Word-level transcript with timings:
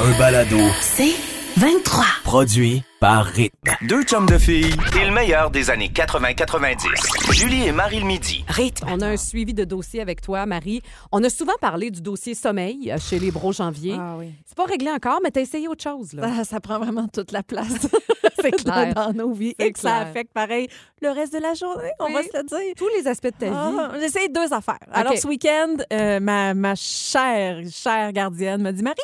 un 0.00 0.18
balado 0.18 0.58
C'est 0.80 1.14
23. 1.56 2.04
produit 2.22 2.82
par 3.00 3.24
Rythme. 3.26 3.70
Deux 3.82 4.02
chums 4.02 4.26
de 4.26 4.38
filles 4.38 4.74
et 5.00 5.04
le 5.06 5.12
meilleur 5.12 5.50
des 5.52 5.70
années 5.70 5.88
80-90. 5.94 7.32
Julie 7.32 7.66
et 7.68 7.72
Marie 7.72 8.00
le 8.00 8.06
midi. 8.06 8.44
Rythme. 8.48 8.88
On 8.90 9.00
a 9.00 9.06
un 9.06 9.16
suivi 9.16 9.54
de 9.54 9.62
dossier 9.64 10.00
avec 10.00 10.20
toi, 10.20 10.46
Marie. 10.46 10.82
On 11.12 11.22
a 11.22 11.30
souvent 11.30 11.52
parlé 11.60 11.90
du 11.92 12.00
dossier 12.02 12.34
sommeil 12.34 12.90
euh, 12.90 12.98
chez 12.98 13.20
les 13.20 13.30
Bros 13.30 13.52
Janvier. 13.52 13.94
Ah 13.98 14.16
oui. 14.18 14.32
C'est 14.46 14.56
pas 14.56 14.64
réglé 14.64 14.90
encore, 14.90 15.20
mais 15.22 15.30
t'as 15.30 15.42
essayé 15.42 15.68
autre 15.68 15.82
chose, 15.84 16.12
là. 16.12 16.28
Ça, 16.38 16.44
ça 16.44 16.60
prend 16.60 16.78
vraiment 16.80 17.06
toute 17.06 17.30
la 17.30 17.42
place 17.44 17.68
C'est 18.40 18.50
clair. 18.52 18.94
dans 18.94 19.12
nos 19.12 19.32
vies 19.32 19.54
et 19.58 19.72
que 19.72 19.78
ça 19.80 19.96
affecte 19.96 20.32
pareil 20.32 20.68
le 21.02 21.10
reste 21.10 21.32
de 21.32 21.38
la 21.38 21.54
journée, 21.54 21.90
on 22.00 22.06
Oui. 22.06 22.12
va 22.14 22.22
se 22.22 22.28
le 22.36 22.42
dire. 22.44 22.74
Tous 22.76 22.88
les 22.96 23.06
aspects 23.08 23.26
de 23.26 23.30
ta 23.38 23.46
vie. 23.46 23.52
Ah, 23.54 23.92
J'ai 23.98 24.04
essayé 24.06 24.28
deux 24.28 24.52
affaires. 24.52 24.78
Alors, 24.92 25.16
ce 25.16 25.26
week-end, 25.28 25.76
euh, 25.92 26.18
ma, 26.20 26.54
ma 26.54 26.74
chère, 26.76 27.60
chère 27.70 28.12
gardienne 28.12 28.62
m'a 28.62 28.72
dit 28.72 28.82
Marie, 28.82 28.96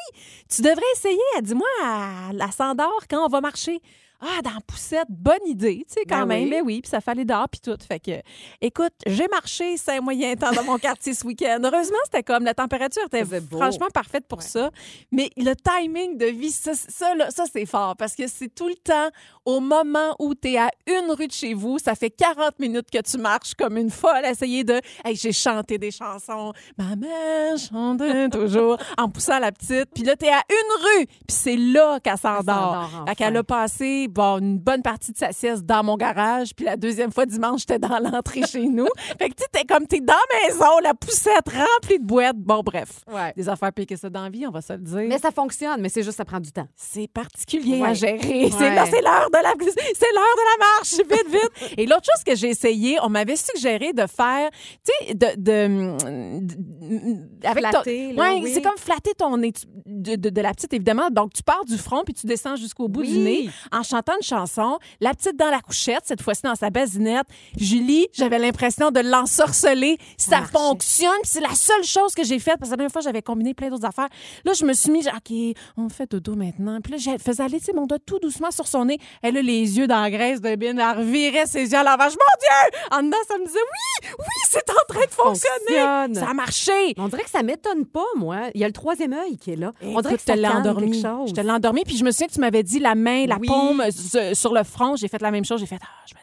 tu 0.49 0.63
devrais 0.63 0.83
essayer. 0.97 1.19
Elle 1.37 1.43
dit 1.45 1.55
Moi, 1.55 1.67
à 1.85 2.33
la 2.33 2.51
s'endort 2.51 3.05
quand 3.11 3.25
on 3.25 3.29
va 3.29 3.41
marcher. 3.41 3.81
Ah, 4.27 4.41
dans 4.43 4.51
la 4.55 4.61
poussette, 4.67 5.07
bonne 5.11 5.47
idée, 5.47 5.85
tu 5.87 5.95
sais, 5.95 6.01
quand 6.09 6.21
Ben 6.21 6.27
même. 6.27 6.45
oui. 6.45 6.51
Mais 6.51 6.61
oui, 6.63 6.81
puis 6.81 6.89
ça 6.89 7.01
fallait 7.01 7.25
dehors, 7.25 7.49
puis 7.49 7.61
tout. 7.61 7.77
Fait 7.87 8.01
que, 8.01 8.13
écoute, 8.61 8.93
j'ai 9.07 9.29
marché 9.29 9.77
cinq 9.77 10.01
moyens 10.01 10.39
temps 10.39 10.53
dans 10.53 10.65
mon 10.65 10.79
quartier 10.79 11.13
ce 11.15 11.27
week-end. 11.27 11.59
Heureusement, 11.63 11.99
c'était 12.05 12.23
comme 12.23 12.45
la 12.45 12.55
température 12.55 13.03
était 13.05 13.25
franchement 13.51 13.89
parfaite 13.93 14.27
pour 14.27 14.43
ça. 14.43 14.71
Mais 15.13 15.31
le 15.37 15.53
timing 15.55 16.17
de 16.17 16.27
vie, 16.27 16.51
ça, 16.51 16.73
ça, 16.75 17.15
là, 17.15 17.31
ça 17.31 17.45
c'est 17.53 17.67
fort 17.67 17.97
parce 17.97 18.15
que 18.15 18.27
c'est 18.27 18.55
tout 18.55 18.69
le 18.69 18.75
temps 18.77 19.11
au 19.45 19.61
moment 19.61 20.15
où 20.19 20.35
tu 20.35 20.53
es 20.53 20.57
à 20.59 20.71
une 20.87 21.11
rue 21.11 21.27
de 21.27 21.33
chez 21.33 21.53
vous, 21.53 21.79
ça 21.79 21.95
fait 21.95 22.09
40 22.11 22.59
minutes 22.59 22.91
que 22.91 23.01
tu 23.03 23.19
marches 23.19 23.55
comme 23.55 23.77
une 23.77 23.91
folle, 23.91 24.25
essayer 24.25 24.65
de. 24.65 24.81
Hey, 25.05 25.17
j'ai 25.17 25.33
chanté 25.33 25.77
des 25.77 25.91
chansons. 25.91 26.53
Maman 26.79 27.57
chante 27.59 28.03
toujours 28.33 28.79
en 28.99 29.09
poussant 29.11 29.39
la 29.39 29.53
petite. 29.53 29.91
Puis 29.95 30.05
là, 30.05 30.17
tu 30.17 30.25
es 30.25 30.31
à 30.31 30.41
une 30.49 31.01
rue. 31.01 31.07
Puis 31.07 31.19
c'est 31.37 31.57
là 31.57 32.01
qu'elle 32.01 32.17
s'endort. 32.17 32.41
s'endort 32.45 32.91
enfin. 32.95 33.05
Fait 33.09 33.15
qu'elle 33.17 33.37
a 33.37 33.45
passé 33.45 34.09
bon, 34.15 34.39
une 34.39 34.59
bonne 34.59 34.83
partie 34.83 35.13
de 35.13 35.19
sa 35.19 35.33
sieste 35.33 35.65
dans 35.65 35.83
mon 35.85 35.97
garage. 35.97 36.55
Puis 36.55 36.65
la 36.65 36.77
deuxième 36.77 37.13
fois 37.13 37.27
dimanche, 37.27 37.61
j'étais 37.61 37.79
dans 37.79 37.99
l'entrée 37.99 38.43
chez 38.51 38.67
nous. 38.67 38.87
Fait 39.19 39.29
que 39.29 39.35
tu 39.35 39.45
t'es 39.53 39.65
comme 39.65 39.87
t'es 39.87 40.01
dans 40.01 40.15
la 40.15 40.49
maison, 40.49 40.79
la 40.83 40.95
poussette 40.95 41.49
remplie 41.49 41.99
de 41.99 42.05
boîtes. 42.05 42.37
Bon, 42.37 42.63
bref. 42.65 43.01
Ouais. 43.13 43.33
Des 43.37 43.49
affaires 43.49 43.73
que 43.75 43.97
ça 43.97 44.09
dans 44.09 44.23
la 44.23 44.31
vie, 44.31 44.47
on 44.47 44.51
va 44.51 44.61
se 44.63 44.73
le 44.73 44.79
dire. 44.79 45.03
Mais 45.09 45.19
ça 45.19 45.31
fonctionne, 45.31 45.81
mais 45.81 45.89
c'est 45.89 46.03
juste 46.03 46.17
ça 46.17 46.25
prend 46.25 46.41
du 46.41 46.53
temps. 46.53 46.67
c'est 46.77 47.09
particulier 47.09 47.81
Ouais. 47.81 47.89
à 47.89 47.95
gérer. 47.95 48.19
C'est 48.51 48.71
Ouais. 48.71 48.87
c'est 48.91 49.03
l'heure 49.03 49.29
de 49.31 49.43
la 49.43 49.53
c'est 49.59 50.13
l'heure 50.15 50.37
de 50.37 50.45
la 50.51 50.67
marche, 50.77 50.95
vite 50.95 51.31
vite. 51.31 51.75
Et 51.79 51.87
l'autre 51.87 52.05
chose 52.15 52.23
que 52.25 52.35
j'ai 52.37 52.49
essayé, 52.51 52.99
on 53.03 53.09
m'avait 53.09 53.37
suggéré 53.37 53.93
de 53.93 54.07
faire, 54.07 54.51
tu 54.87 54.93
sais, 55.09 55.15
de, 55.15 55.27
de, 55.37 55.97
de- 55.99 57.47
avec 57.47 57.67
Flatter, 57.67 58.13
ton, 58.15 58.23
là, 58.23 58.33
ouais, 58.35 58.41
oui. 58.43 58.51
c'est 58.55 58.63
comme 58.63 58.77
flatter 58.77 59.13
ton 59.17 59.37
de, 59.39 60.17
de- 60.17 60.31
de 60.31 60.41
la 60.41 60.53
petite 60.53 60.73
évidemment. 60.73 61.09
Donc 61.11 61.33
tu 61.33 61.43
pars 61.43 61.65
du 61.65 61.77
front 61.79 62.03
puis 62.05 62.15
tu 62.15 62.27
descends 62.27 62.57
jusqu'au 62.57 62.89
bout 62.89 63.01
Oui. 63.01 63.13
du 63.13 63.19
nez 63.19 63.51
en 63.73 63.83
chantant 63.83 64.04
une 64.13 64.23
chanson. 64.23 64.79
La 65.01 65.15
petite 65.15 65.37
dans 65.37 65.51
la 65.51 65.61
couchette, 65.61 66.03
cette 66.05 66.23
fois-ci 66.23 66.43
dans 66.43 66.55
sa 66.55 66.71
basinette. 66.71 67.27
Julie, 67.57 68.07
j'avais 68.13 68.39
l'impression 68.39 68.91
de 68.91 69.01
l'ensorceler. 69.01 69.99
Ça 70.17 70.43
fonctionne. 70.43 71.11
C'est 71.25 71.41
la 71.41 71.55
seule 71.55 71.85
chose 71.85 72.15
que 72.15 72.25
j'ai 72.25 72.39
faite 72.39 72.57
parce 72.59 72.69
que 72.69 72.73
la 72.75 72.77
dernière 72.79 72.93
fois 72.93 73.01
j'avais 73.03 73.23
combiné 73.23 73.55
plein 73.55 73.69
d'autres 73.71 73.87
affaires. 73.87 74.09
Là, 74.45 74.53
je 74.53 74.65
me 74.65 74.73
suis 74.73 74.91
mis, 74.91 75.07
OK, 75.07 75.57
on 75.77 75.89
fait 75.89 76.11
dodo 76.11 76.35
maintenant. 76.35 76.81
Puis 76.81 76.93
là, 76.93 76.99
je 76.99 77.23
faisais 77.23 77.43
aller, 77.43 77.59
mon 77.75 77.87
doigt 77.87 77.99
tout 78.05 78.19
doucement 78.19 78.51
sur 78.51 78.67
son 78.67 78.85
nez. 78.87 78.99
Elle 79.23 79.37
a 79.37 79.43
les 79.43 79.79
yeux 79.79 79.87
dans 79.87 80.01
la 80.01 80.11
graisse 80.11 80.41
de 80.41 80.55
bin. 80.57 80.77
Elle 80.77 80.99
revirait 80.99 81.47
ses 81.47 81.63
yeux 81.71 81.79
à 81.79 81.83
l'envers. 81.83 82.09
Mon 82.09 82.11
Dieu! 82.11 82.79
En 82.93 83.03
dedans, 83.03 83.17
ça 83.29 83.39
me 83.39 83.47
disait, 83.47 83.59
oui, 83.59 84.09
oui, 84.19 84.25
c'est 84.51 84.71
en 84.71 84.93
train 84.95 85.05
de 85.07 85.11
fonctionner. 85.11 85.55
fonctionne. 85.81 86.15
Ça 86.15 86.31
a 86.31 86.35
marché. 86.35 86.73
On 86.99 87.09
dirait 87.09 87.25
que 87.25 87.31
ça 87.31 87.43
m'étonne 87.43 87.87
pas, 87.87 88.05
moi. 88.17 88.37
Il 88.55 88.61
y 88.61 88.65
a 88.65 88.67
le 88.67 88.73
troisième 88.73 89.13
œil 89.13 89.37
qui 89.39 89.53
est 89.53 89.57
là. 89.57 89.73
On 89.83 90.01
dirait 90.01 90.15
que 90.15 90.21
je 90.21 90.33
te 90.33 90.39
l'ai 90.39 90.47
endormi. 90.49 91.01
Je 91.01 91.33
te 91.33 91.41
l'ai 91.41 91.51
endormi, 91.51 91.83
puis 91.85 91.97
je 91.97 92.05
me 92.05 92.11
souviens 92.11 92.27
que 92.29 92.33
tu 92.33 92.41
m'avais 92.41 92.63
dit 92.63 92.79
la 92.79 92.95
main, 92.95 93.27
la 93.27 93.37
Oui. 93.39 93.47
paume 93.49 93.83
sur, 93.91 94.53
le 94.53 94.63
front. 94.65 94.97
J'ai 94.97 95.09
fait 95.09 95.21
la 95.23 95.31
même 95.31 95.45
chose. 95.45 95.61
J'ai 95.61 95.67
fait, 95.67 95.79
ah, 95.83 95.87
je 96.07 96.15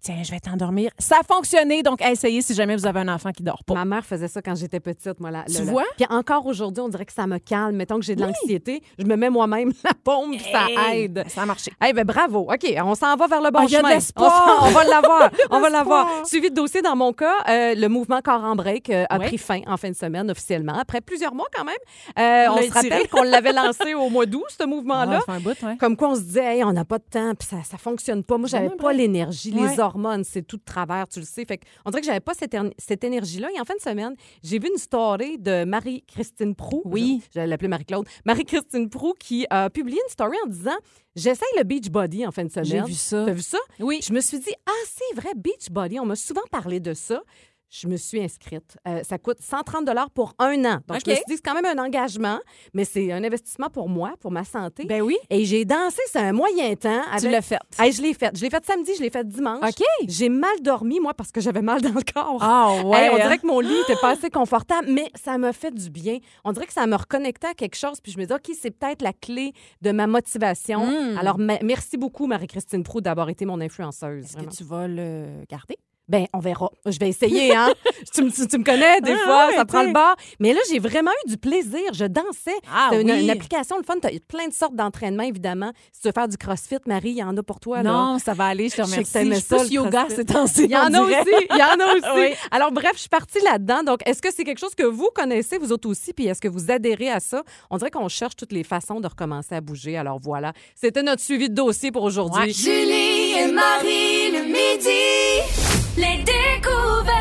tiens, 0.00 0.22
je 0.22 0.30
vais 0.30 0.40
t'endormir. 0.40 0.90
Ça 0.98 1.16
a 1.20 1.22
fonctionné, 1.22 1.82
donc 1.82 2.02
essayez 2.02 2.42
si 2.42 2.54
jamais 2.54 2.76
vous 2.76 2.86
avez 2.86 3.00
un 3.00 3.08
enfant 3.08 3.30
qui 3.32 3.42
dort 3.42 3.64
pas. 3.64 3.74
Ma 3.74 3.84
mère 3.84 4.04
faisait 4.04 4.28
ça 4.28 4.42
quand 4.42 4.54
j'étais 4.54 4.80
petite, 4.80 5.20
moi. 5.20 5.30
Là, 5.30 5.44
Tu 5.46 5.64
là, 5.64 5.70
vois? 5.70 5.84
Puis 5.96 6.06
encore 6.10 6.46
aujourd'hui, 6.46 6.82
on 6.82 6.88
dirait 6.88 7.04
que 7.04 7.12
ça 7.12 7.26
me 7.26 7.38
calme. 7.38 7.76
Mettons 7.76 7.96
que 7.98 8.04
j'ai 8.04 8.16
de 8.16 8.22
l'anxiété, 8.22 8.82
je 8.98 9.04
me 9.04 9.16
mets 9.16 9.30
moi-même 9.30 9.72
la 9.84 9.92
paume, 9.94 10.30
puis 10.30 10.40
ça 10.52 10.66
Hey, 10.68 11.04
aide. 11.04 11.24
Ça 11.28 11.42
a 11.42 11.46
marché. 11.46 11.72
Eh 11.86 11.92
ben 11.92 12.04
bravo. 12.04 12.40
OK, 12.52 12.74
on 12.84 12.94
s'en 12.94 13.16
va 13.16 13.26
vers 13.26 13.40
le 13.40 13.50
bon 13.50 13.60
Ah, 13.60 13.64
il 13.64 13.70
y 13.70 13.76
a 13.76 13.78
de 13.78 13.84
chemin. 13.84 13.94
l'espoir. 13.94 14.60
On, 14.62 14.66
on 14.66 14.70
va 14.70 14.84
l'avoir. 14.84 15.30
on 15.50 15.60
va 15.60 15.70
l'avoir. 15.70 16.26
Suivi 16.26 16.50
de 16.50 16.54
dossier 16.54 16.82
dans 16.82 16.96
mon 16.96 17.12
cas, 17.12 17.34
euh, 17.48 17.74
le 17.74 17.88
mouvement 17.88 18.20
corps 18.22 18.44
en 18.44 18.54
break 18.56 18.90
euh, 18.90 19.04
a 19.08 19.18
pris 19.18 19.38
fin 19.38 19.60
en 19.66 19.76
fin 19.76 19.90
de 19.90 19.96
semaine 19.96 20.30
officiellement 20.30 20.78
après 20.78 21.00
plusieurs 21.00 21.34
mois 21.34 21.46
quand 21.54 21.64
même. 21.64 21.74
Euh, 22.18 22.46
On 22.52 22.62
se 22.62 22.72
rappelle 22.72 23.08
qu'on 23.08 23.22
l'avait 23.22 23.52
lancé 23.52 23.94
au 23.94 24.08
mois 24.08 24.26
d'août 24.26 24.44
ce 24.48 24.64
mouvement-là. 24.66 25.20
Ouais, 25.28 25.54
ouais. 25.62 25.76
Comme 25.78 25.96
quoi, 25.96 26.10
on 26.10 26.14
se 26.14 26.20
disait, 26.20 26.56
Hey, 26.56 26.64
on 26.64 26.72
n'a 26.72 26.84
pas 26.84 26.98
de 26.98 27.04
temps, 27.08 27.34
puis 27.34 27.48
ça, 27.48 27.62
ça 27.62 27.78
fonctionne 27.78 28.22
pas. 28.22 28.38
Moi, 28.38 28.48
j'avais 28.48 28.68
Ouais, 28.68 28.76
pas 28.76 28.92
l'énergie. 28.92 29.52
Ouais. 29.52 29.70
Les 29.72 29.80
hormones, 29.80 30.24
c'est 30.24 30.42
tout 30.42 30.56
de 30.56 30.62
travers, 30.64 31.08
tu 31.08 31.20
le 31.20 31.24
sais. 31.26 31.44
Fait 31.44 31.60
on 31.84 31.90
dirait 31.90 32.00
que 32.00 32.06
j'avais 32.06 32.20
pas 32.20 32.34
cette, 32.34 32.56
cette 32.78 33.04
énergie-là. 33.04 33.48
Et 33.56 33.60
en 33.60 33.64
fin 33.64 33.74
de 33.74 33.80
semaine, 33.80 34.14
j'ai 34.42 34.58
vu 34.58 34.68
une 34.70 34.78
story 34.78 35.38
de 35.38 35.64
Marie-Christine 35.64 36.54
Prou. 36.54 36.82
Oui. 36.84 37.20
Je- 37.24 37.34
J'allais 37.34 37.46
l'appeler 37.48 37.68
Marie-Claude. 37.68 38.06
Marie-Christine 38.24 38.88
Prou 38.90 39.14
qui 39.18 39.46
a 39.50 39.70
publié 39.70 39.98
une 40.06 40.10
story 40.12 40.36
en 40.44 40.48
disant 40.48 40.76
J'essaye 41.16 41.48
le 41.56 41.64
beach 41.64 41.88
body 41.90 42.24
en 42.26 42.30
fin 42.30 42.44
de 42.44 42.50
semaine. 42.50 42.64
J'ai 42.66 42.80
vu 42.82 42.92
ça. 42.94 43.24
T'as 43.26 43.32
vu 43.32 43.42
ça? 43.42 43.58
Oui. 43.80 43.98
Je 44.06 44.12
me 44.12 44.20
suis 44.20 44.38
dit, 44.38 44.52
ah, 44.66 44.70
c'est 44.86 45.20
vrai, 45.20 45.30
beach 45.34 45.68
body. 45.68 45.98
On 45.98 46.06
m'a 46.06 46.14
souvent 46.14 46.42
parlé 46.52 46.78
de 46.78 46.94
ça. 46.94 47.22
Je 47.70 47.86
me 47.86 47.96
suis 47.96 48.22
inscrite. 48.22 48.78
Euh, 48.86 49.02
ça 49.02 49.18
coûte 49.18 49.38
130 49.40 49.88
pour 50.14 50.34
un 50.38 50.64
an. 50.64 50.78
Donc, 50.86 51.00
je 51.04 51.10
me 51.10 51.14
suis 51.14 51.24
dit, 51.28 51.36
c'est 51.36 51.42
quand 51.42 51.54
même 51.54 51.66
un 51.66 51.82
engagement, 51.82 52.38
mais 52.72 52.84
c'est 52.84 53.12
un 53.12 53.22
investissement 53.22 53.68
pour 53.68 53.88
moi, 53.90 54.14
pour 54.20 54.30
ma 54.30 54.44
santé. 54.44 54.84
Ben 54.86 55.02
oui. 55.02 55.16
Et 55.28 55.44
j'ai 55.44 55.66
dansé, 55.66 56.00
c'est 56.06 56.18
un 56.18 56.32
moyen 56.32 56.74
temps. 56.76 57.02
Tu 57.18 57.28
l'as 57.28 57.42
fait. 57.42 57.58
Hey, 57.78 57.92
je 57.92 58.00
l'ai 58.00 58.14
fait. 58.14 58.34
Je 58.34 58.42
l'ai 58.42 58.50
fait 58.50 58.64
samedi, 58.64 58.92
je 58.96 59.02
l'ai 59.02 59.10
fait 59.10 59.26
dimanche. 59.26 59.62
OK. 59.62 59.84
J'ai 60.06 60.30
mal 60.30 60.60
dormi, 60.62 60.98
moi, 60.98 61.12
parce 61.12 61.30
que 61.30 61.40
j'avais 61.40 61.60
mal 61.60 61.82
dans 61.82 61.92
le 61.92 62.02
corps. 62.12 62.38
Ah, 62.40 62.82
ouais. 62.84 62.98
Hey, 62.98 63.10
on 63.10 63.14
hein? 63.16 63.18
dirait 63.18 63.38
que 63.38 63.46
mon 63.46 63.60
lit 63.60 63.80
était 63.84 63.96
pas 64.00 64.10
assez 64.10 64.30
confortable, 64.30 64.88
mais 64.90 65.10
ça 65.14 65.36
m'a 65.36 65.52
fait 65.52 65.72
du 65.72 65.90
bien. 65.90 66.18
On 66.44 66.52
dirait 66.52 66.66
que 66.66 66.72
ça 66.72 66.86
me 66.86 66.96
reconnectait 66.96 67.48
à 67.48 67.54
quelque 67.54 67.76
chose, 67.76 68.00
puis 68.00 68.12
je 68.12 68.18
me 68.18 68.24
dis, 68.24 68.32
OK, 68.32 68.50
c'est 68.58 68.70
peut-être 68.70 69.02
la 69.02 69.12
clé 69.12 69.52
de 69.82 69.92
ma 69.92 70.06
motivation. 70.06 70.86
Mm. 70.86 71.18
Alors, 71.18 71.38
merci 71.38 71.98
beaucoup, 71.98 72.26
Marie-Christine 72.26 72.82
Prou, 72.82 73.02
d'avoir 73.02 73.28
été 73.28 73.44
mon 73.44 73.60
influenceuse. 73.60 74.24
Est-ce 74.24 74.36
que 74.36 74.56
tu 74.56 74.64
vas 74.64 74.88
le 74.88 75.44
garder? 75.48 75.78
Ben, 76.08 76.26
on 76.32 76.38
verra. 76.38 76.70
Je 76.86 76.98
vais 76.98 77.08
essayer, 77.10 77.54
hein. 77.54 77.72
tu, 78.14 78.22
me- 78.22 78.30
tu- 78.30 78.46
tu 78.48 78.58
me 78.58 78.64
connais, 78.64 79.00
des 79.02 79.12
Ah, 79.12 79.24
fois, 79.24 79.46
ouais, 79.48 79.54
ça 79.56 79.64
prend 79.66 79.82
le 79.82 79.92
bord. 79.92 80.14
Mais 80.40 80.54
là, 80.54 80.60
j'ai 80.70 80.78
vraiment 80.78 81.10
eu 81.26 81.30
du 81.30 81.36
plaisir. 81.36 81.92
Je 81.92 82.06
dansais. 82.06 82.50
Ah 82.72 82.88
C'était 82.92 83.12
oui. 83.12 83.24
une 83.24 83.30
application, 83.30 83.76
le 83.76 83.82
fun. 83.82 83.94
Tu 84.00 84.06
as 84.08 84.10
plein 84.26 84.48
de 84.48 84.52
sortes 84.54 84.74
d'entraînements, 84.74 85.24
évidemment. 85.24 85.72
Si 85.92 86.00
tu 86.00 86.08
veux 86.08 86.12
faire 86.12 86.28
du 86.28 86.36
crossfit, 86.38 86.76
Marie, 86.86 87.10
il 87.10 87.18
y 87.18 87.22
en 87.22 87.36
a 87.36 87.42
pour 87.42 87.60
toi. 87.60 87.82
là. 87.82 87.90
Non, 87.92 88.18
ça 88.18 88.32
va 88.34 88.46
aller, 88.46 88.68
je 88.70 88.76
te 88.76 88.82
Je 88.82 88.86
sais 88.88 89.02
que 89.04 89.18
remercie. 89.18 89.42
Je 89.42 89.56
plus 89.56 89.68
le 89.68 89.72
yoga 89.74 90.00
CrossFit. 90.04 90.16
ces 90.16 90.24
temps-ci. 90.24 90.64
Il 90.64 90.70
y 90.70 90.76
en 90.76 90.92
a 90.94 91.00
aussi. 91.02 91.14
Il 91.50 91.56
y 91.58 91.62
en 91.62 91.78
a 91.78 91.94
aussi. 91.96 92.20
Oui. 92.20 92.34
Alors, 92.50 92.72
bref, 92.72 92.92
je 92.94 93.00
suis 93.00 93.08
partie 93.08 93.40
là-dedans. 93.42 93.82
Donc, 93.82 94.00
est-ce 94.06 94.22
que 94.22 94.32
c'est 94.32 94.44
quelque 94.44 94.60
chose 94.60 94.74
que 94.74 94.84
vous 94.84 95.10
connaissez, 95.14 95.58
vous 95.58 95.72
autres 95.72 95.88
aussi? 95.88 96.12
Puis, 96.14 96.26
est-ce 96.26 96.40
que 96.40 96.48
vous 96.48 96.70
adhérez 96.70 97.10
à 97.10 97.20
ça? 97.20 97.42
On 97.70 97.76
dirait 97.76 97.90
qu'on 97.90 98.08
cherche 98.08 98.34
toutes 98.36 98.52
les 98.52 98.64
façons 98.64 99.00
de 99.00 99.06
recommencer 99.06 99.54
à 99.54 99.60
bouger. 99.60 99.96
Alors, 99.98 100.18
voilà. 100.22 100.52
C'était 100.74 101.02
notre 101.02 101.22
suivi 101.22 101.48
de 101.50 101.54
dossier 101.54 101.92
pour 101.92 102.02
aujourd'hui. 102.02 102.40
Ouais. 102.44 102.52
Julie 102.52 103.32
et 103.38 103.52
Marie 103.52 104.30
le 104.32 104.44
midi. 104.46 105.77
Les 105.98 106.22
découvertes. 106.22 107.17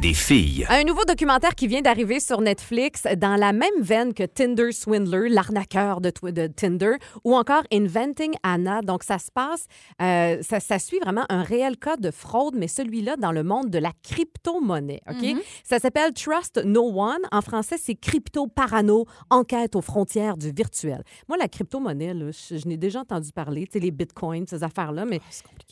Des 0.00 0.14
filles. 0.14 0.64
Un 0.68 0.84
nouveau 0.84 1.04
documentaire 1.04 1.56
qui 1.56 1.66
vient 1.66 1.80
d'arriver 1.80 2.20
sur 2.20 2.40
Netflix 2.40 3.02
dans 3.16 3.34
la 3.34 3.52
même 3.52 3.80
veine 3.80 4.14
que 4.14 4.22
Tinder 4.22 4.70
Swindler, 4.70 5.28
l'arnaqueur 5.28 6.00
de, 6.00 6.12
Tinder, 6.46 6.92
ou 7.24 7.34
encore 7.34 7.64
Inventing 7.72 8.32
Anna. 8.44 8.80
Donc, 8.82 9.02
ça 9.02 9.18
se 9.18 9.32
passe, 9.32 9.66
euh, 10.00 10.40
ça, 10.42 10.60
ça 10.60 10.78
suit 10.78 11.00
vraiment 11.00 11.24
un 11.30 11.42
réel 11.42 11.76
cas 11.78 11.96
de 11.96 12.12
fraude, 12.12 12.54
mais 12.56 12.68
celui-là 12.68 13.16
dans 13.16 13.32
le 13.32 13.42
monde 13.42 13.70
de 13.70 13.78
la 13.78 13.90
crypto-monnaie. 14.04 15.00
OK? 15.10 15.36
Ça 15.64 15.80
s'appelle 15.80 16.12
Trust 16.12 16.62
No 16.64 16.92
One. 16.96 17.22
En 17.32 17.42
français, 17.42 17.76
c'est 17.76 17.96
Crypto 17.96 18.46
Parano, 18.46 19.04
enquête 19.30 19.74
aux 19.74 19.82
frontières 19.82 20.36
du 20.36 20.52
virtuel. 20.52 21.02
Moi, 21.28 21.38
la 21.38 21.48
crypto-monnaie, 21.48 22.14
là, 22.14 22.30
je, 22.30 22.56
je 22.56 22.68
n'ai 22.68 22.76
déjà 22.76 23.00
entendu 23.00 23.32
parler, 23.32 23.66
tu 23.66 23.72
sais, 23.72 23.78
les 23.80 23.90
bitcoins, 23.90 24.46
ces 24.46 24.62
affaires-là, 24.62 25.06
mais 25.06 25.20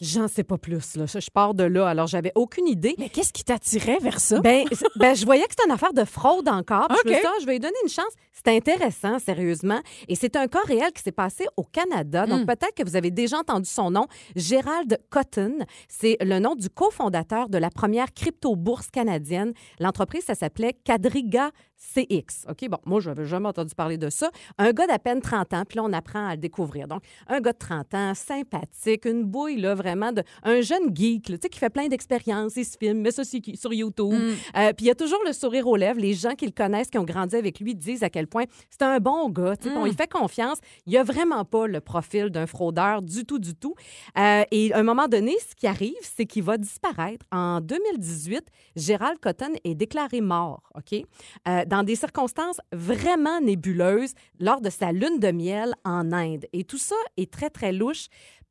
j'en 0.00 0.26
sais 0.26 0.42
pas 0.42 0.58
plus. 0.58 0.96
Là. 0.96 1.06
Je, 1.06 1.20
je 1.20 1.30
pars 1.30 1.54
de 1.54 1.62
là. 1.62 1.86
Alors, 1.86 2.08
j'avais 2.08 2.32
aucune 2.34 2.66
idée. 2.66 2.96
Mais 2.98 3.08
qu'est-ce 3.08 3.32
qui 3.32 3.44
t'attirait 3.44 3.98
vers 4.00 4.15
ça? 4.20 4.40
Ben, 4.40 4.64
ben, 4.96 5.14
je 5.14 5.24
voyais 5.24 5.44
que 5.44 5.50
c'était 5.50 5.66
une 5.66 5.72
affaire 5.72 5.92
de 5.92 6.04
fraude 6.04 6.48
encore. 6.48 6.88
Puis 6.88 6.98
Je 7.04 7.08
dit, 7.10 7.20
Ah, 7.24 7.36
je 7.40 7.46
vais 7.46 7.52
lui 7.52 7.60
donner 7.60 7.76
une 7.82 7.90
chance. 7.90 8.12
C'est 8.36 8.54
intéressant, 8.54 9.18
sérieusement. 9.18 9.80
Et 10.08 10.14
c'est 10.14 10.36
un 10.36 10.46
cas 10.46 10.60
réel 10.66 10.92
qui 10.94 11.02
s'est 11.02 11.12
passé 11.12 11.46
au 11.56 11.64
Canada. 11.64 12.26
Donc, 12.26 12.46
peut-être 12.46 12.74
que 12.74 12.84
vous 12.84 12.96
avez 12.96 13.10
déjà 13.10 13.38
entendu 13.38 13.68
son 13.68 13.90
nom. 13.90 14.06
Gérald 14.36 14.98
Cotton. 15.10 15.58
C'est 15.88 16.16
le 16.20 16.38
nom 16.38 16.54
du 16.54 16.68
cofondateur 16.68 17.48
de 17.48 17.58
la 17.58 17.70
première 17.70 18.12
crypto-bourse 18.12 18.90
canadienne. 18.90 19.52
L'entreprise, 19.80 20.24
ça 20.24 20.34
s'appelait 20.34 20.76
Quadriga 20.84 21.50
CX. 21.76 22.46
OK, 22.48 22.68
bon, 22.68 22.78
moi, 22.84 23.00
je 23.00 23.10
n'avais 23.10 23.26
jamais 23.26 23.48
entendu 23.48 23.74
parler 23.74 23.98
de 23.98 24.08
ça. 24.10 24.30
Un 24.58 24.72
gars 24.72 24.86
d'à 24.86 24.98
peine 24.98 25.20
30 25.20 25.52
ans, 25.54 25.62
puis 25.68 25.76
là, 25.76 25.84
on 25.84 25.92
apprend 25.92 26.26
à 26.26 26.32
le 26.32 26.40
découvrir. 26.40 26.88
Donc, 26.88 27.02
un 27.28 27.40
gars 27.40 27.52
de 27.52 27.58
30 27.58 27.94
ans, 27.94 28.14
sympathique, 28.14 29.04
une 29.04 29.24
bouille, 29.24 29.60
là, 29.60 29.74
vraiment, 29.74 30.12
de, 30.12 30.22
un 30.42 30.60
jeune 30.60 30.94
geek, 30.94 31.28
là, 31.28 31.36
tu 31.36 31.42
sais, 31.42 31.48
qui 31.48 31.58
fait 31.58 31.70
plein 31.70 31.88
d'expériences, 31.88 32.56
il 32.56 32.64
se 32.64 32.76
filme, 32.78 33.00
met 33.00 33.10
ça 33.10 33.24
sur, 33.24 33.40
sur 33.54 33.72
YouTube. 33.72 34.14
Euh, 34.56 34.72
puis 34.72 34.86
il 34.86 34.88
y 34.88 34.90
a 34.90 34.94
toujours 34.94 35.20
le 35.26 35.32
sourire 35.32 35.66
aux 35.66 35.76
lèvres. 35.76 36.00
Les 36.00 36.14
gens 36.14 36.34
qui 36.34 36.46
le 36.46 36.52
connaissent, 36.52 36.88
qui 36.88 36.98
ont 36.98 37.04
grandi 37.04 37.36
avec 37.36 37.60
lui, 37.60 37.74
disent 37.74 38.02
à 38.02 38.10
quel 38.10 38.25
quel 38.26 38.44
point 38.44 38.44
c'est 38.70 38.82
un 38.82 38.98
bon 38.98 39.28
gars. 39.30 39.54
sais, 39.60 39.70
On 39.70 39.82
Mm. 39.82 39.86
lui 39.86 39.94
fait 39.94 40.10
confiance. 40.10 40.58
Il 40.86 40.96
a 40.96 41.04
vraiment 41.04 41.44
pas 41.44 41.66
le 41.66 41.80
profil 41.80 42.30
d'un 42.30 42.46
fraudeur 42.46 43.02
du 43.02 43.24
tout, 43.24 43.38
du 43.38 43.54
tout. 43.54 43.74
Euh, 44.18 44.42
et 44.50 44.72
à 44.72 44.78
un 44.78 44.82
moment 44.82 45.06
donné, 45.08 45.34
ce 45.48 45.54
qui 45.54 45.66
arrive, 45.66 45.94
c'est 46.02 46.26
qu'il 46.26 46.42
va 46.42 46.58
disparaître. 46.58 47.24
En 47.32 47.60
2018, 47.60 48.42
Gérald 48.74 49.18
Cotton 49.20 49.52
est 49.64 49.74
déclaré 49.74 50.20
mort, 50.20 50.62
OK? 50.74 51.00
Euh, 51.48 51.64
dans 51.66 51.82
des 51.82 51.96
circonstances 51.96 52.60
vraiment 52.72 53.40
nébuleuses 53.40 54.14
lors 54.40 54.60
de 54.60 54.70
sa 54.70 54.92
lune 54.92 55.18
de 55.20 55.30
miel 55.30 55.74
en 55.84 56.12
Inde. 56.12 56.46
Et 56.52 56.64
tout 56.64 56.78
ça 56.78 56.96
est 57.16 57.30
très, 57.32 57.50
très 57.50 57.72
louche 57.72 58.06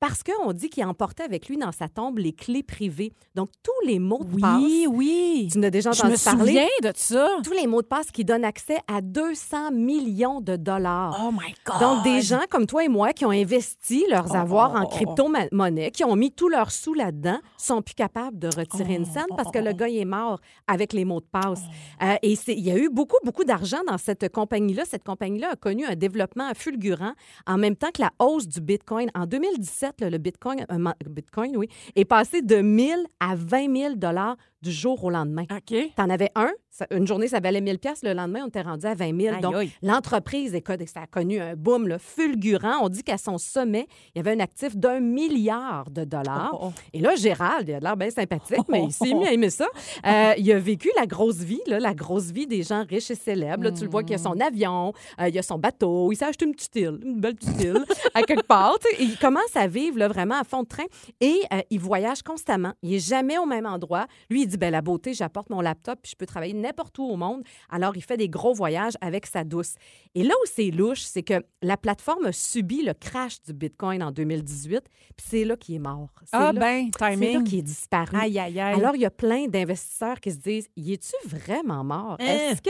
parce 0.07 0.21
qu'on 0.21 0.53
dit 0.53 0.69
qu'il 0.69 0.85
emportait 0.85 1.23
avec 1.23 1.49
lui 1.49 1.57
dans 1.57 1.71
sa 1.71 1.87
tombe 1.87 2.19
les 2.19 2.31
clés 2.31 2.61
privées. 2.61 3.11
Donc, 3.33 3.49
tous 3.63 3.87
les 3.87 3.97
mots 3.97 4.23
de 4.23 4.39
passe. 4.39 4.61
Oui, 4.61 4.85
oui. 4.87 5.49
Tu 5.51 5.57
n'as 5.57 5.71
déjà 5.71 5.93
Je 5.93 5.99
entendu 5.99 6.13
me 6.13 6.23
parler? 6.23 6.45
souviens 6.45 6.67
de 6.83 6.91
ça. 6.95 7.27
Tous 7.43 7.53
les 7.53 7.65
mots 7.65 7.81
de 7.81 7.87
passe 7.87 8.11
qui 8.11 8.23
donnent 8.23 8.45
accès 8.45 8.77
à 8.87 9.01
200 9.01 9.71
millions 9.71 10.41
de 10.41 10.57
dollars. 10.57 11.19
Oh 11.19 11.31
my 11.31 11.55
God. 11.65 11.79
Donc, 11.79 12.03
des 12.03 12.21
gens 12.21 12.43
comme 12.51 12.67
toi 12.67 12.83
et 12.83 12.87
moi 12.87 13.13
qui 13.13 13.25
ont 13.25 13.31
investi 13.31 14.05
leurs 14.07 14.27
Oh, 14.29 14.35
avoirs 14.35 14.73
oh, 14.75 14.77
en 14.77 14.83
oh, 14.83 14.89
oh. 14.91 14.95
crypto-monnaie, 14.95 15.89
qui 15.89 16.03
ont 16.03 16.15
mis 16.15 16.31
tous 16.31 16.49
leurs 16.49 16.69
sous 16.69 16.93
là-dedans, 16.93 17.39
sont 17.57 17.81
plus 17.81 17.95
capables 17.95 18.37
de 18.37 18.49
retirer 18.55 18.93
une 18.93 19.05
scène 19.05 19.25
parce 19.35 19.49
que 19.49 19.57
le 19.57 19.73
gars 19.73 19.87
il 19.87 19.97
est 19.97 20.05
mort 20.05 20.39
avec 20.67 20.93
les 20.93 21.03
mots 21.05 21.19
de 21.21 21.25
passe. 21.31 21.63
Euh, 22.03 22.15
et 22.21 22.37
il 22.47 22.59
y 22.59 22.69
a 22.69 22.77
eu 22.77 22.89
beaucoup, 22.89 23.17
beaucoup 23.23 23.43
d'argent 23.43 23.81
dans 23.87 23.97
cette 23.97 24.31
compagnie-là. 24.31 24.83
Cette 24.85 25.03
compagnie-là 25.03 25.49
a 25.53 25.55
connu 25.55 25.83
un 25.83 25.95
développement 25.95 26.51
fulgurant 26.53 27.13
en 27.47 27.57
même 27.57 27.75
temps 27.75 27.89
que 27.91 28.03
la 28.03 28.11
hausse 28.19 28.47
du 28.47 28.61
Bitcoin. 28.61 29.09
En 29.15 29.25
2017, 29.25 29.94
le 30.01 30.17
Bitcoin, 30.17 30.65
euh, 30.71 30.91
Bitcoin 31.07 31.55
oui, 31.57 31.69
est 31.95 32.05
passé 32.05 32.41
de 32.41 32.57
1000 32.57 32.95
à 33.19 33.35
20 33.35 33.75
000 33.75 33.95
dollars 33.95 34.37
du 34.65 34.71
jour 34.71 35.03
au 35.03 35.09
lendemain. 35.11 35.43
OK. 35.51 35.75
T'en 35.95 36.09
avais 36.09 36.31
un, 36.35 36.49
ça- 36.71 36.87
une 36.91 37.05
journée, 37.07 37.27
ça 37.27 37.39
valait 37.39 37.61
1000 37.61 37.77
pièces. 37.79 38.01
Le 38.03 38.13
lendemain, 38.13 38.41
on 38.43 38.47
était 38.47 38.61
rendu 38.63 38.85
à 38.85 38.95
20 38.95 39.21
000. 39.21 39.35
Aïe, 39.35 39.41
Donc, 39.41 39.55
aïe. 39.55 39.71
l'entreprise, 39.83 40.57
ça 40.87 41.01
a 41.01 41.07
connu 41.07 41.39
un 41.39 41.55
boom 41.55 41.87
là, 41.87 41.99
fulgurant. 41.99 42.79
On 42.81 42.89
dit 42.89 43.03
qu'à 43.03 43.17
son 43.17 43.37
sommet, 43.37 43.87
il 44.13 44.17
y 44.17 44.19
avait 44.19 44.31
un 44.31 44.39
actif 44.39 44.75
d'un 44.75 44.99
milliard 44.99 45.89
de 45.91 46.03
dollars. 46.03 46.51
Oh, 46.53 46.57
oh, 46.63 46.71
oh. 46.75 46.79
Et 46.93 46.99
là, 46.99 47.15
Gérald, 47.15 47.67
il 47.69 47.75
a 47.75 47.79
l'air 47.79 47.95
bien 47.97 48.09
sympathique, 48.09 48.65
mais 48.67 48.83
il 48.85 48.91
s'est 48.91 49.13
mis 49.13 49.25
à 49.27 49.31
aimer 49.31 49.49
ça. 49.49 49.67
Euh, 50.05 50.33
il 50.37 50.51
a 50.51 50.59
vécu 50.59 50.89
la 50.97 51.05
grosse 51.05 51.37
vie, 51.37 51.61
là, 51.67 51.79
la 51.79 51.93
grosse 51.93 52.31
vie 52.31 52.47
des 52.47 52.63
gens 52.63 52.83
riches 52.89 53.11
et 53.11 53.15
célèbres. 53.15 53.63
Là, 53.63 53.71
tu 53.71 53.83
le 53.83 53.89
vois 53.89 54.03
qu'il 54.03 54.15
a 54.15 54.17
son 54.17 54.39
avion, 54.39 54.93
euh, 55.19 55.29
il 55.29 55.37
a 55.37 55.41
son 55.43 55.57
bateau, 55.59 56.11
il 56.11 56.15
s'est 56.15 56.25
acheté 56.25 56.45
une 56.45 56.53
petite 56.55 56.75
île, 56.75 56.99
une 57.03 57.19
belle 57.19 57.35
petite 57.35 57.61
île, 57.61 57.85
à 58.13 58.23
quelque 58.23 58.45
part. 58.47 58.77
tu 58.79 58.89
sais. 58.97 59.03
Et 59.03 59.05
il 59.05 59.17
commence 59.17 59.55
à 59.55 59.67
vivre 59.67 59.97
là, 59.99 60.07
vraiment 60.07 60.35
à 60.39 60.43
fond 60.43 60.63
de 60.63 60.67
train 60.67 60.83
et 61.21 61.39
euh, 61.53 61.61
il 61.69 61.79
voyage 61.79 62.21
constamment. 62.23 62.73
Il 62.81 62.93
est 62.95 62.99
jamais 63.07 63.37
au 63.37 63.45
même 63.45 63.65
endroit. 63.65 64.07
Lui, 64.29 64.41
il 64.43 64.47
dit, 64.47 64.54
ben 64.57 64.71
la 64.71 64.81
beauté, 64.81 65.13
j'apporte 65.13 65.49
mon 65.49 65.61
laptop 65.61 65.99
puis 66.01 66.11
je 66.11 66.15
peux 66.15 66.25
travailler 66.25 66.53
n'importe 66.53 66.97
où 66.99 67.03
au 67.03 67.15
monde. 67.15 67.43
Alors, 67.69 67.95
il 67.95 68.01
fait 68.03 68.17
des 68.17 68.29
gros 68.29 68.53
voyages 68.53 68.93
avec 69.01 69.25
sa 69.25 69.43
douce. 69.43 69.75
Et 70.13 70.23
là 70.23 70.33
où 70.43 70.47
c'est 70.47 70.71
louche, 70.71 71.01
c'est 71.01 71.23
que 71.23 71.43
la 71.61 71.77
plateforme 71.77 72.25
a 72.25 72.31
subi 72.31 72.83
le 72.83 72.93
crash 72.93 73.41
du 73.41 73.53
Bitcoin 73.53 74.01
en 74.03 74.11
2018, 74.11 74.81
puis 75.17 75.25
c'est 75.29 75.45
là 75.45 75.55
qu'il 75.55 75.75
est 75.75 75.79
mort. 75.79 76.09
Ah 76.31 76.51
là- 76.53 76.59
ben, 76.59 76.89
c'est 76.97 77.03
là 77.03 77.11
timing. 77.15 77.43
qu'il 77.43 77.59
est 77.59 77.63
disparu. 77.63 78.17
Aïe, 78.17 78.39
aïe, 78.39 78.59
aïe. 78.59 78.75
Alors, 78.75 78.95
il 78.95 79.01
y 79.01 79.05
a 79.05 79.11
plein 79.11 79.47
d'investisseurs 79.47 80.19
qui 80.19 80.31
se 80.31 80.37
disent 80.37 80.67
Y 80.75 80.93
est-tu 80.93 81.27
vraiment 81.27 81.83
mort? 81.83 82.17
Hein? 82.19 82.25
Est-ce 82.51 82.61
que 82.61 82.69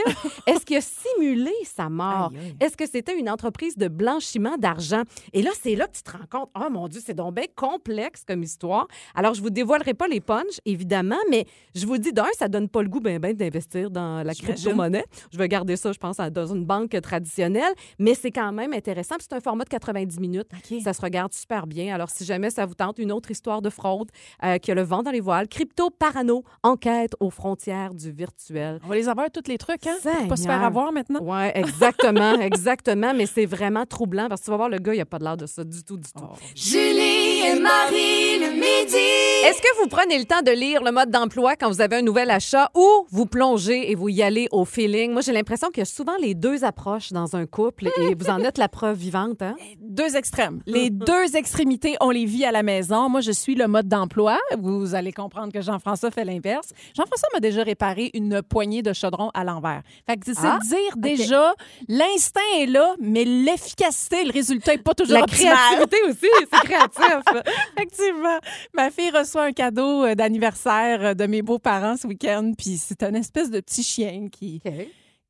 est-ce 0.50 0.64
qu'il 0.64 0.76
a 0.76 0.80
simulé 0.80 1.52
sa 1.64 1.88
mort? 1.88 2.32
Est-ce 2.60 2.76
que 2.76 2.86
c'était 2.86 3.18
une 3.18 3.28
entreprise 3.30 3.76
de 3.76 3.88
blanchiment 3.88 4.56
d'argent 4.56 5.02
Et 5.32 5.42
là, 5.42 5.50
c'est 5.60 5.74
là 5.76 5.86
que 5.86 5.96
tu 5.96 6.02
te 6.02 6.10
rends 6.10 6.26
compte 6.30 6.50
Oh 6.58 6.70
mon 6.70 6.88
Dieu, 6.88 7.00
c'est 7.04 7.14
donc 7.14 7.34
bien 7.34 7.44
complexe 7.54 8.24
comme 8.26 8.42
histoire. 8.42 8.86
Alors, 9.14 9.34
je 9.34 9.42
vous 9.42 9.50
dévoilerai 9.50 9.94
pas 9.94 10.08
les 10.08 10.20
punchs, 10.20 10.60
évidemment, 10.64 11.16
mais 11.30 11.46
je 11.76 11.86
vous 11.86 11.98
dis 11.98 12.12
d'un, 12.12 12.26
ça 12.38 12.48
donne 12.48 12.68
pas 12.68 12.82
le 12.82 12.88
goût 12.88 13.00
ben 13.00 13.18
ben 13.18 13.34
d'investir 13.34 13.90
dans 13.90 14.24
la 14.24 14.34
crypto-monnaie. 14.34 15.04
Je 15.32 15.38
vais 15.38 15.48
garder 15.48 15.76
ça, 15.76 15.92
je 15.92 15.98
pense, 15.98 16.16
dans 16.16 16.46
une 16.46 16.64
banque 16.64 16.98
traditionnelle, 17.02 17.72
mais 17.98 18.14
c'est 18.14 18.30
quand 18.30 18.50
même 18.52 18.72
intéressant. 18.72 19.16
C'est 19.18 19.34
un 19.34 19.40
format 19.40 19.64
de 19.64 19.68
90 19.68 20.18
minutes. 20.18 20.48
Ça 20.82 20.92
se 20.92 21.02
regarde 21.02 21.32
super 21.32 21.66
bien. 21.66 21.94
Alors, 21.94 22.10
si 22.10 22.24
jamais 22.24 22.50
ça 22.50 22.64
vous 22.64 22.74
tente, 22.74 22.98
une 22.98 23.12
autre 23.12 23.30
histoire 23.30 23.60
de 23.60 23.70
fraude 23.70 24.10
euh, 24.42 24.58
qui 24.58 24.70
a 24.70 24.74
le 24.74 24.82
vent 24.82 25.02
dans 25.02 25.10
les 25.10 25.20
voiles, 25.20 25.48
Crypto 25.48 25.90
Parano, 25.90 26.44
enquête 26.62 27.12
aux 27.20 27.30
frontières 27.30 27.94
du 27.94 28.10
virtuel. 28.10 28.80
On 28.84 28.88
va 28.88 28.94
les 28.94 29.08
avoir 29.08 29.30
tous 29.30 29.48
les 29.48 29.58
trucs, 29.58 29.86
hein? 29.86 29.96
Pour 30.02 30.28
pas 30.28 30.36
se 30.36 30.46
faire 30.46 30.62
avoir 30.62 30.92
maintenant. 30.92 31.20
Oui, 31.22 31.50
exactement, 31.54 32.34
exactement. 32.40 33.12
Mais 33.14 33.26
c'est 33.26 33.46
vraiment 33.46 33.84
troublant 33.84 34.28
parce 34.28 34.40
que 34.40 34.46
tu 34.46 34.50
vas 34.50 34.56
voir, 34.56 34.68
le 34.68 34.78
gars, 34.78 34.94
il 34.94 34.98
n'a 34.98 35.04
pas 35.04 35.18
de 35.18 35.24
l'air 35.24 35.36
de 35.36 35.46
ça 35.46 35.62
du 35.62 35.82
tout, 35.84 35.96
du 35.96 36.10
tout. 36.12 36.24
Julie 36.54 37.05
et 37.52 37.58
Marie 37.60 38.38
le 38.40 38.50
midi. 38.52 38.96
Est-ce 39.44 39.60
que 39.62 39.80
vous 39.80 39.86
prenez 39.88 40.18
le 40.18 40.24
temps 40.24 40.42
de 40.42 40.50
lire 40.50 40.82
le 40.82 40.90
mode 40.90 41.10
d'emploi 41.10 41.54
quand 41.54 41.68
vous 41.68 41.80
avez 41.80 41.96
un 41.96 42.02
nouvel 42.02 42.30
achat 42.30 42.68
ou 42.74 43.06
vous 43.10 43.26
plongez 43.26 43.90
et 43.90 43.94
vous 43.94 44.08
y 44.08 44.22
allez 44.22 44.48
au 44.50 44.64
feeling? 44.64 45.12
Moi, 45.12 45.20
j'ai 45.20 45.32
l'impression 45.32 45.68
qu'il 45.68 45.78
y 45.78 45.82
a 45.82 45.84
souvent 45.84 46.16
les 46.20 46.34
deux 46.34 46.64
approches 46.64 47.12
dans 47.12 47.36
un 47.36 47.46
couple 47.46 47.86
et 47.86 48.14
vous 48.18 48.28
en 48.28 48.40
êtes 48.42 48.58
la 48.58 48.68
preuve 48.68 48.96
vivante. 48.96 49.42
Hein? 49.42 49.54
Deux 49.80 50.16
extrêmes. 50.16 50.60
Les 50.66 50.90
deux 50.90 51.36
extrémités, 51.36 51.96
on 52.00 52.10
les 52.10 52.26
vit 52.26 52.44
à 52.44 52.52
la 52.52 52.62
maison. 52.62 53.08
Moi, 53.08 53.20
je 53.22 53.30
suis 53.32 53.54
le 53.54 53.66
mode 53.66 53.88
d'emploi. 53.88 54.38
Vous 54.58 54.94
allez 54.94 55.12
comprendre 55.12 55.52
que 55.52 55.62
Jean-François 55.62 56.10
fait 56.10 56.24
l'inverse. 56.24 56.68
Jean-François 56.94 57.28
m'a 57.32 57.40
déjà 57.40 57.62
réparé 57.62 58.10
une 58.12 58.42
poignée 58.42 58.82
de 58.82 58.92
chaudron 58.92 59.30
à 59.32 59.42
l'envers. 59.44 59.80
Fait 60.06 60.16
que 60.18 60.26
c'est 60.26 60.34
Ah, 60.42 60.58
dire 60.62 60.96
déjà, 60.96 61.54
l'instinct 61.88 62.40
est 62.58 62.66
là, 62.66 62.94
mais 63.00 63.24
l'efficacité, 63.24 64.24
le 64.24 64.32
résultat 64.32 64.72
n'est 64.72 64.82
pas 64.82 64.92
toujours 64.94 65.14
La 65.14 65.22
optimal. 65.22 65.54
créativité 65.54 65.96
aussi, 66.08 66.30
c'est 66.52 66.60
créatif. 66.68 67.35
Effectivement. 67.76 68.38
Ma 68.74 68.90
fille 68.90 69.10
reçoit 69.10 69.44
un 69.44 69.52
cadeau 69.52 70.04
euh, 70.04 70.14
d'anniversaire 70.14 71.04
euh, 71.04 71.14
de 71.14 71.26
mes 71.26 71.42
beaux-parents 71.42 71.96
ce 71.96 72.06
week-end, 72.06 72.52
puis 72.56 72.78
c'est 72.78 73.02
un 73.02 73.14
espèce 73.14 73.50
de 73.50 73.60
petit 73.60 73.82
chien 73.82 74.28
qui 74.30 74.60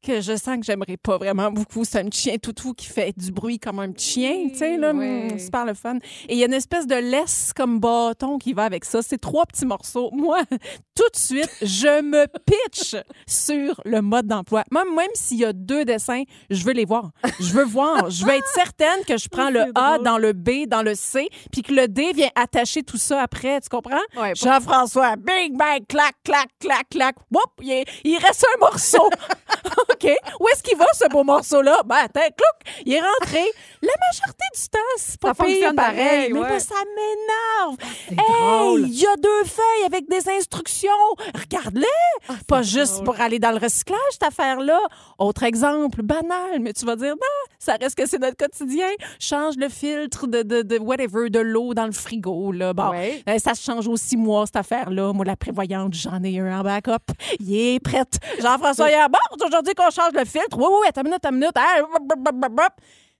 que 0.06 0.20
je 0.20 0.36
sens 0.36 0.58
que 0.58 0.64
j'aimerais 0.64 0.96
pas 0.96 1.18
vraiment 1.18 1.50
beaucoup. 1.50 1.84
C'est 1.84 1.98
un 1.98 2.10
chien 2.10 2.36
toutou 2.38 2.74
qui 2.74 2.86
fait 2.86 3.12
du 3.16 3.32
bruit 3.32 3.58
comme 3.58 3.80
un 3.80 3.90
petit 3.90 4.10
chien, 4.20 4.48
tu 4.50 4.58
sais, 4.58 4.76
là, 4.76 4.92
oui. 4.94 5.34
mm, 5.34 5.38
super 5.38 5.64
le 5.64 5.74
fun. 5.74 5.96
Et 6.28 6.34
il 6.34 6.38
y 6.38 6.44
a 6.44 6.46
une 6.46 6.52
espèce 6.54 6.86
de 6.86 6.94
laisse 6.94 7.52
comme 7.54 7.80
bâton 7.80 8.38
qui 8.38 8.52
va 8.52 8.64
avec 8.64 8.84
ça. 8.84 9.02
C'est 9.02 9.18
trois 9.18 9.44
petits 9.46 9.66
morceaux. 9.66 10.10
Moi, 10.12 10.42
tout 10.94 11.08
de 11.12 11.16
suite, 11.18 11.50
je 11.60 12.02
me 12.02 12.26
pitch 12.26 12.94
sur 13.26 13.80
le 13.84 14.00
mode 14.00 14.28
d'emploi. 14.28 14.62
Même, 14.70 14.94
même 14.94 15.10
s'il 15.14 15.38
y 15.38 15.44
a 15.44 15.52
deux 15.52 15.84
dessins, 15.84 16.22
je 16.50 16.64
veux 16.64 16.72
les 16.72 16.84
voir. 16.84 17.10
Je 17.40 17.52
veux 17.52 17.64
voir. 17.64 18.08
Je 18.08 18.24
veux 18.24 18.32
être 18.32 18.48
certaine 18.54 19.04
que 19.08 19.16
je 19.16 19.28
prends 19.28 19.50
le 19.50 19.62
A 19.74 19.94
drôle. 19.94 20.04
dans 20.04 20.18
le 20.18 20.32
B, 20.32 20.66
dans 20.68 20.82
le 20.82 20.94
C, 20.94 21.28
puis 21.50 21.62
que 21.62 21.72
le 21.74 21.88
D 21.88 22.12
vient 22.14 22.30
attacher 22.36 22.84
tout 22.84 22.96
ça 22.98 23.22
après. 23.22 23.60
Tu 23.60 23.68
comprends? 23.68 23.96
Ouais, 24.16 24.34
Jean-François, 24.36 25.16
bing, 25.16 25.56
bang, 25.56 25.84
clac, 25.88 26.14
clac, 26.22 26.48
clac, 26.60 26.88
clac. 26.90 27.16
Whoop, 27.32 27.60
il 27.60 28.18
reste 28.18 28.46
un 28.54 28.60
morceau. 28.60 29.10
OK. 30.04 30.10
Où 30.40 30.48
est-ce 30.48 30.62
qu'il 30.62 30.76
va, 30.76 30.86
ce 30.94 31.08
beau 31.08 31.24
morceau-là? 31.24 31.80
Ben, 31.86 31.96
attends, 32.04 32.20
clouc, 32.20 32.74
il 32.84 32.94
est 32.94 33.00
rentré. 33.00 33.44
La 33.82 33.92
majorité 34.08 34.44
du 34.54 34.68
temps, 34.68 34.78
c'est 34.96 35.20
pas 35.20 35.28
Ça 35.28 35.34
pire, 35.34 35.46
fonctionne 35.46 35.76
pareil, 35.76 36.32
Mais 36.32 36.40
ouais. 36.40 36.60
ça 36.60 36.74
m'énerve. 36.94 37.76
C'est 38.08 38.14
Hey, 38.14 38.82
il 38.82 39.00
y 39.00 39.06
a 39.06 39.16
deux 39.16 39.44
feuilles 39.44 39.84
avec 39.86 40.08
des 40.08 40.28
instructions. 40.28 40.90
Regarde-les. 41.34 41.86
Ah, 42.28 42.34
pas 42.48 42.62
juste 42.62 43.04
pour 43.04 43.20
aller 43.20 43.38
dans 43.38 43.50
le 43.52 43.58
recyclage, 43.58 43.98
cette 44.12 44.24
affaire-là. 44.24 44.78
Autre 45.18 45.42
exemple, 45.44 46.02
banal, 46.02 46.60
mais 46.60 46.72
tu 46.72 46.84
vas 46.84 46.96
dire, 46.96 47.14
non, 47.14 47.54
ça 47.58 47.76
reste 47.80 47.96
que 47.96 48.06
c'est 48.06 48.18
notre 48.18 48.36
quotidien. 48.36 48.88
Change 49.18 49.54
le 49.56 49.68
filtre 49.68 50.26
de, 50.26 50.42
de, 50.42 50.62
de 50.62 50.78
whatever, 50.78 51.30
de 51.30 51.38
l'eau 51.40 51.74
dans 51.74 51.86
le 51.86 51.92
frigo, 51.92 52.52
là. 52.52 52.72
Bon, 52.72 52.90
Ouais. 52.90 53.22
euh, 53.28 53.38
ça 53.38 53.54
se 53.54 53.62
change 53.64 53.86
aux 53.88 53.96
six 53.96 54.16
mois, 54.16 54.46
cette 54.46 54.56
affaire-là. 54.56 55.12
Moi, 55.12 55.24
la 55.24 55.36
prévoyante, 55.36 55.94
j'en 55.94 56.22
ai 56.22 56.38
un 56.40 56.60
en 56.60 56.62
backup. 56.62 57.12
Il 57.40 57.54
est 57.56 57.80
prête. 57.80 58.18
Jean-François, 58.40 58.90
il 58.90 58.94
est 58.94 59.08
bon, 59.08 59.18
c'est 59.38 59.46
aujourd'hui 59.46 59.74
qu'on 59.74 59.85
change 59.90 60.12
le 60.12 60.24
filtre. 60.24 60.56
Oui, 60.58 60.66
oui, 60.68 60.86
attends 60.88 61.02
une 61.02 61.08
minute, 61.08 61.20
attends 61.24 61.34
une 61.34 61.40
minute. 61.40 61.52
Bop, 61.54 62.02
bop, 62.06 62.18
bop, 62.18 62.34
bop, 62.34 62.52
bop. 62.52 62.72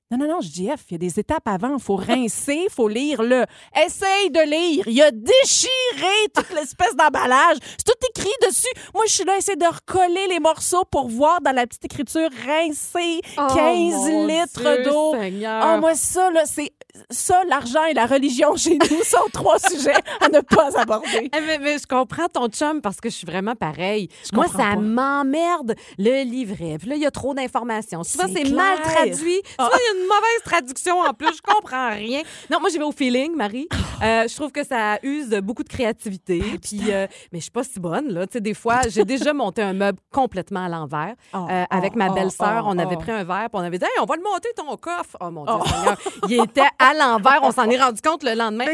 Non, 0.08 0.18
non, 0.18 0.28
non, 0.28 0.40
je 0.40 0.48
dis 0.48 0.68
F, 0.68 0.84
il 0.90 0.92
y 0.92 0.94
a 0.94 0.98
des 0.98 1.18
étapes 1.18 1.48
avant. 1.48 1.74
Il 1.76 1.82
faut 1.82 1.96
rincer, 1.96 2.66
il 2.68 2.70
faut 2.70 2.86
lire 2.86 3.24
le. 3.24 3.44
Essaye 3.74 4.30
de 4.30 4.38
lire. 4.48 4.86
Il 4.86 5.02
a 5.02 5.10
déchiré 5.10 6.28
toute 6.32 6.50
l'espèce 6.54 6.94
d'emballage. 6.94 7.56
C'est 7.76 7.84
tout 7.84 8.06
écrit 8.10 8.30
dessus. 8.46 8.68
Moi, 8.94 9.02
je 9.08 9.12
suis 9.14 9.24
là, 9.24 9.36
essayer 9.36 9.56
de 9.56 9.66
recoller 9.66 10.28
les 10.28 10.38
morceaux 10.38 10.84
pour 10.84 11.08
voir 11.08 11.40
dans 11.40 11.50
la 11.50 11.66
petite 11.66 11.86
écriture 11.86 12.28
rincer 12.46 13.20
15 13.34 13.36
Oh, 13.36 14.08
mon 14.08 14.26
litres 14.28 14.84
d'eau. 14.84 15.14
Seigneur. 15.18 15.60
Ah, 15.60 15.78
moi, 15.78 15.96
ça, 15.96 16.30
là, 16.30 16.44
c'est. 16.46 16.70
Ça, 17.10 17.42
l'argent 17.48 17.84
et 17.84 17.94
la 17.94 18.06
religion 18.06 18.56
chez 18.56 18.78
nous 18.78 19.02
sont 19.04 19.28
trois 19.32 19.58
sujets 19.58 19.94
à 20.20 20.28
ne 20.28 20.40
pas 20.40 20.78
aborder. 20.80 21.30
Eh, 21.34 21.40
Mais, 21.46 21.58
mais 21.58 21.78
je 21.78 21.86
comprends 21.86 22.28
ton 22.28 22.48
chum 22.48 22.80
parce 22.80 23.00
que 23.00 23.08
je 23.10 23.14
suis 23.14 23.26
vraiment 23.26 23.54
pareil. 23.54 24.08
Je 24.30 24.34
Moi, 24.34 24.46
ça 24.48 24.76
m'emmerde 24.76 25.74
le 25.98 26.24
livret. 26.24 26.76
Puis 26.78 26.88
là, 26.88 26.96
il 26.96 27.02
y 27.02 27.06
a 27.06 27.10
trop 27.10 27.34
d'informations. 27.34 28.02
Souvent, 28.02 28.26
C'est 28.32 28.50
mal 28.50 28.80
traduit. 28.82 29.40
Souvent, 29.58 29.70
il 29.72 29.94
y 29.94 29.98
a 29.98 30.00
une 30.00 30.06
mauvaise 30.06 30.42
traduction 30.44 30.98
en 31.00 31.12
plus. 31.14 31.28
Je 31.36 31.42
comprends 31.42 31.90
rien. 31.90 32.22
Non, 32.50 32.60
moi, 32.60 32.68
j'y 32.70 32.78
vais 32.78 32.84
au 32.84 32.92
feeling, 32.92 33.34
Marie. 33.36 33.68
Euh, 34.02 34.26
je 34.28 34.34
trouve 34.34 34.52
que 34.52 34.64
ça 34.64 34.98
use 35.02 35.30
beaucoup 35.42 35.62
de 35.62 35.68
créativité. 35.68 36.42
Puis, 36.62 36.92
euh, 36.92 37.06
mais 37.32 37.38
je 37.38 37.44
suis 37.44 37.50
pas 37.50 37.64
si 37.64 37.80
bonne, 37.80 38.08
là. 38.12 38.26
Tu 38.26 38.34
sais, 38.34 38.40
des 38.40 38.54
fois, 38.54 38.82
j'ai 38.88 39.04
déjà 39.04 39.32
monté 39.32 39.62
un 39.62 39.72
meuble 39.72 39.98
complètement 40.12 40.64
à 40.64 40.68
l'envers. 40.68 41.14
Oh, 41.32 41.46
Euh, 41.50 41.64
avec 41.70 41.92
oh, 41.94 41.98
ma 41.98 42.08
oh, 42.08 42.14
belle-sœur, 42.14 42.64
oh, 42.66 42.70
on 42.72 42.78
avait 42.78 42.96
pris 42.96 43.12
un 43.12 43.24
verre, 43.24 43.48
puis 43.50 43.54
on 43.54 43.60
avait 43.60 43.78
dit 43.78 43.84
Hey, 43.84 44.00
on 44.02 44.04
va 44.04 44.16
le 44.16 44.22
monter 44.22 44.48
ton 44.56 44.76
coffre. 44.76 45.16
Oh 45.20 45.30
mon 45.30 45.44
Dieu, 45.44 45.54
Seigneur. 45.66 45.98
Il 46.28 46.42
était 46.42 46.68
à 46.86 46.94
l'envers. 46.94 47.40
On 47.42 47.52
s'en 47.52 47.68
est 47.68 47.80
rendu 47.80 48.00
compte 48.00 48.22
le 48.22 48.34
lendemain 48.34 48.66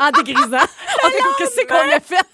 en, 0.00 0.06
en 0.06 0.10
dégrisant. 0.10 0.46
On 1.04 1.08
dit 1.08 1.14
Qu'est-ce 1.38 1.66
qu'on 1.66 1.74
a 1.96 2.00
fait? 2.00 2.26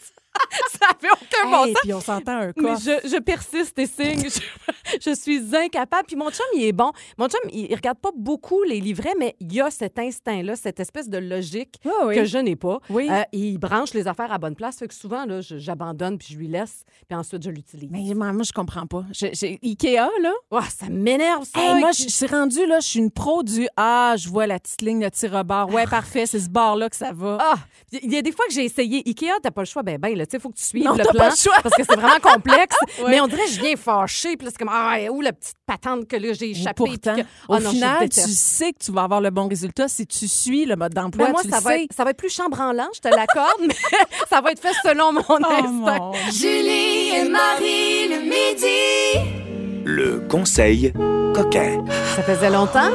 Ça 0.71 0.88
fait 1.00 1.09
aucun 1.11 1.50
bon 1.50 1.64
Hey, 1.67 1.73
sens. 1.73 1.83
puis 1.83 1.93
on 1.95 2.00
s'entend 2.00 2.33
un 2.38 2.47
Mais 2.57 2.62
coffre. 2.62 2.81
je, 3.03 3.09
je 3.09 3.17
persiste 3.21 3.79
et 3.79 3.87
signe. 3.87 4.29
Je- 4.29 4.99
Je 5.11 5.14
suis 5.14 5.41
incapable. 5.57 6.05
Puis 6.07 6.17
mon 6.17 6.31
chum, 6.31 6.45
il 6.55 6.64
est 6.64 6.73
bon. 6.73 6.93
Mon 7.19 7.29
chum, 7.29 7.41
il, 7.53 7.67
il 7.71 7.75
regarde 7.75 7.99
pas 7.99 8.11
beaucoup 8.14 8.62
les 8.64 8.81
livrets, 8.81 9.14
mais 9.19 9.35
il 9.41 9.61
a 9.61 9.71
cet 9.71 9.99
instinct-là, 9.99 10.57
cette 10.57 10.79
espèce 10.79 11.09
de 11.09 11.19
logique 11.19 11.76
Oui, 11.85 11.93
oui. 12.07 12.14
que 12.17 12.25
je 12.25 12.38
n'ai 12.38 12.55
pas. 12.57 12.79
Oui. 12.91 13.09
Euh, 13.11 13.23
il 13.33 13.59
branche 13.59 13.95
les 13.95 14.07
affaires 14.07 14.33
à 14.33 14.38
bonne 14.38 14.55
place. 14.55 14.79
Fait 14.79 14.88
que 14.88 14.95
souvent, 14.95 15.25
là, 15.25 15.41
je- 15.41 15.59
j'abandonne 15.59 16.19
puis 16.19 16.29
je 16.35 16.38
lui 16.38 16.49
laisse. 16.49 16.85
Puis 17.09 17.17
ensuite, 17.19 17.43
je 17.43 17.50
l'utilise. 17.50 17.91
Mais 17.91 18.14
moi, 18.14 18.43
je 18.45 18.53
comprends 18.53 18.87
pas. 18.87 19.05
Je- 19.12 19.57
Ikea, 19.62 20.09
là? 20.23 20.33
Ouah, 20.50 20.62
ça 20.69 20.87
m'énerve, 20.91 21.45
ça. 21.45 21.61
Hey, 21.61 21.81
moi, 21.81 21.91
je 21.93 22.09
suis 22.09 22.26
rendue, 22.26 22.67
là, 22.67 22.81
je 22.81 22.87
suis 22.87 23.00
une 23.00 23.11
pro 23.11 23.43
du 23.43 23.67
Ah, 23.76 24.14
je 24.19 24.29
vois 24.29 24.47
la 24.47 24.59
petite 24.59 24.83
ligne 24.83 25.00
de 25.00 25.09
tir-rebord. 25.09 25.73
Ouais, 25.73 25.87
parfait, 25.87 26.26
c'est 26.26 26.41
ce 26.41 26.50
bord-là 26.50 26.88
que 26.91 26.97
ça 26.97 27.12
va. 27.12 27.38
Ah, 27.41 27.55
il 27.93 28.12
y 28.12 28.17
a 28.19 28.23
des 28.23 28.33
fois 28.33 28.45
que 28.47 28.53
j'ai 28.53 28.64
essayé. 28.64 29.03
Ikea, 29.07 29.33
t'as 29.43 29.50
pas 29.50 29.62
le 29.62 29.67
choix. 29.67 29.83
Ben, 29.83 29.99
ben, 29.99 30.14
là, 30.25 30.26
tu 30.26 30.33
sais, 30.37 30.40
faut 30.40 30.49
que 30.50 30.57
tu 30.57 30.64
suives 30.64 30.85
Non, 30.85 30.93
le 30.95 31.04
plan. 31.04 31.12
pas 31.14 31.31
le 31.31 31.37
choix. 31.37 31.54
Parce 31.62 31.75
que 31.75 31.83
c'est 31.88 31.97
vraiment 31.97 32.21
complexe. 32.23 32.76
Ouais. 33.04 33.11
Mais 33.11 33.21
on 33.21 33.26
dirait 33.26 33.45
que 33.45 33.50
je 33.50 33.61
viens 33.61 33.76
fâchée. 33.76 34.37
Puis 34.37 34.45
là, 34.47 34.50
c'est 34.52 34.59
comme, 34.64 34.73
ah, 34.73 34.97
où 35.11 35.21
la 35.21 35.33
petite 35.33 35.57
patente 35.66 36.07
que 36.07 36.16
là, 36.16 36.33
j'ai 36.33 36.52
puis 36.52 36.64
pourtant, 36.76 37.16
que- 37.16 37.21
au 37.49 37.54
Ah 37.54 37.61
non, 37.61 37.71
final, 37.71 38.09
tu 38.09 38.21
sais 38.21 38.73
que 38.73 38.78
tu 38.85 38.93
vas 38.93 39.02
avoir 39.02 39.21
le 39.21 39.31
bon 39.31 39.49
résultat 39.49 39.88
si 39.88 40.07
tu 40.07 40.28
suis 40.28 40.64
le 40.64 40.76
mode 40.76 40.95
d'emploi. 40.95 41.26
Ben, 41.26 41.33
moi, 41.33 41.43
tu 41.43 41.50
ça 41.50 41.59
le 41.59 41.62
va, 41.64 41.71
sais. 41.73 41.83
être, 41.85 41.93
ça 41.95 42.04
va 42.04 42.11
être 42.11 42.16
plus 42.19 42.31
chambranlant, 42.33 42.88
je 42.95 43.00
te 43.00 43.09
l'accorde, 43.09 43.49
mais 43.66 43.75
ça 44.31 44.40
va 44.40 44.52
être 44.52 44.61
fait 44.61 44.75
selon 44.85 45.12
mon 45.12 45.23
Oh, 45.28 45.35
instinct. 45.35 45.99
mon 45.99 46.12
Julie 46.33 47.11
et 47.16 47.28
Marie 47.28 48.09
le 48.09 48.21
midi. 48.23 49.83
Le 49.85 50.21
conseil 50.28 50.93
coquin. 51.35 51.85
Ça 52.16 52.23
faisait 52.23 52.50
longtemps? 52.50 52.90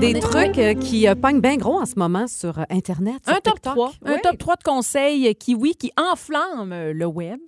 Des 0.00 0.20
trucs 0.20 0.58
euh, 0.58 0.74
qui 0.74 1.08
euh, 1.08 1.14
pognent 1.14 1.40
bien 1.40 1.56
gros 1.56 1.80
en 1.80 1.86
ce 1.86 1.94
moment 1.98 2.26
sur 2.26 2.58
euh, 2.58 2.64
Internet. 2.68 3.16
sur 3.26 3.34
Un 3.34 3.40
top 3.40 3.54
TikTok. 3.54 3.72
3. 3.74 3.92
Un 4.04 4.12
Oui. 4.12 4.18
top 4.22 4.38
3 4.38 4.56
de 4.56 4.62
conseils 4.62 5.34
qui, 5.36 5.54
oui, 5.54 5.74
qui 5.74 5.90
enflamment 5.96 6.70
euh, 6.70 6.92
le 6.92 7.06
web. 7.06 7.40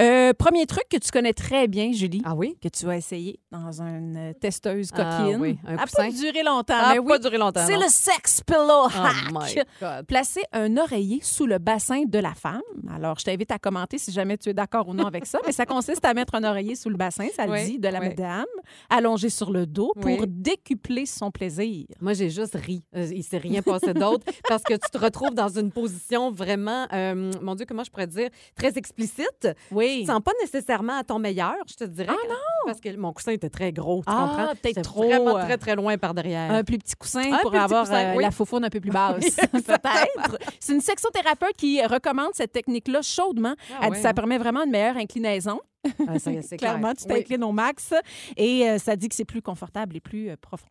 Euh, 0.00 0.32
premier 0.32 0.64
truc 0.64 0.84
que 0.90 0.96
tu 0.96 1.10
connais 1.10 1.34
très 1.34 1.68
bien, 1.68 1.92
Julie, 1.92 2.22
Ah 2.24 2.34
oui? 2.34 2.56
que 2.62 2.68
tu 2.68 2.86
vas 2.86 2.96
essayer 2.96 3.38
dans 3.52 3.82
une 3.82 4.16
euh, 4.16 4.32
testeuse 4.32 4.90
Ah 4.94 5.18
coquine. 5.20 5.40
oui, 5.40 5.58
un 5.66 5.76
Ça 5.76 5.82
a 5.82 5.86
coussin. 5.86 6.06
pas 6.06 6.10
duré 6.10 6.42
longtemps, 6.42 6.88
mais 6.92 6.98
oui. 6.98 7.20
duré 7.20 7.36
longtemps. 7.36 7.66
C'est 7.66 7.74
non. 7.74 7.80
le 7.82 7.88
sex 7.90 8.40
pillow 8.46 8.86
Oh 8.86 8.88
hack. 8.88 9.30
my 9.32 9.62
God. 9.80 10.06
Placer 10.06 10.42
un 10.52 10.76
oreiller 10.78 11.20
sous 11.22 11.44
le 11.46 11.58
bassin 11.58 12.04
de 12.06 12.18
la 12.18 12.32
femme. 12.34 12.62
Alors, 12.96 13.18
je 13.18 13.24
t'invite 13.26 13.50
à 13.52 13.58
commenter 13.58 13.98
si 13.98 14.10
jamais 14.10 14.38
tu 14.38 14.48
es 14.48 14.54
d'accord 14.54 14.88
ou 14.88 14.94
non 14.94 15.04
avec 15.06 15.26
ça, 15.26 15.38
mais 15.44 15.52
ça 15.52 15.66
consiste 15.66 16.04
à 16.06 16.14
mettre 16.14 16.34
un 16.34 16.44
oreiller 16.44 16.76
sous 16.76 16.88
le 16.88 16.96
bassin, 16.96 17.26
ça 17.36 17.44
le 17.44 17.52
Oui, 17.52 17.64
dit, 17.72 17.78
de 17.78 17.88
la 17.88 18.00
oui. 18.00 18.08
madame, 18.08 18.46
allongé 18.88 19.28
sur 19.28 19.50
le 19.52 19.66
dos 19.66 19.92
pour 20.00 20.06
Oui. 20.06 20.18
décupler 20.26 21.04
son 21.04 21.30
plaisir. 21.30 21.86
Moi, 22.00 22.12
j'ai 22.12 22.30
juste 22.30 22.54
ri. 22.54 22.82
Euh, 22.96 23.06
il 23.12 23.22
s'est 23.22 23.38
rien 23.38 23.62
passé 23.62 23.92
d'autre 23.94 24.24
parce 24.48 24.62
que 24.62 24.74
tu 24.74 24.90
te 24.90 24.98
retrouves 24.98 25.34
dans 25.34 25.48
une 25.48 25.70
position 25.72 26.30
vraiment, 26.30 26.86
euh, 26.92 27.30
mon 27.40 27.54
Dieu, 27.54 27.66
comment 27.66 27.84
je 27.84 27.90
pourrais 27.90 28.06
dire, 28.06 28.28
très 28.56 28.76
explicite. 28.78 29.26
Tu 29.42 29.54
Oui. 29.74 30.02
te 30.06 30.12
sens 30.12 30.20
pas 30.22 30.32
nécessairement 30.40 30.98
à 30.98 31.04
ton 31.04 31.18
meilleur, 31.18 31.54
je 31.68 31.74
te 31.74 31.84
dirais. 31.84 32.08
Ah 32.10 32.28
non! 32.28 32.34
Parce 32.66 32.80
que 32.80 32.94
mon 32.96 33.12
coussin 33.12 33.32
était 33.32 33.50
très 33.50 33.72
gros, 33.72 33.98
tu 33.98 34.04
Ah, 34.12 34.26
comprends? 34.28 34.54
peut-être 34.62 34.82
trop, 34.82 35.04
vraiment 35.04 35.38
euh, 35.38 35.42
très, 35.44 35.56
très 35.58 35.74
loin 35.76 35.96
par 35.98 36.14
derrière. 36.14 36.50
Un 36.52 36.64
plus 36.64 36.78
petit 36.78 36.94
coussin 36.94 37.32
Un 37.32 37.38
pour 37.38 37.54
avoir 37.54 37.84
coussin, 37.84 38.12
euh, 38.12 38.16
oui. 38.16 38.22
la 38.22 38.30
faufoune 38.30 38.64
un 38.64 38.70
peu 38.70 38.80
plus 38.80 38.90
basse, 38.90 39.36
peut-être. 39.52 40.38
C'est 40.58 40.72
une 40.74 40.80
sexothérapeute 40.80 41.56
qui 41.56 41.82
recommande 41.84 42.30
cette 42.34 42.52
technique-là 42.52 43.02
chaudement. 43.02 43.54
Ah 43.72 43.86
Elle 43.86 43.92
dit 43.94 44.00
ça 44.00 44.10
hein? 44.10 44.14
permet 44.14 44.38
vraiment 44.38 44.62
une 44.64 44.70
meilleure 44.70 44.96
inclinaison. 44.96 45.60
Ah. 45.84 46.16
Clairement, 46.58 46.94
tu 46.94 47.04
Oui. 47.04 47.14
t'inclines 47.14 47.44
au 47.44 47.52
max 47.52 47.94
et 48.36 48.68
euh, 48.68 48.78
ça 48.78 48.96
dit 48.96 49.08
que 49.08 49.14
c'est 49.14 49.24
plus 49.24 49.42
confortable 49.42 49.96
et 49.96 50.00
plus 50.00 50.30
euh, 50.30 50.36
profond. 50.40 50.68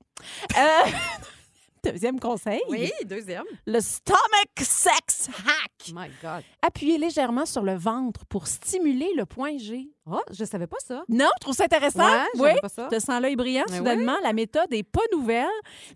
Euh, 0.57 0.89
Deuxième 1.83 2.19
conseil, 2.19 2.61
Oui, 2.69 2.91
deuxième. 3.05 3.43
le 3.65 3.79
stomach 3.79 4.19
sex 4.61 5.29
hack. 5.45 5.93
My 5.93 6.09
God. 6.21 6.43
Appuyez 6.61 6.97
légèrement 6.97 7.45
sur 7.45 7.63
le 7.63 7.75
ventre 7.75 8.25
pour 8.25 8.47
stimuler 8.47 9.09
le 9.15 9.25
point 9.25 9.57
G. 9.57 9.89
Oh, 10.11 10.19
je 10.31 10.43
savais 10.43 10.65
pas 10.67 10.77
ça. 10.85 11.03
Non, 11.07 11.27
je 11.37 11.41
trouve 11.41 11.55
ça 11.55 11.65
intéressant? 11.65 11.99
Ouais, 12.03 12.25
je 12.35 12.39
oui, 12.41 12.47
savais 12.49 12.61
pas 12.61 12.69
ça. 12.69 12.87
te 12.87 12.99
sens 12.99 13.21
l'œil 13.21 13.35
brillant 13.35 13.63
Mais 13.69 13.77
soudainement. 13.77 14.15
La 14.23 14.33
méthode 14.33 14.71
est 14.73 14.83
pas 14.83 15.01
nouvelle, 15.13 15.45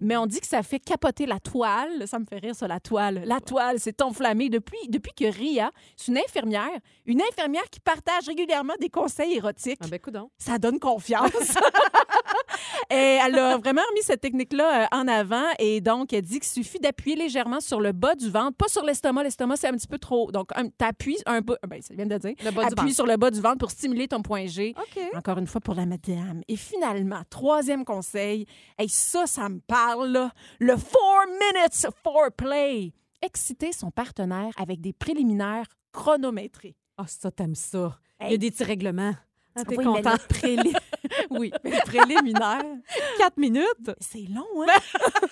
mais 0.02 0.16
on 0.18 0.28
dit 0.28 0.40
que 0.40 0.46
ça 0.48 0.62
fait 0.62 0.80
capoter 0.80 1.25
la 1.25 1.40
toile. 1.40 2.08
Ça 2.08 2.20
me 2.20 2.25
fait 2.25 2.38
rire, 2.38 2.54
ça, 2.56 2.68
la 2.68 2.80
toile. 2.80 3.24
La 3.25 3.40
toile 3.40 3.80
s'est 3.80 4.02
enflammée 4.04 4.50
depuis, 4.50 4.88
depuis 4.90 5.13
que 5.13 5.25
Ria, 5.25 5.72
c'est 5.98 6.12
une 6.12 6.20
infirmière, 6.20 6.70
une 7.06 7.22
infirmière 7.24 7.68
qui 7.72 7.80
partage 7.80 8.28
régulièrement 8.28 8.75
des 8.80 8.90
conseils 8.90 9.34
érotiques. 9.36 9.80
Ah 9.84 9.88
ben, 9.90 10.00
coudonc. 10.00 10.30
Ça 10.38 10.60
donne 10.60 10.80
confiance. 10.80 11.32
et 12.92 13.12
elle 13.25 13.39
a 13.39 13.58
vraiment 13.58 13.82
remis 13.89 14.01
cette 14.03 14.22
technique-là 14.22 14.84
euh, 14.84 14.88
en 14.92 15.08
avant. 15.08 15.46
Et 15.60 15.82
donc, 15.82 16.13
elle 16.13 16.22
dit 16.24 16.39
qu'il 16.39 16.44
suffit 16.63 16.80
d'appuyer 16.80 17.15
légèrement 17.15 17.60
sur 17.60 17.80
le 17.82 17.92
bas 17.92 18.15
du 18.15 18.30
ventre, 18.30 18.56
pas 18.58 18.68
sur 18.68 18.84
l'estomac. 18.84 19.24
L'estomac, 19.24 19.58
c'est 19.58 19.68
un 19.68 19.74
petit 19.74 19.88
peu 19.88 19.98
trop. 19.98 20.32
Donc, 20.32 20.50
tu 20.56 20.86
appuies 20.86 21.18
un 21.25 21.42
peu. 21.42 21.58
Ben, 21.68 21.82
ça 21.82 21.94
vient 21.94 22.06
de 22.06 22.18
dire. 22.18 22.34
Le 22.44 22.51
bas 22.51 22.65
Appuie 22.65 22.94
sur 22.94 23.06
le 23.06 23.18
bas 23.18 23.32
du 23.32 23.42
ventre 23.42 23.58
pour 23.58 23.72
stimuler 23.72 24.08
ton 24.08 24.22
point 24.22 24.46
G. 24.48 24.74
OK. 24.77 25.03
Encore 25.15 25.38
une 25.38 25.48
fois 25.48 25.62
pour 25.62 25.75
la 25.75 25.86
madame. 25.86 26.42
Et 26.48 26.56
finalement, 26.56 27.22
troisième 27.30 27.86
conseil. 27.86 28.46
Et 28.80 28.88
ça, 28.88 29.25
ça 29.27 29.50
me 29.50 29.60
parle, 29.60 30.08
là. 30.12 30.32
Le 30.60 30.75
four 30.77 31.24
minutes 31.27 31.88
foreplay. 32.03 32.94
Exciter 33.22 33.72
son 33.72 33.92
partenaire 33.92 34.51
avec 34.58 34.82
des 34.82 34.94
préliminaires 34.94 35.65
chronométrés. 35.92 36.75
Ah, 36.98 37.06
ça, 37.08 37.32
t'aimes 37.32 37.56
ça. 37.56 37.98
Il 38.20 38.25
y 38.25 38.30
a 38.30 38.32
Hey. 38.34 38.38
des 38.39 38.51
petits 38.51 38.63
règlements. 38.63 39.13
Ah, 39.55 39.63
t'es 39.63 39.77
Oui, 39.77 39.86
mais 39.86 40.01
content. 40.01 40.12
le 40.13 40.17
prélé- 40.36 40.74
oui, 41.29 41.51
préliminaire. 41.86 42.63
Quatre 43.17 43.38
minutes. 43.38 43.91
C'est 44.00 44.25
long, 44.33 44.48
hein? 44.63 44.74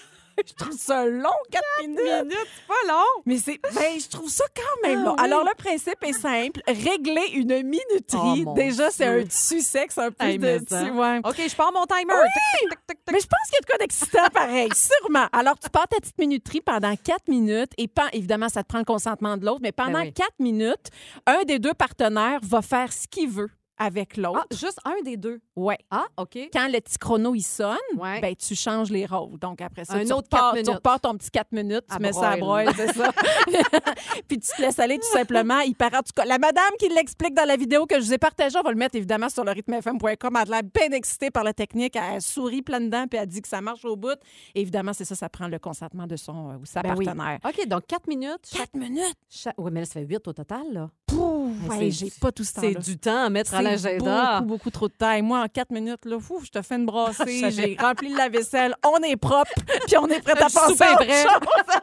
je 0.48 0.54
trouve 0.54 0.72
ça 0.78 1.06
long, 1.06 1.30
quatre 1.52 1.64
minutes. 1.82 2.00
minutes, 2.00 2.48
c'est 2.56 2.68
pas 2.68 2.94
long. 2.94 3.22
Mais 3.26 3.38
c'est, 3.38 3.60
ben, 3.76 4.00
je 4.00 4.08
trouve 4.10 4.30
ça 4.30 4.44
quand 4.56 4.88
même 4.88 5.00
Ah 5.02 5.06
long. 5.06 5.12
oui. 5.18 5.24
Alors, 5.24 5.44
le 5.44 5.54
principe 5.56 5.98
est 6.04 6.14
simple. 6.14 6.62
Régler 6.68 7.28
une 7.34 7.62
minuterie. 7.64 8.44
Oh, 8.48 8.54
Déjà, 8.54 8.90
c'est 8.92 9.06
un 9.06 9.24
tissu 9.24 9.62
sexe, 9.62 9.98
un 9.98 10.12
peu 10.12 10.26
Hey, 10.26 10.38
de 10.40 10.46
ouais. 10.48 11.20
OK, 11.24 11.36
je 11.48 11.56
pars 11.56 11.72
mon 11.74 11.86
timer. 11.86 12.14
Oui! 12.14 12.30
Tic, 12.34 12.70
tic, 12.70 12.80
tic, 12.88 12.98
tic. 13.06 13.14
Mais 13.14 13.20
je 13.20 13.28
pense 13.28 13.50
qu'il 13.50 13.54
y 13.54 13.58
a 13.58 13.62
de 13.62 13.66
quoi 13.66 13.78
d'excitant 13.80 14.28
pareil, 14.34 14.70
sûrement. 14.76 15.28
Alors, 15.32 15.60
tu 15.60 15.70
pars 15.70 15.88
ta 15.88 15.98
petite 15.98 16.18
minuterie 16.18 16.62
pendant 16.62 16.96
quatre 16.96 17.28
minutes 17.28 17.72
et 17.78 17.88
pas, 17.88 18.08
évidemment, 18.14 18.50
ça 18.50 18.64
te 18.64 18.68
prend 18.68 18.80
le 18.80 18.86
consentement 18.86 19.38
de 19.38 19.46
l'autre, 19.46 19.60
mais 19.62 19.72
pendant 19.72 20.00
Ben 20.00 20.06
oui. 20.06 20.14
quatre 20.14 20.40
minutes, 20.40 20.90
un 21.28 21.44
des 21.44 21.60
deux 21.60 21.74
partenaires 21.74 22.40
va 22.44 22.62
faire 22.62 22.92
ce 22.94 23.08
qu'il 23.08 23.30
veut 23.30 23.50
avec 23.84 24.18
l'autre. 24.18 24.46
Ah, 24.50 24.56
juste 24.56 24.80
un 24.86 25.02
des 25.04 25.18
deux? 25.18 25.40
ouais. 25.56 25.78
Ah, 25.90 26.06
OK. 26.18 26.38
Quand 26.54 26.68
le 26.68 26.80
petit 26.80 26.98
chrono 26.98 27.34
il 27.36 27.42
sonne, 27.42 27.78
Ouais. 27.98 28.22
ben, 28.22 28.36
tu 28.36 28.56
changes 28.56 28.92
les 28.92 29.06
rôles. 29.06 29.40
Donc 29.40 29.62
après 29.62 29.86
ça, 29.86 29.94
Un 29.96 30.06
tu, 30.06 30.12
autre 30.14 30.28
repars, 30.32 30.54
tu 30.64 30.70
repars 30.70 31.00
ton 31.00 31.16
petit 31.18 31.32
4 31.32 31.52
minutes, 31.52 31.86
tu 31.92 32.00
mets 32.00 32.14
ça 32.14 32.30
à 32.32 32.38
broil. 32.38 32.70
c'est 32.76 32.94
ça. 32.94 33.12
Puis 34.28 34.40
tu 34.40 34.50
te 34.56 34.62
laisses 34.62 34.80
aller 34.80 34.98
tout 34.98 35.12
simplement. 35.12 35.60
Il 35.62 35.76
paraît, 35.76 35.98
en 35.98 36.02
tout 36.02 36.12
cas, 36.16 36.26
la 36.26 36.38
madame 36.38 36.72
qui 36.80 36.90
l'explique 36.90 37.34
dans 37.34 37.46
la 37.46 37.56
vidéo 37.58 37.86
que 37.86 37.96
je 38.00 38.06
vous 38.06 38.14
ai 38.14 38.18
partagée, 38.18 38.58
on 38.58 38.62
va 38.64 38.72
le 38.72 38.78
mettre 38.78 38.96
évidemment 38.96 39.30
sur 39.30 39.44
le 39.44 39.52
rythmefm.com. 39.52 40.38
Elle 40.42 40.54
a 40.54 40.62
l'air 40.62 40.62
bien 40.64 40.92
excitée 40.98 41.32
par 41.32 41.44
la 41.44 41.54
technique. 41.54 41.96
Elle 41.96 42.22
sourit 42.22 42.62
plein 42.62 42.80
dedans 42.82 43.06
puis 43.10 43.20
elle 43.20 43.28
dit 43.28 43.42
que 43.42 43.48
ça 43.48 43.62
marche 43.62 43.86
au 43.86 43.96
bout. 43.96 44.18
Et 44.56 44.62
évidemment, 44.62 44.94
c'est 44.94 45.06
ça, 45.06 45.16
ça 45.16 45.30
prend 45.30 45.48
le 45.48 45.60
consentement 45.60 46.08
de 46.08 46.16
son 46.16 46.52
euh, 46.52 46.58
ou 46.58 46.66
sa 46.66 46.82
Ben 46.82 46.96
oui. 46.98 47.06
partenaire. 47.06 47.40
OK, 47.46 47.68
donc 47.68 47.86
quatre 47.88 48.08
minutes. 48.08 48.40
chaque- 48.52 48.72
4 48.72 48.76
minutes? 48.76 49.16
chaque- 49.30 49.56
Oui, 49.58 49.72
mais 49.72 49.82
là, 49.82 49.86
ça 49.86 49.94
fait 49.94 50.06
huit 50.06 50.28
au 50.28 50.34
total, 50.34 50.64
là. 50.72 50.90
Pouf! 51.16 51.52
C'est- 51.78 51.92
j'ai 51.92 52.12
pas 52.20 52.32
tout 52.32 52.44
ce 52.44 52.52
C'est 52.54 52.62
temps-là. 52.74 52.80
du 52.80 52.98
temps 52.98 53.24
à 53.26 53.30
mettre 53.30 53.54
à 53.54 53.58
C'est 53.58 53.64
l'agenda. 53.64 54.34
beaucoup, 54.40 54.46
beaucoup 54.48 54.70
trop 54.72 54.88
de 54.88 54.94
temps. 54.94 55.12
Et 55.12 55.22
moi, 55.22 55.42
en 55.44 55.48
quatre 55.48 55.72
minutes, 55.72 56.06
là, 56.06 56.18
fou, 56.20 56.40
je 56.44 56.50
te 56.50 56.62
fais 56.62 56.76
une 56.76 56.86
brassée, 56.88 57.52
j'ai 57.52 57.78
rempli 57.80 58.14
la 58.14 58.30
vaisselle, 58.30 58.76
on 58.86 58.98
est 59.04 59.16
propre, 59.18 59.52
puis 59.88 59.98
on 59.98 60.08
est 60.08 60.22
prêt 60.22 60.34
à 60.42 60.50
souper 60.50 60.84
à 60.86 60.94
autre 60.94 61.04
chose. 61.06 61.82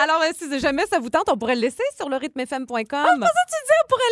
Alors, 0.00 0.20
euh, 0.22 0.30
si 0.38 0.58
jamais 0.60 0.84
ça 0.86 0.98
vous 0.98 1.10
tente, 1.10 1.28
on 1.28 1.36
pourrait 1.36 1.54
le 1.54 1.60
laisser 1.62 1.82
sur 1.96 2.08
le 2.08 2.16
rythmefm.com. 2.16 2.66
Tu 2.76 2.80
dis, 2.84 3.74
on 3.84 3.88
pourrait 3.88 4.02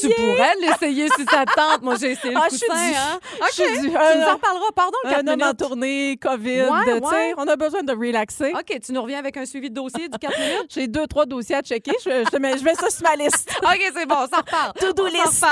tu 0.00 0.06
l'essayer. 0.08 0.14
pourrais 0.14 0.54
l'essayer 0.60 1.08
si 1.16 1.24
ça 1.24 1.44
te 1.44 1.54
tente. 1.54 1.82
Moi, 1.82 1.94
j'ai 2.00 2.12
essayé 2.12 2.34
le 2.34 2.40
Ah, 2.40 2.46
je 2.50 2.56
suis 2.56 2.66
coussin. 2.66 2.88
du- 2.88 2.94
hein. 2.94 3.20
je 3.40 3.44
OK, 3.44 3.50
suis 3.52 3.80
du- 3.82 3.90
tu 3.90 3.96
un- 3.96 4.14
nous 4.16 4.22
en 4.26 4.32
reparleras. 4.34 4.72
Pardon, 4.74 4.98
le 5.04 5.36
minutes. 5.36 5.56
tournée, 5.58 6.18
COVID, 6.22 6.60
Ouais, 6.62 6.68
tu 6.84 6.90
sais, 6.92 7.16
ouais. 7.16 7.34
on 7.36 7.46
a 7.48 7.56
besoin 7.56 7.82
de 7.82 7.92
relaxer. 7.92 8.52
OK, 8.54 8.80
tu 8.84 8.92
nous 8.92 9.02
reviens 9.02 9.18
avec 9.18 9.36
un 9.36 9.44
suivi 9.46 9.68
de 9.70 9.74
dossier 9.74 10.08
du 10.08 10.18
4 10.18 10.38
minutes? 10.38 10.66
J'ai 10.70 10.86
deux, 10.88 11.06
trois 11.06 11.26
dossiers 11.26 11.56
à 11.56 11.62
checker. 11.62 11.92
Je, 12.04 12.24
je, 12.24 12.30
te 12.30 12.36
mets, 12.36 12.56
je 12.58 12.64
mets 12.64 12.74
ça 12.74 12.88
sur 12.90 13.02
ma 13.02 13.16
liste. 13.16 13.50
OK, 13.62 13.92
c'est 13.94 14.06
bon, 14.06 14.16
on 14.16 14.28
s'en 14.28 14.38
reparle. 14.42 14.72
To-do 14.80 15.06
list. 15.06 15.44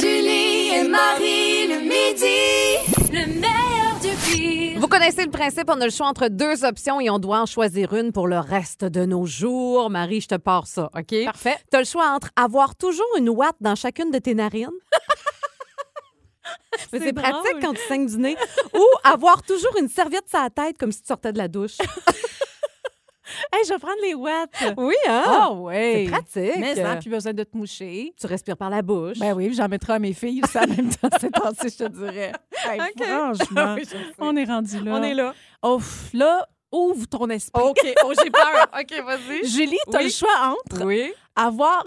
Julie 0.00 0.70
et 0.74 0.84
Marie 0.84 1.66
le 1.68 1.80
midi. 1.80 3.12
Le 3.12 3.40
pire. 3.40 3.79
Vous 4.02 4.88
connaissez 4.88 5.24
le 5.24 5.30
principe, 5.30 5.68
on 5.68 5.78
a 5.80 5.84
le 5.84 5.90
choix 5.90 6.06
entre 6.06 6.28
deux 6.28 6.64
options 6.64 7.00
et 7.00 7.10
on 7.10 7.18
doit 7.18 7.40
en 7.40 7.46
choisir 7.46 7.92
une 7.92 8.12
pour 8.12 8.26
le 8.26 8.38
reste 8.38 8.84
de 8.84 9.04
nos 9.04 9.26
jours. 9.26 9.90
Marie, 9.90 10.22
je 10.22 10.28
te 10.28 10.36
pars 10.36 10.66
ça, 10.66 10.90
OK? 10.96 11.24
Parfait. 11.26 11.56
Tu 11.70 11.76
as 11.76 11.80
le 11.80 11.84
choix 11.84 12.08
entre 12.08 12.30
avoir 12.34 12.74
toujours 12.76 13.06
une 13.18 13.28
ouate 13.28 13.56
dans 13.60 13.74
chacune 13.74 14.10
de 14.10 14.18
tes 14.18 14.34
narines. 14.34 14.70
Mais 16.92 16.98
C'est 16.98 17.12
pratique 17.12 17.60
quand 17.60 17.74
tu 17.74 17.82
saignes 17.88 18.06
du 18.06 18.16
nez. 18.16 18.36
Ou 18.74 18.84
avoir 19.04 19.42
toujours 19.42 19.76
une 19.78 19.88
serviette 19.88 20.28
sur 20.30 20.40
la 20.40 20.50
tête 20.50 20.78
comme 20.78 20.92
si 20.92 21.02
tu 21.02 21.08
sortais 21.08 21.32
de 21.32 21.38
la 21.38 21.48
douche. 21.48 21.76
Hey, 23.52 23.64
je 23.64 23.72
vais 23.72 23.78
prendre 23.78 24.00
les 24.02 24.14
watts. 24.14 24.74
Oui, 24.76 24.94
hein? 25.08 25.22
Ah 25.26 25.52
ouais. 25.52 26.04
C'est 26.06 26.10
pratique. 26.12 26.60
Mais 26.60 26.74
ça, 26.76 26.96
plus 26.96 27.10
besoin 27.10 27.32
de 27.32 27.42
te 27.44 27.56
moucher. 27.56 28.14
Tu 28.20 28.26
respires 28.26 28.56
par 28.56 28.70
la 28.70 28.82
bouche. 28.82 29.18
Ben 29.18 29.32
oui, 29.34 29.52
j'en 29.54 29.68
mettrai 29.68 29.94
à 29.94 29.98
mes 29.98 30.12
filles 30.12 30.42
aussi 30.44 30.58
en 30.58 30.66
même 30.66 30.90
temps 30.94 31.08
ces 31.20 31.30
temps-ci, 31.30 31.68
je 31.78 31.84
te 31.84 31.88
dirais. 31.88 32.32
Hey. 32.64 32.80
Franchement, 32.98 33.74
Oui, 33.78 33.84
on 34.18 34.36
est 34.36 34.44
rendu 34.44 34.80
là. 34.82 34.92
On 34.94 35.02
est 35.02 35.14
là. 35.14 35.34
Ouf, 35.64 36.10
là, 36.12 36.46
ouvre 36.72 37.06
ton 37.06 37.28
esprit. 37.30 37.62
OK. 37.62 37.78
Oh, 38.04 38.12
j'ai 38.22 38.30
peur. 38.30 38.66
OK, 38.78 39.04
vas-y. 39.04 39.46
Julie, 39.48 39.78
tu 39.90 39.96
as 39.96 39.98
Oui. 40.00 40.04
le 40.04 40.10
choix 40.10 40.54
entre 40.56 40.84
Oui. 40.84 41.12
avoir, 41.36 41.84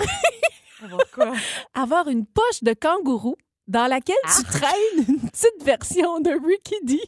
Avoir 0.83 1.01
quoi? 1.13 1.31
avoir 1.73 2.07
une 2.09 2.25
poche 2.25 2.61
de 2.63 2.73
kangourou 2.73 3.35
dans 3.67 3.87
laquelle 3.87 4.15
tu 4.35 4.43
traînes 4.43 5.05
une 5.07 5.19
petite 5.29 5.63
version 5.63 6.19
de 6.19 6.31
Ricky 6.31 6.75
D. 6.83 6.99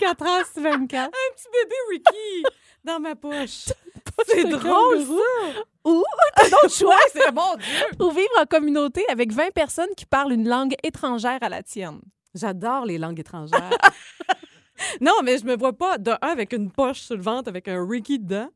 24 0.00 0.26
heures 0.26 0.46
sur 0.52 0.62
24. 0.62 1.06
Un 1.06 1.10
petit 1.34 1.48
bébé 1.52 1.74
Ricky 1.90 2.44
dans 2.84 3.00
ma 3.00 3.14
poche. 3.14 3.66
C'est 4.26 4.44
drôle, 4.44 5.02
ça. 5.04 5.62
Ou 5.84 6.02
t'as 6.36 6.44
d'autres 6.50 6.74
choix. 6.74 6.96
c'est 7.12 7.32
bon 7.32 7.54
Dieu. 7.56 8.04
Ou 8.06 8.10
vivre 8.10 8.30
en 8.40 8.46
communauté 8.46 9.04
avec 9.08 9.32
20 9.32 9.52
personnes 9.52 9.94
qui 9.96 10.06
parlent 10.06 10.32
une 10.32 10.48
langue 10.48 10.74
étrangère 10.82 11.38
à 11.40 11.48
la 11.48 11.62
tienne. 11.62 12.00
J'adore 12.34 12.84
les 12.84 12.98
langues 12.98 13.20
étrangères. 13.20 13.70
non, 15.00 15.12
mais 15.24 15.38
je 15.38 15.44
me 15.44 15.56
vois 15.56 15.72
pas 15.72 15.98
de 15.98 16.10
un 16.10 16.28
avec 16.28 16.52
une 16.52 16.70
poche 16.70 17.00
sur 17.00 17.16
le 17.16 17.22
ventre 17.22 17.48
avec 17.48 17.68
un 17.68 17.86
Ricky 17.86 18.18
dedans 18.18 18.48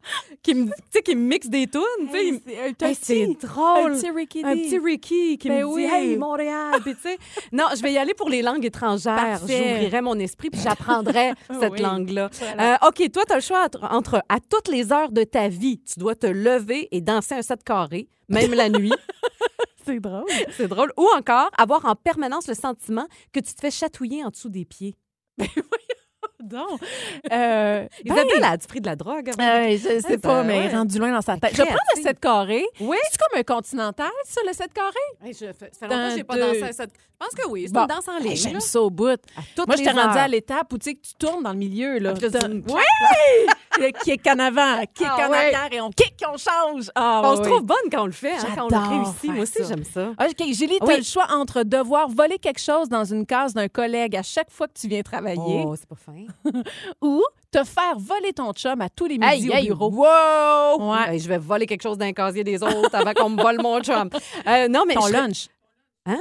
qui 0.43 0.55
me, 0.55 0.71
qui 1.05 1.15
me 1.17 1.23
mixe 1.23 1.49
des 1.49 1.67
tunes. 1.67 1.81
me- 2.01 2.41
c'est 2.45 2.55
Hey, 2.55 2.75
petit- 2.75 3.37
drôle. 3.47 3.93
Un 3.93 3.95
petit 3.97 4.11
Ricky. 4.11 4.43
Un 4.45 4.57
petit 4.57 4.79
Ricky 4.79 5.39
qui 5.39 5.49
Ben 5.49 5.61
me 5.61 5.65
oui. 5.65 5.87
dit 5.87 5.93
Hey, 5.93 6.17
Montréal. 6.17 6.81
Puis, 6.83 6.95
tu 6.95 7.01
sais, 7.03 7.19
non, 7.53 7.65
je 7.77 7.83
vais 7.83 7.93
y 7.93 7.99
aller 7.99 8.15
pour 8.15 8.29
les 8.29 8.43
langues 8.43 8.65
étrangères. 8.65 9.39
J'ouvrirai 9.41 10.01
mon 10.01 10.19
esprit 10.19 10.51
puis 10.51 10.61
j'apprendrai 10.61 11.33
cette 11.61 11.73
Oui. 11.73 11.81
langue-là. 11.81 12.31
Voilà. 12.33 12.75
Euh, 12.75 12.89
OK, 12.89 13.11
toi, 13.13 13.23
tu 13.27 13.33
as 13.33 13.37
le 13.37 13.41
choix 13.43 13.67
entre, 13.91 14.23
à 14.29 14.39
toutes 14.41 14.69
les 14.69 14.93
heures 14.93 15.13
de 15.13 15.25
ta 15.25 15.49
vie, 15.49 15.81
tu 15.83 15.99
dois 15.99 16.15
te 16.15 16.27
lever 16.27 16.89
et 16.91 17.01
danser 17.01 17.35
un 17.35 17.43
set 17.43 17.63
carré, 17.65 18.09
même 18.29 18.53
la 18.55 18.69
nuit. 18.69 18.93
C'est 19.85 19.99
drôle. 19.99 20.25
C'est 20.57 20.69
drôle. 20.69 20.93
Ou 20.97 21.07
encore, 21.17 21.51
avoir 21.59 21.85
en 21.87 21.97
permanence 21.97 22.47
le 22.47 22.55
sentiment 22.55 23.07
que 23.33 23.41
tu 23.41 23.53
te 23.53 23.61
fais 23.61 23.71
chatouiller 23.73 24.25
en 24.25 24.29
dessous 24.29 24.49
des 24.49 24.65
pieds. 24.65 24.95
Donc, 26.43 26.81
euh, 27.33 27.87
Isabelle 28.05 28.27
ben, 28.41 28.45
a 28.45 28.57
du 28.57 28.67
pris 28.67 28.81
de 28.81 28.87
la 28.87 28.97
drogue. 28.97 29.31
euh, 29.39 29.71
je 29.79 30.01
sais 30.01 30.19
pas, 30.19 30.43
mais 30.43 30.59
ouais. 30.59 30.75
rendu 30.75 30.99
loin 30.99 31.13
dans 31.13 31.21
sa 31.21 31.37
tête. 31.37 31.53
Je 31.53 31.63
prendre 31.63 31.73
le 31.73 32.01
Créative. 32.03 32.05
7 32.05 32.21
carré. 32.21 32.65
Oui. 32.81 32.97
C'est 33.11 33.19
comme 33.21 33.39
un 33.39 33.43
continental, 33.43 34.11
ça, 34.25 34.41
le 34.47 34.53
7 34.53 34.73
carré? 34.73 34.89
Hey, 35.25 35.33
je 35.33 35.53
fais, 35.53 35.71
ça 35.73 35.89
fait 35.89 35.95
longtemps 35.95 36.09
que 36.11 36.17
j'ai 36.17 36.25
pas 36.25 36.37
D'un, 36.37 36.49
dansé 36.49 36.63
un 36.65 36.73
set. 36.73 36.91
Je 36.93 37.12
pense 37.25 37.35
que 37.45 37.49
oui. 37.49 37.65
C'est 37.67 37.73
Bon. 37.73 37.83
une 37.83 37.87
danse 37.89 38.09
en 38.09 38.19
ligne. 38.19 38.31
Hey, 38.33 38.37
J'aime 38.37 38.61
ça 38.61 38.81
au 38.81 38.91
bout. 38.91 39.05
Moi, 39.67 39.77
j'étais 39.77 39.91
rendue 39.91 40.01
heures. 40.17 40.17
à 40.25 40.29
l'étape 40.29 40.73
où 40.73 40.79
tu 40.79 40.91
sais 40.91 40.95
que 40.95 41.01
tu 41.03 41.15
tournes 41.19 41.43
dans 41.43 41.53
le 41.53 41.59
milieu. 41.59 41.99
Là. 41.99 42.15
Oui! 42.69 43.93
kick 44.05 44.27
en 44.27 44.39
avant, 44.39 44.81
kick 44.95 45.07
Ah 45.09 45.29
en 45.29 45.33
arrière 45.33 45.69
et 45.73 45.81
on 45.81 45.91
kick, 45.91 46.15
on 46.31 46.37
change. 46.37 46.91
Ah, 46.95 47.23
on 47.25 47.37
se 47.37 47.43
trouve 47.43 47.63
bonne 47.63 47.77
quand 47.91 48.03
on 48.03 48.07
le 48.07 48.13
fait, 48.13 48.33
hein, 48.35 48.47
quand 48.55 48.67
on 48.67 48.69
le 48.69 48.89
réussit. 49.05 49.31
Moi 49.33 49.43
aussi, 49.43 49.59
j'aime 49.67 49.85
ça. 49.85 50.11
Ah, 50.19 50.27
OK, 50.27 50.47
Julie, 50.53 50.79
tu 50.79 50.85
as 50.85 50.87
Oui. 50.89 50.97
le 50.99 51.03
choix 51.03 51.27
entre 51.31 51.63
devoir 51.63 52.09
voler 52.09 52.39
quelque 52.39 52.61
chose 52.61 52.89
dans 52.89 53.05
une 53.05 53.25
case 53.27 53.55
d'un 53.55 53.69
collègue 53.69 54.15
à 54.17 54.23
chaque 54.23 54.51
fois 54.51 54.69
que 54.69 54.75
tu 54.79 54.89
viens 54.89 55.03
travailler 55.03 55.63
Oh, 55.67 55.75
c'est 55.77 55.89
pas 55.89 55.95
fin. 55.97 56.25
ou 57.01 57.23
te 57.51 57.65
faire 57.65 57.97
voler 57.99 58.33
ton 58.33 58.53
chum 58.53 58.81
à 58.81 58.89
tous 58.89 59.07
les 59.07 59.19
midis 59.19 59.49
au 59.51 59.63
bureau. 59.63 59.91
Wow! 59.91 60.91
Ouais. 60.93 61.15
Hey, 61.15 61.19
je 61.21 61.29
vais 61.29 61.39
voler 61.39 61.67
quelque 61.67 61.83
chose 61.83 61.99
d'un 61.99 62.13
casier 62.13 62.45
des 62.45 62.63
autres 62.63 62.95
avant 62.95 63.13
qu'on 63.15 63.31
me 63.31 63.43
vole 63.43 63.61
mon 63.63 63.81
chum. 63.81 64.09
Euh, 64.47 64.69
non, 64.69 64.85
mais 64.87 64.95
Ton 64.95 65.07
je- 65.07 65.13
lunch. 65.13 65.47
Hein? 66.07 66.19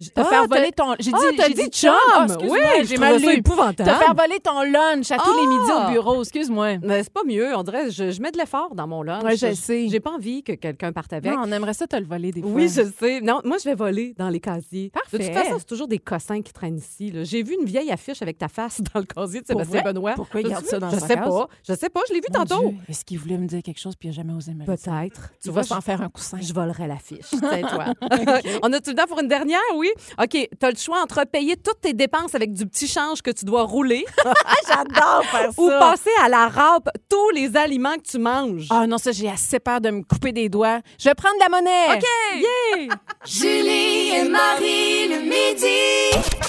Te 0.00 0.20
Ah, 0.20 0.24
faire 0.26 0.42
t'as- 0.42 0.56
voler 0.56 0.70
ton. 0.70 0.94
J'ai 1.00 1.10
Ah, 1.12 1.18
dit, 1.18 1.36
t'as 1.36 1.48
j'ai 1.48 1.54
dit 1.54 1.62
chum. 1.70 1.90
chum. 1.90 1.92
Ah, 2.14 2.26
oui, 2.40 2.58
j'ai 2.84 2.94
je 2.94 3.00
mal 3.00 3.20
lu. 3.20 3.32
épouvantable. 3.38 3.90
Te 3.90 3.96
faire 3.96 4.14
voler 4.14 4.38
ton 4.38 4.62
lunch 4.62 5.10
à 5.10 5.16
tous 5.18 5.34
les 5.40 5.46
midis 5.48 5.70
Ah! 5.72 5.88
au 5.88 5.90
bureau. 5.90 6.20
Excuse-moi. 6.22 6.78
Mais 6.84 7.02
c'est 7.02 7.12
pas 7.12 7.24
mieux. 7.26 7.52
On 7.56 7.64
dirait, 7.64 7.90
je, 7.90 8.12
je 8.12 8.22
mets 8.22 8.30
de 8.30 8.38
l'effort 8.38 8.76
dans 8.76 8.86
mon 8.86 9.02
lunch. 9.02 9.24
Ouais, 9.24 9.36
je 9.36 9.52
sais. 9.54 9.88
J'ai 9.88 9.98
pas 9.98 10.12
envie 10.12 10.44
que 10.44 10.52
quelqu'un 10.52 10.92
parte 10.92 11.12
avec. 11.12 11.32
Non, 11.32 11.40
on 11.44 11.50
aimerait 11.50 11.74
ça 11.74 11.88
te 11.88 11.96
le 11.96 12.04
voler 12.06 12.30
des 12.30 12.42
fois. 12.42 12.50
Oui, 12.52 12.68
je 12.68 12.82
sais. 12.96 13.20
Non, 13.22 13.40
moi, 13.44 13.56
je 13.58 13.64
vais 13.68 13.74
voler 13.74 14.14
dans 14.16 14.28
les 14.28 14.38
casiers. 14.38 14.92
De 14.94 15.18
toute 15.18 15.26
Parfait. 15.26 15.32
façon, 15.44 15.56
c'est 15.58 15.66
toujours 15.66 15.88
des 15.88 15.98
cossins 15.98 16.42
qui 16.42 16.52
traînent 16.52 16.78
ici. 16.78 17.12
J'ai 17.24 17.42
vu 17.42 17.56
une 17.60 17.66
vieille 17.66 17.90
affiche 17.90 18.22
avec 18.22 18.38
ta 18.38 18.46
face 18.46 18.80
dans 18.94 19.00
le 19.00 19.06
casier 19.06 19.40
de 19.40 19.46
Sébastien? 19.48 19.82
Benoît. 19.82 20.12
Pourquoi 20.14 20.42
il 20.42 20.48
garde 20.48 20.64
ça 20.64 20.78
dans 20.78 20.90
Je 20.90 20.98
sa 21.00 21.08
sais 21.08 21.16
pas. 21.16 21.48
Je 21.68 21.74
sais 21.74 21.88
pas. 21.90 22.00
Je 22.08 22.14
l'ai 22.14 22.20
vu 22.20 22.28
tantôt. 22.32 22.72
Est-ce 22.88 23.04
qu'il 23.04 23.18
voulait 23.18 23.36
me 23.36 23.48
dire 23.48 23.62
quelque 23.64 23.80
chose 23.80 23.96
puis 23.96 24.08
il 24.08 24.12
n'a 24.12 24.16
jamais 24.18 24.32
osé 24.32 24.54
me 24.54 24.60
le 24.60 24.64
dire? 24.66 24.76
Peut-être. 24.76 25.32
Tu 25.42 25.50
vas 25.50 25.64
s'en 25.64 25.80
faire 25.80 26.02
un 26.02 26.08
coussin. 26.08 26.38
je 26.40 26.52
volerai 26.52 26.86
l'affiche. 26.86 27.26
Tiens-toi. 27.30 27.86
On 28.62 28.72
a 28.72 28.78
tout 28.80 28.90
le 28.90 28.94
temps 28.96 29.06
pour 29.08 29.18
une 29.18 29.26
dernière, 29.28 29.58
oui? 29.74 29.87
OK. 30.18 30.30
Tu 30.30 30.48
as 30.62 30.70
le 30.70 30.76
choix 30.76 31.02
entre 31.02 31.24
payer 31.24 31.56
toutes 31.56 31.80
tes 31.80 31.92
dépenses 31.92 32.34
avec 32.34 32.52
du 32.52 32.66
petit 32.66 32.88
change 32.88 33.22
que 33.22 33.30
tu 33.30 33.44
dois 33.44 33.62
rouler 33.62 34.04
J'adore 34.68 35.24
faire 35.24 35.50
ou 35.56 35.68
passer 35.68 36.10
à 36.22 36.28
la 36.28 36.48
râpe 36.48 36.88
tous 37.08 37.30
les 37.30 37.56
aliments 37.56 37.96
que 37.96 38.08
tu 38.10 38.18
manges. 38.18 38.66
Ah 38.70 38.86
non, 38.86 38.98
ça, 38.98 39.12
j'ai 39.12 39.28
assez 39.28 39.58
peur 39.58 39.80
de 39.80 39.90
me 39.90 40.02
couper 40.02 40.32
des 40.32 40.48
doigts. 40.48 40.80
Je 40.98 41.08
vais 41.08 41.14
prendre 41.14 41.36
de 41.36 41.40
la 41.40 41.48
monnaie. 41.48 41.96
OK! 41.96 42.42
Yeah! 42.78 42.94
Julie 43.24 44.10
et 44.16 44.28
Marie 44.28 45.08
le 45.08 45.20
midi. 45.20 46.48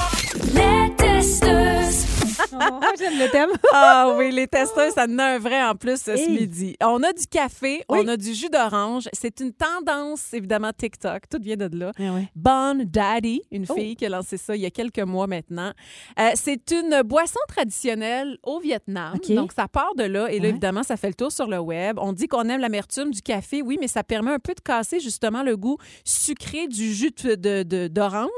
Les 0.54 1.59
testeuses. 2.42 2.60
J'aime 3.00 3.20
le 3.20 3.30
thème. 3.32 3.50
Ah 3.74 4.14
oui, 4.18 4.32
les 4.32 4.48
testeurs, 4.48 4.92
ça 4.92 5.06
en 5.08 5.18
a 5.20 5.24
un 5.36 5.40
vrai 5.40 5.62
en 5.64 5.76
plus 5.76 6.02
ce 6.02 6.12
Hey. 6.12 6.30
midi. 6.42 6.76
On 6.82 7.02
a 7.04 7.14
du 7.14 7.26
café, 7.28 7.84
Oui. 7.90 8.00
on 8.04 8.08
a 8.08 8.18
du 8.18 8.34
jus 8.34 8.50
d'orange. 8.50 9.08
C'est 9.14 9.40
une 9.40 9.54
tendance, 9.54 10.34
évidemment, 10.34 10.72
TikTok. 10.76 11.24
Tout 11.30 11.38
vient 11.42 11.56
de 11.58 11.70
là. 11.78 11.92
Ah 12.00 12.20
Bon 12.36 12.84
Daddy, 12.86 13.42
une 13.52 13.66
Oh. 13.70 13.76
fille 13.76 13.96
qui 13.96 14.06
a 14.06 14.10
lancé 14.10 14.38
ça 14.38 14.56
il 14.56 14.62
y 14.62 14.66
a 14.66 14.72
quelques 14.72 15.00
mois 15.00 15.28
maintenant. 15.28 15.72
Euh, 16.20 16.30
c'est 16.36 16.72
une 16.72 17.02
boisson 17.04 17.40
traditionnelle 17.48 18.38
au 18.44 18.60
Vietnam. 18.60 19.18
Donc, 19.30 19.52
ça 19.54 19.68
part 19.68 19.94
de 19.96 20.04
là. 20.04 20.32
Et 20.32 20.38
là, 20.40 20.44
Ouais. 20.44 20.50
évidemment, 20.50 20.84
ça 20.84 20.98
fait 20.98 21.08
le 21.10 21.14
tour 21.14 21.32
sur 21.32 21.48
le 21.48 21.60
web. 21.60 21.98
On 22.02 22.14
dit 22.14 22.28
qu'on 22.28 22.44
aime 22.50 22.60
l'amertume 22.62 23.12
du 23.12 23.22
café, 23.22 23.62
oui, 23.62 23.78
mais 23.80 23.88
ça 23.88 24.04
permet 24.04 24.32
un 24.32 24.40
peu 24.40 24.54
de 24.54 24.62
casser 24.62 25.00
justement 25.00 25.44
le 25.44 25.56
goût 25.58 25.78
sucré 26.04 26.68
du 26.68 26.94
jus 26.94 27.12
de- 27.24 27.36
de- 27.36 27.64
de- 27.64 27.88
d'orange 27.88 28.30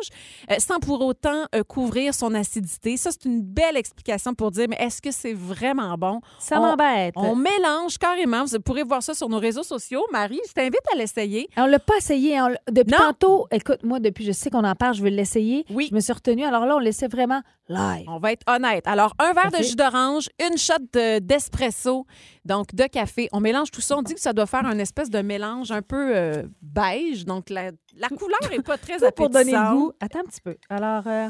euh, 0.50 0.56
sans 0.60 0.80
pour 0.80 1.02
autant 1.02 1.46
euh, 1.56 1.64
couvrir 1.64 2.14
son 2.14 2.34
acidité. 2.34 2.98
Ça, 2.98 3.12
c'est 3.12 3.26
une 3.26 3.42
belle 3.42 3.78
explication 3.92 4.34
pour 4.34 4.52
dire, 4.52 4.68
mais 4.70 4.78
est-ce 4.80 5.02
que 5.02 5.12
c'est 5.12 5.34
vraiment 5.34 5.96
bon? 5.98 6.22
Ça 6.40 6.60
m'embête. 6.60 7.14
On 7.18 7.36
mélange 7.36 7.98
carrément. 7.98 8.46
Vous 8.46 8.60
pourrez 8.60 8.84
voir 8.84 9.04
ça 9.04 9.14
sur 9.14 9.28
nos 9.30 9.40
réseaux 9.40 9.64
sociaux. 9.64 10.04
Marie, 10.12 10.40
je 10.48 10.54
t'invite 10.54 10.82
à 10.94 10.96
l'essayer. 10.98 11.50
On 11.58 11.66
l'a 11.66 11.80
pas 11.80 11.98
essayé. 11.98 12.42
on 12.42 12.48
l'a- 12.48 12.60
depuis 12.72 12.92
Non. 12.92 12.98
tantôt, 13.00 13.48
écoute, 13.52 13.84
moi, 13.84 14.00
depuis, 14.00 14.26
je 14.26 14.32
sais 14.32 14.50
qu'on 14.50 14.64
en 14.64 14.76
parle, 14.76 14.96
je 14.96 15.04
veux 15.04 15.10
l'essayer. 15.10 15.66
Oui. 15.70 15.88
Je 15.90 15.96
me 15.96 16.00
suis 16.00 16.14
retenue. 16.14 16.44
Alors 16.46 16.66
là, 16.66 16.76
on 16.78 16.80
l'essaie 16.80 17.08
vraiment 17.08 17.42
live. 17.68 18.06
On 18.08 18.20
va 18.20 18.32
être 18.32 18.44
honnête. 18.48 18.86
Alors, 18.88 19.14
un 19.20 19.34
verre 19.34 19.52
de 19.52 19.64
jus 19.64 19.76
d'orange, 19.76 20.30
une 20.40 20.58
shot 20.58 20.74
de- 20.94 21.20
d'espresso, 21.20 22.06
donc 22.46 22.74
de 22.74 22.86
café. 22.86 23.28
On 23.34 23.40
mélange 23.40 23.72
tout 23.72 23.82
ça. 23.82 23.98
On 23.98 24.02
dit 24.02 24.14
que 24.14 24.20
ça 24.22 24.34
doit 24.34 24.46
faire 24.46 24.66
un 24.66 24.80
espèce 24.80 25.10
de 25.10 25.20
mélange 25.22 25.72
un 25.72 25.82
peu 25.82 26.16
euh, 26.16 26.44
beige. 26.62 27.26
Donc, 27.26 27.50
la, 27.50 27.72
la 27.98 28.08
couleur 28.10 28.40
n'est 28.50 28.62
pas 28.62 28.78
très 28.78 28.98
Tout 28.98 29.06
pour 29.16 29.30
donner 29.30 29.52
le 29.52 29.58
appétissante. 29.58 29.78
goût. 29.78 29.92
Attends 30.00 30.20
un 30.20 30.24
petit 30.24 30.42
peu. 30.42 30.56
Alors, 30.70 31.04
euh, 31.08 31.28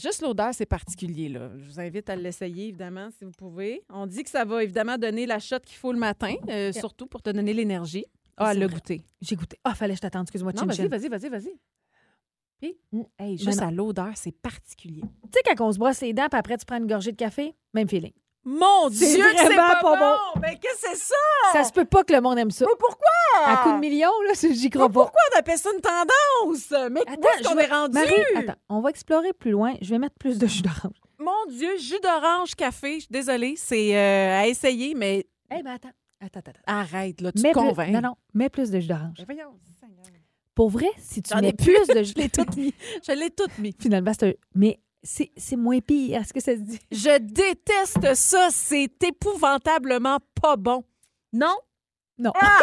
Juste 0.00 0.22
l'odeur, 0.22 0.54
c'est 0.54 0.66
particulier. 0.66 1.28
Là. 1.28 1.50
Je 1.58 1.64
vous 1.64 1.80
invite 1.80 2.08
à 2.08 2.16
l'essayer, 2.16 2.68
évidemment, 2.68 3.08
si 3.18 3.24
vous 3.24 3.32
pouvez. 3.32 3.82
On 3.90 4.06
dit 4.06 4.22
que 4.22 4.30
ça 4.30 4.44
va 4.44 4.62
évidemment 4.62 4.96
donner 4.96 5.26
la 5.26 5.38
shot 5.38 5.60
qu'il 5.60 5.76
faut 5.76 5.92
le 5.92 5.98
matin, 5.98 6.34
euh, 6.48 6.72
surtout 6.72 7.06
pour 7.06 7.22
te 7.22 7.30
donner 7.30 7.52
l'énergie. 7.52 8.04
Ah, 8.36 8.54
le 8.54 8.66
goûter. 8.68 9.04
j'ai 9.20 9.36
goûté. 9.36 9.58
Ah, 9.64 9.74
fallait 9.74 9.92
que 9.92 9.98
je 9.98 10.02
t'attende. 10.02 10.22
Excuse-moi, 10.22 10.52
Non, 10.54 10.64
vas-y, 10.64 10.88
vas-y, 10.88 11.08
vas-y, 11.08 11.28
vas-y. 11.28 11.54
Puis, 12.58 12.76
hey, 13.18 13.36
juste 13.36 13.60
à 13.60 13.70
l'odeur, 13.70 14.12
c'est 14.14 14.32
particulier. 14.32 15.02
Tu 15.24 15.30
sais, 15.34 15.54
quand 15.56 15.66
on 15.66 15.72
se 15.72 15.78
brosse 15.78 16.00
les 16.00 16.12
dents, 16.12 16.28
puis 16.30 16.38
après, 16.38 16.56
tu 16.56 16.64
prends 16.64 16.78
une 16.78 16.86
gorgée 16.86 17.12
de 17.12 17.16
café, 17.16 17.54
même 17.74 17.88
feeling. 17.88 18.12
Mon 18.44 18.88
Dieu, 18.88 19.06
c'est 19.06 19.18
vraiment 19.18 19.68
pas, 19.82 19.96
bon! 20.34 20.40
Mais 20.40 20.58
qu'est-ce 20.58 20.80
que 20.82 20.88
c'est 20.90 20.96
ça? 20.96 21.14
Ça 21.52 21.64
se 21.64 21.72
peut 21.72 21.84
pas 21.84 22.04
que 22.04 22.12
le 22.14 22.20
monde 22.22 22.38
aime 22.38 22.50
ça. 22.50 22.64
Mais 22.66 22.72
pourquoi? 22.78 23.06
À 23.46 23.58
coup 23.58 23.72
de 23.72 23.78
millions, 23.78 24.10
là, 24.26 24.32
j'y 24.34 24.70
crois 24.70 24.88
Mais 24.88 24.94
pas. 24.94 25.00
pourquoi 25.02 25.20
on 25.34 25.38
appelle 25.38 25.58
ça 25.58 25.68
une 25.74 25.80
tendance? 25.82 26.70
Mais 26.90 27.00
Attends, 27.02 27.20
où 27.20 27.24
est-ce 27.26 27.42
qu'on 27.42 27.50
je 27.50 27.56
vais- 27.56 27.64
est 27.64 27.72
rendu? 27.72 27.94
Marie, 27.94 28.14
attends, 28.36 28.60
on 28.70 28.80
va 28.80 28.90
explorer 28.90 29.32
plus 29.34 29.50
loin. 29.50 29.74
Je 29.82 29.90
vais 29.90 29.98
mettre 29.98 30.16
plus 30.18 30.38
de 30.38 30.46
jus 30.46 30.62
d'orange. 30.62 30.96
Mon 31.18 31.44
Dieu, 31.50 31.76
jus 31.78 32.00
d'orange, 32.02 32.54
café, 32.54 32.94
je 32.94 33.00
suis 33.00 33.08
désolée, 33.10 33.54
c'est 33.56 33.94
euh, 33.94 34.40
à 34.40 34.46
essayer, 34.46 34.94
mais 34.94 35.26
Eh 35.54 35.62
ben 35.62 35.72
attends, 35.72 35.90
attends, 36.20 36.38
attends. 36.38 36.50
attends. 36.52 36.60
arrête, 36.66 37.20
là, 37.20 37.32
tu 37.32 37.42
Mets 37.42 37.52
te 37.52 37.58
plus- 37.58 37.68
convaincs. 37.68 37.90
Non, 37.90 38.00
non, 38.00 38.14
mets 38.32 38.48
plus 38.48 38.70
de 38.70 38.80
jus 38.80 38.88
d'orange. 38.88 39.16
Mais 39.18 39.34
voyons, 39.34 39.50
Seigneur. 39.78 39.96
Pour 40.54 40.70
vrai, 40.70 40.88
si 40.98 41.22
tu 41.22 41.34
mets 41.36 41.52
plus 41.52 41.86
de 41.88 42.02
jus 42.02 42.12
Je 42.16 42.20
l'ai 42.22 42.28
toute 42.30 42.56
mis. 42.56 42.74
Je 43.06 43.12
l'ai 43.12 43.30
toute 43.30 43.56
mis. 43.58 43.74
Finalement, 43.78 44.12
c'est 44.18 44.28
un... 44.30 44.32
Mais 44.54 44.80
c'est 45.02 45.56
moins 45.56 45.80
pire. 45.80 46.20
Est-ce 46.20 46.32
que 46.32 46.40
ça 46.40 46.52
se 46.52 46.60
dit? 46.60 46.78
Je 46.90 47.18
déteste 47.18 48.14
ça. 48.14 48.48
C'est 48.50 48.90
épouvantablement 49.02 50.18
pas 50.40 50.56
bon. 50.56 50.84
Non? 51.32 51.56
Non. 52.18 52.32
Ah, 52.38 52.58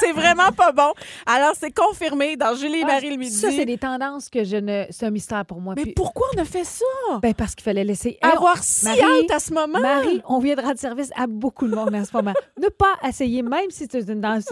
c'est 0.00 0.10
vraiment 0.10 0.50
pas 0.50 0.72
bon. 0.72 0.92
Alors, 1.24 1.52
c'est 1.56 1.70
confirmé 1.70 2.36
dans 2.36 2.56
Julie 2.56 2.80
et 2.80 2.84
Marie 2.84 3.10
le 3.10 3.18
midi. 3.18 3.30
Ça, 3.36 3.52
c'est 3.52 3.64
des 3.64 3.78
tendances 3.78 4.28
que 4.28 4.42
je 4.42 4.56
ne... 4.56 4.86
C'est 4.90 5.06
un 5.06 5.10
mystère 5.10 5.46
pour 5.46 5.60
moi. 5.60 5.74
Mais 5.76 5.84
Puis- 5.84 5.92
pourquoi 5.92 6.26
on 6.34 6.40
a 6.40 6.44
fait 6.44 6.64
ça? 6.64 6.84
Ben, 7.22 7.32
parce 7.32 7.54
qu'il 7.54 7.62
fallait 7.62 7.84
laisser... 7.84 8.18
Avoir 8.20 8.60
si 8.64 8.86
Marie, 8.86 9.00
hâte 9.00 9.30
à 9.30 9.38
ce 9.38 9.54
moment? 9.54 9.78
Marie, 9.78 10.20
on 10.26 10.40
vient 10.40 10.56
de 10.56 10.76
service 10.76 11.10
à 11.14 11.28
beaucoup 11.28 11.68
de 11.68 11.74
monde 11.76 11.94
en 11.94 12.04
ce 12.04 12.10
moment. 12.12 12.34
ne 12.60 12.66
pas 12.68 12.96
essayer, 13.06 13.42
même 13.42 13.70
si 13.70 13.86
c'est 13.88 14.08
une 14.08 14.20
danse. 14.20 14.46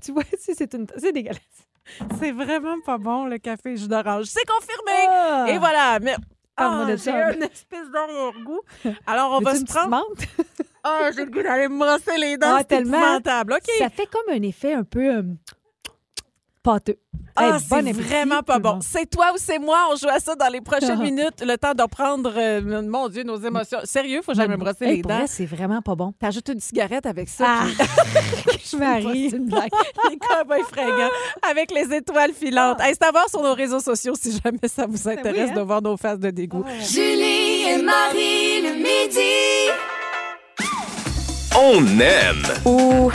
Tu 0.00 0.12
vois, 0.12 0.22
si 0.38 0.54
c'est 0.54 0.72
une... 0.74 0.86
C'est 0.96 1.10
dégueulasse. 1.10 1.40
C'est 2.20 2.30
vraiment 2.30 2.76
pas 2.86 2.98
bon, 2.98 3.24
le 3.24 3.38
café 3.38 3.76
jus 3.76 3.88
d'orange. 3.88 4.26
C'est 4.26 4.46
confirmé. 4.46 5.08
Ah! 5.10 5.46
Et 5.48 5.58
voilà. 5.58 5.98
Mais... 6.00 6.14
Ah, 6.56 6.86
j'ai 6.96 7.10
un 7.10 7.40
espèce 7.40 7.90
d'arrière-goût. 7.92 8.60
Alors, 9.06 9.32
on 9.32 9.40
va 9.40 9.54
se 9.54 9.64
prendre... 9.64 10.06
Ah, 10.84 11.10
j'ai 11.14 11.24
le 11.24 11.30
goût 11.30 11.42
d'aller 11.42 11.68
me 11.68 11.78
brosser 11.78 12.18
les 12.18 12.36
dents. 12.38 12.54
Ah, 12.56 12.58
c'est 12.58 12.68
tellement. 12.68 13.16
OK. 13.16 13.70
Ça 13.78 13.88
fait 13.88 14.06
comme 14.06 14.34
un 14.34 14.42
effet 14.42 14.74
un 14.74 14.84
peu... 14.84 15.24
pâteux. 16.62 16.96
Ah, 17.34 17.56
Hey, 17.56 17.60
c'est 17.66 17.92
vraiment 17.92 18.42
pas 18.42 18.58
bon. 18.58 18.78
C'est 18.82 19.08
toi 19.08 19.30
ou 19.34 19.36
c'est 19.38 19.58
moi? 19.58 19.88
On 19.90 19.96
joue 19.96 20.08
à 20.08 20.18
ça 20.20 20.34
dans 20.34 20.48
les 20.48 20.60
prochaines 20.60 20.98
minutes. 21.02 21.42
Le 21.44 21.56
temps 21.56 21.72
de 21.74 21.82
reprendre, 21.82 22.32
euh, 22.36 22.82
mon 22.82 23.08
Dieu, 23.08 23.22
nos 23.22 23.38
émotions. 23.40 23.78
Sérieux, 23.84 24.20
faut 24.22 24.34
jamais 24.34 24.56
me 24.56 24.62
brosser 24.62 24.84
Hey, 24.84 24.96
les 24.96 25.02
dents. 25.02 25.16
vrai, 25.16 25.26
c'est 25.26 25.46
vraiment 25.46 25.80
pas 25.80 25.94
bon. 25.94 26.12
T'ajoutes 26.20 26.48
une 26.48 26.60
cigarette 26.60 27.06
avec 27.06 27.28
ça. 27.28 27.44
Ah, 27.48 27.64
puis- 28.46 28.60
je 28.70 28.76
m'arrive. 28.76 29.30
C'est 29.30 29.36
une 29.38 29.46
blague. 29.46 29.70
Les 30.10 30.18
cowboys 30.18 30.62
fringants 30.70 31.10
avec 31.50 31.70
les 31.72 31.94
étoiles 31.96 32.32
filantes. 32.32 32.80
Hey, 32.80 32.94
c'est 33.00 33.06
à 33.06 33.10
voir 33.10 33.28
sur 33.30 33.42
nos 33.42 33.54
réseaux 33.54 33.80
sociaux 33.80 34.14
si 34.20 34.32
jamais 34.44 34.68
ça 34.68 34.86
vous 34.86 35.08
intéresse 35.08 35.50
hein? 35.50 35.54
de 35.56 35.60
voir 35.62 35.80
nos 35.82 35.96
faces 35.96 36.18
de 36.20 36.30
dégoût. 36.30 36.64
Julie 36.80 37.62
et 37.70 37.82
Marie 37.82 38.60
le 38.62 38.74
midi. 38.74 39.70
On 41.58 41.84
aime. 42.00 42.42
Ou 42.64 43.10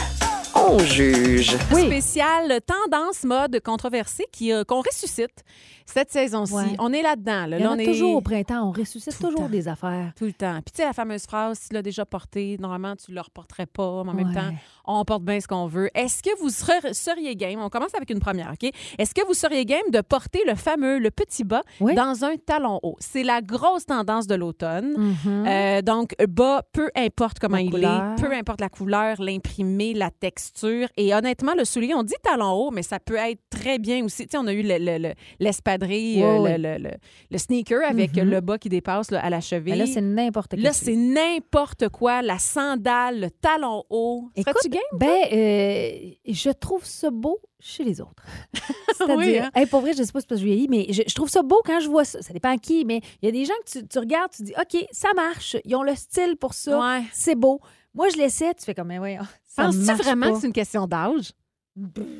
on 0.69 0.80
juge. 0.80 1.56
Oui. 1.73 1.86
Spécial 1.86 2.60
tendance 2.65 3.23
mode 3.23 3.60
controversée 3.63 4.25
qui, 4.32 4.51
euh, 4.51 4.63
qu'on 4.63 4.82
ressuscite 4.82 5.43
cette 5.86 6.12
saison-ci. 6.12 6.53
Ouais. 6.53 6.75
On 6.80 6.91
est 6.91 7.01
là-dedans. 7.01 7.45
Là, 7.45 7.58
Il 7.58 7.62
y 7.62 7.63
Là, 7.63 7.69
en 7.71 7.75
on 7.75 7.80
a 7.80 7.82
est 7.82 7.86
toujours 7.86 8.15
au 8.15 8.21
printemps. 8.21 8.67
On 8.67 8.71
ressuscite 8.71 9.17
Tout 9.19 9.27
toujours 9.30 9.47
des 9.47 9.67
affaires. 9.69 10.12
tout 10.17 10.25
le 10.25 10.34
temps. 10.34 10.56
Puis 10.65 10.73
tu 10.73 10.77
sais, 10.82 10.86
la 10.86 10.91
fameuse 10.93 11.23
phrase, 11.23 11.60
si 11.60 11.69
tu 11.69 11.75
l'as 11.75 11.82
déjà 11.82 12.06
porté, 12.06 12.58
normalement, 12.60 12.95
tu 12.97 13.12
ne 13.12 13.15
le 13.15 13.21
reporterais 13.21 13.67
pas. 13.67 14.03
Mais 14.03 14.12
en 14.12 14.13
même 14.13 14.34
temps, 14.34 14.53
on 14.86 15.06
porte 15.06 15.23
bien 15.23 15.39
ce 15.39 15.47
qu'on 15.47 15.67
veut. 15.67 15.89
Est-ce 15.95 16.21
que 16.21 16.38
vous 16.41 16.49
ser- 16.49 16.93
seriez 16.93 17.36
game? 17.38 17.62
On 17.62 17.69
commence 17.69 17.95
avec 17.95 18.10
une 18.10 18.19
première, 18.19 18.51
OK? 18.51 18.69
Est-ce 18.97 19.13
que 19.13 19.25
vous 19.25 19.34
seriez 19.34 19.63
game 19.65 19.89
de 19.93 20.01
porter 20.01 20.41
le 20.45 20.56
fameux, 20.56 20.99
le 20.99 21.10
petit 21.12 21.45
bas 21.45 21.62
Oui. 21.80 21.95
dans 21.95 22.25
un 22.25 22.36
talon 22.36 22.80
haut? 22.84 22.95
C'est 22.99 23.23
la 23.23 23.41
grosse 23.41 23.86
tendance 23.86 24.27
de 24.27 24.36
l'automne. 24.36 24.93
Mhm. 24.97 25.47
Euh, 25.47 25.82
donc, 25.82 26.15
bas, 26.27 26.63
peu 26.73 26.89
importe 26.97 27.39
comment 27.39 27.56
La 27.58 27.63
il 27.63 27.71
couleur. 27.71 28.13
est, 28.17 28.21
peu 28.21 28.34
importe 28.34 28.60
la 28.60 28.69
couleur, 28.69 29.21
l'imprimé, 29.21 29.93
la 29.93 30.10
texture. 30.12 30.56
Et 30.97 31.13
honnêtement, 31.13 31.53
le 31.55 31.65
soulier, 31.65 31.93
on 31.93 32.03
dit 32.03 32.13
talon 32.23 32.51
haut, 32.51 32.71
mais 32.71 32.83
ça 32.83 32.99
peut 32.99 33.15
être 33.15 33.41
très 33.49 33.77
bien 33.79 34.03
aussi. 34.03 34.25
Tu 34.25 34.31
sais, 34.31 34.37
on 34.37 34.47
a 34.47 34.53
eu 34.53 34.63
le- 34.63 34.77
le- 34.79 34.97
le- 34.97 35.13
l'espadrille, 35.39 36.23
euh, 36.23 36.39
le, 36.57 36.57
le- 36.57 36.83
le- 36.83 36.95
le 37.31 37.37
sneaker 37.37 37.81
avec 37.87 38.15
Mhm. 38.15 38.29
le 38.29 38.41
bas 38.41 38.57
qui 38.57 38.69
dépasse 38.69 39.11
là, 39.11 39.23
à 39.23 39.29
la 39.29 39.41
cheville. 39.41 39.73
Mais 39.73 39.79
là, 39.79 39.85
c'est 39.85 40.01
n'importe 40.01 40.51
quoi. 40.51 40.59
Là, 40.63 40.73
c'est 40.73 40.95
n'importe 40.95 41.89
quoi. 41.89 42.21
La 42.21 42.39
sandale, 42.39 43.19
le 43.21 43.29
talon 43.31 43.83
haut. 43.89 44.29
Écoute, 44.35 44.55
game? 44.69 44.81
Ben, 44.93 45.07
euh, 45.31 45.91
je 46.27 46.49
trouve 46.51 46.85
ça 46.85 47.09
beau 47.11 47.39
chez 47.59 47.83
les 47.83 48.01
autres. 48.01 48.23
C'est-à-dire, 48.97 49.17
Oui, 49.17 49.37
hein? 49.39 49.51
hey, 49.55 49.65
pour 49.65 49.81
vrai, 49.81 49.93
je 49.97 50.03
sais 50.03 50.11
pas 50.11 50.21
si 50.21 50.27
je 50.29 50.35
vieillis, 50.43 50.67
mais 50.69 50.87
je, 50.89 51.03
je 51.07 51.15
trouve 51.15 51.29
ça 51.29 51.41
beau 51.43 51.61
quand 51.65 51.79
je 51.79 51.87
vois 51.87 52.05
ça. 52.05 52.21
Ça 52.21 52.33
dépend 52.33 52.49
à 52.53 52.57
qui, 52.57 52.85
mais 52.85 53.01
il 53.21 53.25
y 53.25 53.29
a 53.29 53.31
des 53.31 53.45
gens 53.45 53.53
que 53.65 53.79
tu, 53.79 53.87
tu 53.87 53.99
regardes, 53.99 54.31
tu 54.31 54.43
dis, 54.43 54.53
OK, 54.59 54.85
ça 54.91 55.09
marche. 55.15 55.55
Ils 55.65 55.75
ont 55.75 55.83
le 55.83 55.95
style 55.95 56.35
pour 56.37 56.53
ça. 56.53 56.79
Ouais. 56.79 57.03
C'est 57.13 57.35
beau. 57.35 57.59
Moi, 57.97 58.10
je 58.10 58.17
l'essaie, 58.17 58.53
tu 58.53 58.63
fais 58.63 58.73
comme, 58.73 58.88
mais 58.88 58.97
voyons, 58.97 59.23
ça 59.47 59.65
Penses-tu 59.65 59.93
vraiment 59.93 60.27
pas. 60.27 60.31
que 60.33 60.39
c'est 60.39 60.47
une 60.47 60.53
question 60.53 60.88
d'âge? 60.88 61.33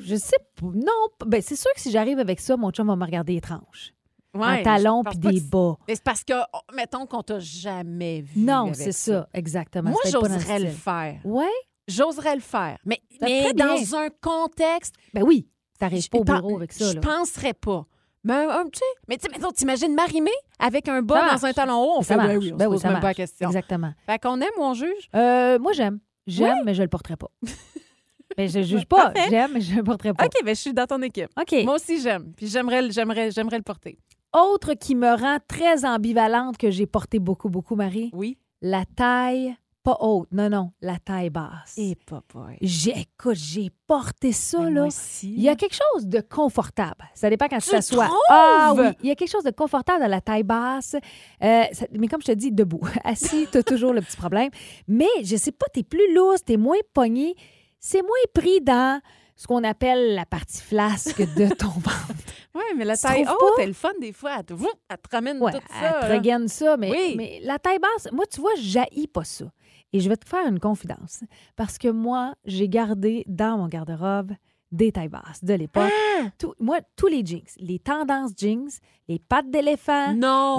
Je 0.02 0.16
sais 0.16 0.38
pas. 0.56 0.68
Non, 0.74 1.08
ben, 1.26 1.42
c'est 1.42 1.56
sûr 1.56 1.72
que 1.74 1.80
si 1.82 1.90
j'arrive 1.92 2.20
avec 2.20 2.40
ça, 2.40 2.58
mon 2.58 2.72
chum 2.72 2.88
va 2.88 2.96
me 2.96 3.06
regarder 3.06 3.36
étrange. 3.36 3.94
Ouais, 4.34 4.60
un 4.60 4.64
talon 4.64 5.04
puis 5.04 5.18
des 5.18 5.40
bas. 5.40 5.78
Mais 5.88 5.96
c'est 5.96 6.04
parce 6.04 6.24
que, 6.24 6.34
oh, 6.54 6.60
mettons 6.76 7.08
qu'on 7.08 7.24
t'a 7.24 7.40
jamais 7.40 8.22
vu. 8.22 8.40
Non, 8.42 8.72
c'est 8.74 8.92
ça, 8.92 9.28
exactement. 9.34 9.90
Moi, 9.90 10.02
j'oserais 10.06 10.60
le 10.60 10.70
faire. 10.70 11.20
Ouais, 11.24 11.46
J'oserais 11.88 12.36
le 12.36 12.42
faire. 12.42 12.78
Mais, 12.86 13.02
mais 13.22 13.54
dans 13.54 13.76
bien. 13.76 14.00
un 14.00 14.10
contexte. 14.22 14.96
ben 15.14 15.24
oui. 15.24 15.48
T'arrives 15.80 16.10
pas 16.10 16.18
au 16.18 16.24
bureau 16.24 16.58
avec 16.58 16.74
ça, 16.74 16.92
Je 16.92 17.00
penserais 17.00 17.54
pas. 17.54 17.86
Mais, 18.28 18.46
euh, 18.46 18.64
tu 18.66 18.80
sais, 18.80 18.86
mais 19.08 19.18
tu 19.18 19.28
sais, 19.32 19.48
t'imagines 19.56 19.94
Marimé 19.96 20.32
avec 20.60 20.88
un 20.90 21.02
bas 21.02 21.34
dans 21.34 21.46
un 21.46 21.54
talon 21.54 21.82
haut, 21.82 21.94
on 22.00 22.02
Ça 22.02 22.16
fait 22.16 22.22
ben 22.22 22.28
marche. 22.34 22.38
oui, 22.44 22.52
on 22.54 22.58
Ben 22.58 22.66
se 22.66 22.70
oui, 22.70 22.74
pose 22.76 22.82
ça 22.82 22.90
même 22.92 23.00
pas 23.00 23.08
la 23.08 23.14
question. 23.14 23.48
Exactement. 23.50 23.94
Fait 24.06 24.20
qu'on 24.20 24.40
aime 24.42 24.50
ou 24.58 24.64
on 24.64 24.74
juge? 24.74 25.10
Euh, 25.16 25.58
moi, 25.60 25.72
j'aime. 25.74 26.00
J'aime, 26.28 26.58
mais 26.66 26.74
je 26.74 26.82
le 26.84 26.90
porterai 26.90 27.16
pas. 27.16 27.30
mais 28.38 28.48
je 28.50 28.62
juge 28.62 28.86
pas. 28.86 29.14
J'aime, 29.30 29.52
mais 29.54 29.62
je 29.62 29.76
le 29.76 29.84
porterai 29.84 30.14
pas. 30.14 30.26
OK, 30.26 30.34
ben 30.44 30.54
je 30.56 30.60
suis 30.62 30.74
dans 30.74 30.86
ton 30.86 31.02
équipe. 31.02 31.30
OK. 31.40 31.64
Moi 31.64 31.76
aussi, 31.76 32.02
j'aime. 32.02 32.34
Puis 32.36 32.48
j'aimerais, 32.48 32.82
le- 32.82 32.92
j'aimerais, 32.92 33.32
j'aimerais 33.32 33.58
le 33.58 33.64
porter. 33.64 33.98
Autre 34.34 34.74
qui 34.74 34.94
me 34.94 35.10
rend 35.20 35.38
très 35.48 35.86
ambivalente 35.86 36.58
que 36.58 36.70
j'ai 36.70 36.86
porté 36.86 37.20
beaucoup, 37.20 37.50
beaucoup, 37.50 37.76
Marie, 37.76 38.12
Oui. 38.14 38.38
la 38.62 38.84
taille 38.96 39.56
pas 39.92 39.98
haute. 40.02 40.28
Non, 40.34 40.50
non, 40.50 40.72
la 40.82 40.98
taille 41.00 41.30
basse. 41.30 41.76
Et 41.78 41.96
papa. 41.96 42.48
J'ai, 42.62 42.92
écoute, 42.92 43.36
j'ai 43.38 43.70
porté 43.88 44.34
ça, 44.34 44.60
Mais 44.60 44.66
là. 44.66 44.72
moi 44.82 44.88
aussi. 44.88 45.34
Il 45.34 45.42
y 45.42 45.48
a 45.48 45.56
quelque 45.56 45.76
chose 45.94 46.06
de 46.08 46.20
confortable. 46.20 47.06
Ça 47.14 47.30
dépend 47.30 47.48
quand 47.48 47.60
tu 47.60 47.70
t'assois. 47.70 48.10
Ah 48.30 48.74
oui, 48.76 48.88
il 49.02 49.08
y 49.08 49.12
a 49.12 49.16
quelque 49.16 49.32
chose 49.32 49.46
de 49.46 49.52
confortable 49.52 50.02
dans 50.02 50.10
la 50.10 50.20
taille 50.20 50.44
basse. 50.44 50.96
Euh, 51.42 51.64
ça- 51.72 51.86
mais 51.94 52.08
comme 52.10 52.22
je 52.22 52.28
te 52.28 52.32
dis, 52.34 52.52
debout. 52.52 52.82
Assis, 53.06 53.48
tu 53.50 53.60
as 53.60 53.64
toujours 53.64 53.94
le 53.94 54.02
petit 54.02 54.18
problème. 54.18 54.50
Mais 54.90 55.08
je 55.24 55.38
sais 55.38 55.54
pas, 55.54 55.68
tu 55.74 55.80
es 55.80 55.84
plus 55.84 56.14
lourd, 56.14 56.36
tu 56.46 56.54
es 56.54 56.58
moins 56.58 56.76
pogné. 56.94 57.36
C'est 57.80 58.02
moins 58.02 58.10
pris 58.34 58.60
dans 58.60 59.00
ce 59.38 59.48
qu'on 59.48 59.64
appelle 59.64 60.16
la 60.16 60.26
partie 60.26 60.62
flasque 60.62 61.22
de 61.36 61.48
ton 61.56 61.68
ventre. 61.68 62.14
Oui, 62.56 62.64
mais 62.76 62.86
la 62.86 62.98
taille 62.98 63.22
haute, 63.22 63.28
pas? 63.56 63.62
elle 63.64 63.70
est 63.70 63.74
fun 63.74 63.92
des 64.02 64.12
fois. 64.12 64.32
Elle 64.40 64.46
te, 64.46 64.54
elle 64.54 64.98
te 64.98 65.16
ramène 65.16 65.40
Ouais, 65.42 65.52
tout 65.54 65.60
elle 65.70 65.80
ça. 65.92 66.00
te 66.02 66.06
là. 66.08 66.16
regaine 66.16 66.48
ça, 66.48 66.76
mais, 66.76 66.90
Oui. 66.92 67.14
mais 67.16 67.40
la 67.44 67.60
taille 67.60 67.78
basse, 67.80 68.12
moi, 68.12 68.26
tu 68.26 68.42
vois, 68.42 68.56
je 68.60 69.06
pas 69.08 69.24
ça. 69.24 69.46
Et 69.94 70.00
je 70.00 70.10
vais 70.10 70.18
te 70.18 70.28
faire 70.28 70.48
une 70.48 70.60
confidence. 70.60 71.24
Parce 71.56 71.78
que 71.78 71.88
moi, 71.88 72.36
j'ai 72.46 72.68
gardé 72.68 73.24
dans 73.28 73.58
mon 73.58 73.68
garde-robe 73.68 74.34
des 74.72 74.92
tailles 74.92 75.08
basses 75.08 75.44
de 75.44 75.54
l'époque. 75.54 75.90
Ah! 76.20 76.30
Tout- 76.38 76.54
moi, 76.60 76.80
tous 76.98 77.08
les 77.08 77.26
jeans, 77.26 77.40
les 77.58 77.80
tendances 77.80 78.32
jeans, 78.38 78.68
les 79.08 79.18
pattes 79.20 79.50
d'éléphant, 79.50 80.14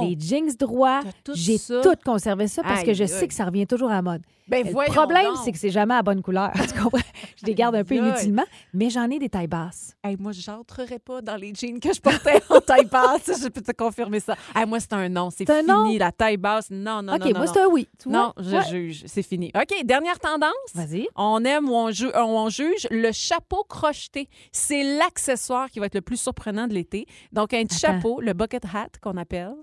les 0.09 0.19
jeans 0.19 0.49
droits, 0.59 1.01
j'ai 1.35 1.59
tout 1.83 1.95
conservé 2.05 2.49
ça 2.49 2.63
parce 2.63 2.83
que 2.85 2.95
je 2.95 3.03
aïe. 3.03 3.09
sais 3.09 3.29
que 3.29 3.35
ça 3.35 3.45
revient 3.45 3.67
toujours 3.67 3.91
à 3.91 3.95
la 3.97 4.03
mode. 4.03 4.23
Ben, 4.49 4.67
Le 4.67 4.93
problème, 4.93 5.33
c'est 5.45 5.53
que 5.53 5.59
c'est 5.59 5.71
jamais 5.71 5.95
à 5.95 6.03
bonne 6.03 6.23
couleur. 6.23 6.51
Tu 6.69 6.81
comprends? 6.83 6.99
Je 7.41 7.47
les 7.47 7.55
garde 7.55 7.75
un 7.77 7.85
peu 7.85 7.95
inutilement, 7.97 8.45
mais 8.75 8.91
j'en 8.91 9.09
ai 9.11 9.19
des 9.19 9.29
tailles 9.29 9.47
basses. 9.47 9.95
Hey, 10.03 10.17
moi, 10.19 10.33
j'entrerais 10.33 10.99
pas 10.99 11.21
dans 11.23 11.37
les 11.37 11.53
jeans 11.55 11.79
que 11.81 11.93
je 11.93 12.01
portais 12.01 12.41
en 12.51 12.61
taille 12.61 12.87
basse. 12.87 13.31
Je 13.43 13.49
peux 13.49 13.61
te 13.61 13.73
confirmer 13.73 14.21
ça. 14.21 14.35
Hey, 14.55 14.67
moi, 14.67 14.81
c'est 14.81 14.93
un 14.93 15.09
non. 15.09 15.31
C'est 15.31 15.45
fini. 15.51 15.67
non? 15.67 15.97
La 15.99 16.13
taille 16.13 16.37
basse, 16.37 16.69
non, 16.71 17.03
non, 17.03 17.15
OK, 17.15 17.21
non, 17.21 17.31
non. 17.31 17.39
moi, 17.39 17.47
c'est 17.47 17.61
un 17.61 17.67
oui. 17.69 17.89
Tu 18.01 18.09
Non, 18.09 18.33
vois? 18.37 18.45
je 18.45 18.57
Ouais. 18.57 18.69
juge. 18.71 19.03
C'est 19.07 19.23
fini. 19.23 19.51
OK, 19.55 19.85
dernière 19.85 20.19
tendance. 20.19 20.53
Vas-y. 20.75 21.07
On 21.17 21.45
aime 21.45 21.69
ou 21.69 21.75
on, 21.75 21.91
ju- 21.91 22.11
on 22.15 22.49
juge 22.49 22.87
le 22.91 23.13
chapeau 23.13 23.65
crocheté. 23.69 24.29
C'est 24.53 24.83
l'accessoire 24.99 25.71
qui 25.71 25.79
va 25.81 25.87
être 25.87 25.95
le 25.95 26.01
plus 26.03 26.21
surprenant 26.21 26.67
de 26.67 26.75
l'été. 26.75 27.07
Donc, 27.33 27.53
un 27.55 27.65
petit 27.65 27.85
Attends. 27.85 27.95
chapeau, 27.97 28.21
le 28.21 28.33
bucket 28.33 28.65
hat 28.75 28.89
qu'on 29.03 29.17
appelle. 29.17 29.55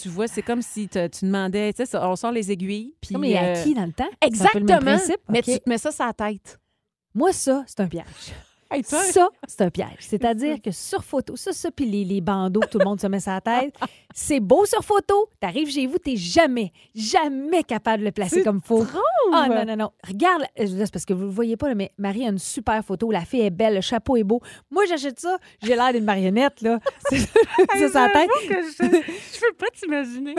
Tu 0.00 0.08
vois, 0.08 0.26
c'est 0.28 0.42
comme 0.42 0.62
si 0.62 0.88
tu 0.88 0.98
demandais, 1.22 1.72
tu 1.72 1.84
sais, 1.84 1.96
on 1.98 2.16
sort 2.16 2.32
les 2.32 2.50
aiguilles. 2.50 2.94
Puis, 3.00 3.14
Comme 3.14 3.24
les 3.24 3.34
euh, 3.34 3.54
acquis 3.54 3.74
dans 3.74 3.86
le 3.86 3.92
temps. 3.92 4.08
Exactement. 4.34 4.98
Mais 5.28 5.42
tu 5.42 5.58
te 5.58 5.68
mets 5.68 5.78
ça 5.78 5.90
sur 5.92 6.06
la 6.06 6.12
tête. 6.12 6.58
Moi, 7.14 7.32
ça, 7.32 7.64
c'est 7.66 7.80
un 7.80 7.88
piège. 7.88 8.04
Hey, 8.72 8.84
Ça, 8.84 9.28
c'est 9.48 9.62
un 9.62 9.70
piège. 9.70 9.96
C'est-à-dire 9.98 10.58
que 10.64 10.70
sur 10.70 11.02
photo, 11.02 11.34
ça, 11.34 11.52
ça, 11.52 11.72
puis 11.72 11.86
les, 11.86 12.04
les 12.04 12.20
bandeaux 12.20 12.60
que 12.60 12.68
tout 12.68 12.78
le 12.78 12.84
monde 12.84 13.00
se 13.00 13.08
met 13.08 13.18
sur 13.18 13.32
la 13.32 13.40
tête, 13.40 13.74
c'est 14.14 14.38
beau 14.38 14.64
sur 14.64 14.84
photo. 14.84 15.28
T'arrives 15.40 15.68
chez 15.72 15.88
vous, 15.88 15.98
t'es 15.98 16.14
jamais, 16.14 16.70
jamais 16.94 17.64
capable 17.64 17.98
de 18.02 18.04
le 18.04 18.12
placer 18.12 18.44
comme 18.44 18.60
faut. 18.62 18.86
Ah 19.32 19.48
non, 19.48 19.64
non, 19.64 19.74
non. 19.74 19.90
Regarde, 20.06 20.44
euh, 20.60 20.66
c'est 20.68 20.92
parce 20.92 21.04
que 21.04 21.12
vous 21.12 21.24
le 21.24 21.30
voyez 21.30 21.56
pas, 21.56 21.66
là, 21.66 21.74
mais 21.74 21.90
Marie 21.98 22.24
a 22.24 22.28
une 22.28 22.38
super 22.38 22.84
photo. 22.84 23.10
La 23.10 23.24
fille 23.24 23.40
est 23.40 23.50
belle, 23.50 23.74
le 23.74 23.80
chapeau 23.80 24.16
est 24.16 24.22
beau. 24.22 24.40
Moi, 24.70 24.84
j'achète 24.86 25.18
ça, 25.18 25.36
j'ai 25.64 25.74
l'air 25.74 25.92
d'une 25.92 26.04
marionnette, 26.04 26.60
là. 26.60 26.78
C'est 27.08 27.18
ça 27.18 27.88
sur 27.88 28.00
la 28.00 28.08
tête. 28.10 28.30
je, 28.48 28.84
je 28.84 29.40
peux 29.40 29.54
pas 29.58 29.66
t'imaginer. 29.74 30.36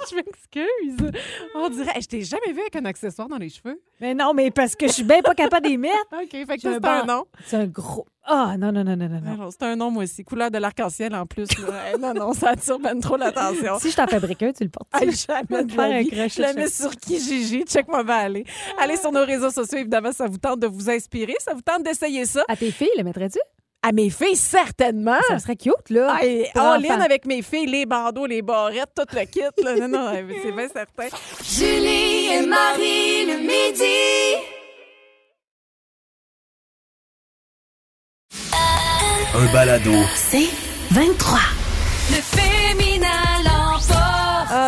je 0.10 0.14
m'excuse. 0.16 1.12
On 1.54 1.68
dirait, 1.68 2.00
je 2.00 2.06
t'ai 2.06 2.22
jamais 2.22 2.52
vu 2.52 2.60
avec 2.60 2.76
un 2.76 2.84
accessoire 2.84 3.28
dans 3.28 3.36
les 3.38 3.48
cheveux. 3.48 3.80
Mais 4.00 4.14
non, 4.14 4.32
mais 4.34 4.50
parce 4.50 4.76
que 4.76 4.86
je 4.86 4.92
suis 4.92 5.04
bien 5.04 5.20
pas 5.22 5.34
capable 5.34 5.66
d'y 5.66 5.78
mettre. 5.78 5.96
OK, 6.12 6.30
fait 6.30 6.46
que 6.46 6.60
c'est 6.60 6.84
un 6.86 7.04
non. 7.04 7.24
C'est 7.44 7.56
un 7.56 7.66
gros. 7.66 8.06
Ah, 8.30 8.56
non, 8.58 8.72
non, 8.72 8.84
non, 8.84 8.94
non, 8.94 9.08
non, 9.08 9.50
c'est 9.50 9.62
un 9.62 9.74
nom, 9.76 9.90
moi 9.90 10.02
aussi. 10.04 10.22
Couleur 10.22 10.50
de 10.50 10.58
l'arc-en-ciel 10.58 11.14
en 11.14 11.24
plus. 11.24 11.48
non, 11.98 12.12
non, 12.12 12.34
ça 12.34 12.50
attire 12.50 12.78
ben 12.78 13.00
trop 13.00 13.16
l'attention. 13.16 13.78
Si 13.78 13.90
je 13.90 13.96
t'en 13.96 14.06
fabrique 14.06 14.42
un, 14.42 14.52
tu 14.52 14.64
le 14.64 14.70
portes. 14.70 14.88
Jamais 15.00 15.64
de 15.64 15.72
Faire 15.72 15.84
un 15.84 16.04
crochet 16.04 16.28
Je 16.28 16.42
la 16.42 16.52
de 16.52 16.58
mets 16.58 16.68
sur 16.68 16.90
qui, 16.90 17.18
Gigi? 17.18 17.64
Check-moi 17.64 18.02
va 18.02 18.16
aller. 18.16 18.44
Allez 18.78 18.96
sur 18.96 19.12
nos 19.12 19.24
réseaux 19.24 19.50
sociaux, 19.50 19.78
évidemment, 19.78 20.12
ça 20.12 20.26
vous 20.26 20.38
tente 20.38 20.60
de 20.60 20.66
vous 20.66 20.90
inspirer. 20.90 21.36
Ça 21.38 21.54
vous 21.54 21.62
tente 21.62 21.82
d'essayer 21.82 22.26
ça. 22.26 22.44
À 22.48 22.56
tes 22.56 22.70
filles, 22.70 22.90
le 22.98 23.04
mettrais-tu? 23.04 23.38
À 23.80 23.92
mes 23.92 24.10
filles, 24.10 24.34
certainement. 24.36 25.18
Ça 25.28 25.38
serait 25.38 25.54
cute, 25.56 25.90
là. 25.90 26.18
Hey, 26.20 26.50
pour 26.52 26.62
en 26.62 26.76
ligne 26.76 26.90
avec 26.90 27.24
mes 27.26 27.42
filles, 27.42 27.66
les 27.66 27.86
bandeaux, 27.86 28.26
les 28.26 28.42
barrettes, 28.42 28.90
tout 28.96 29.06
le 29.14 29.24
kit. 29.24 29.40
Là. 29.62 29.76
Non, 29.76 29.88
non, 29.88 30.12
c'est 30.42 30.52
bien 30.52 30.68
certain. 30.68 31.16
Julie 31.44 32.26
et 32.32 32.46
Marie 32.46 33.26
le 33.26 33.38
midi. 33.38 34.44
Un 39.34 39.52
balado. 39.52 39.92
C'est 40.16 40.48
23. 40.90 41.38
Le 42.10 42.16
féminin. 42.16 42.87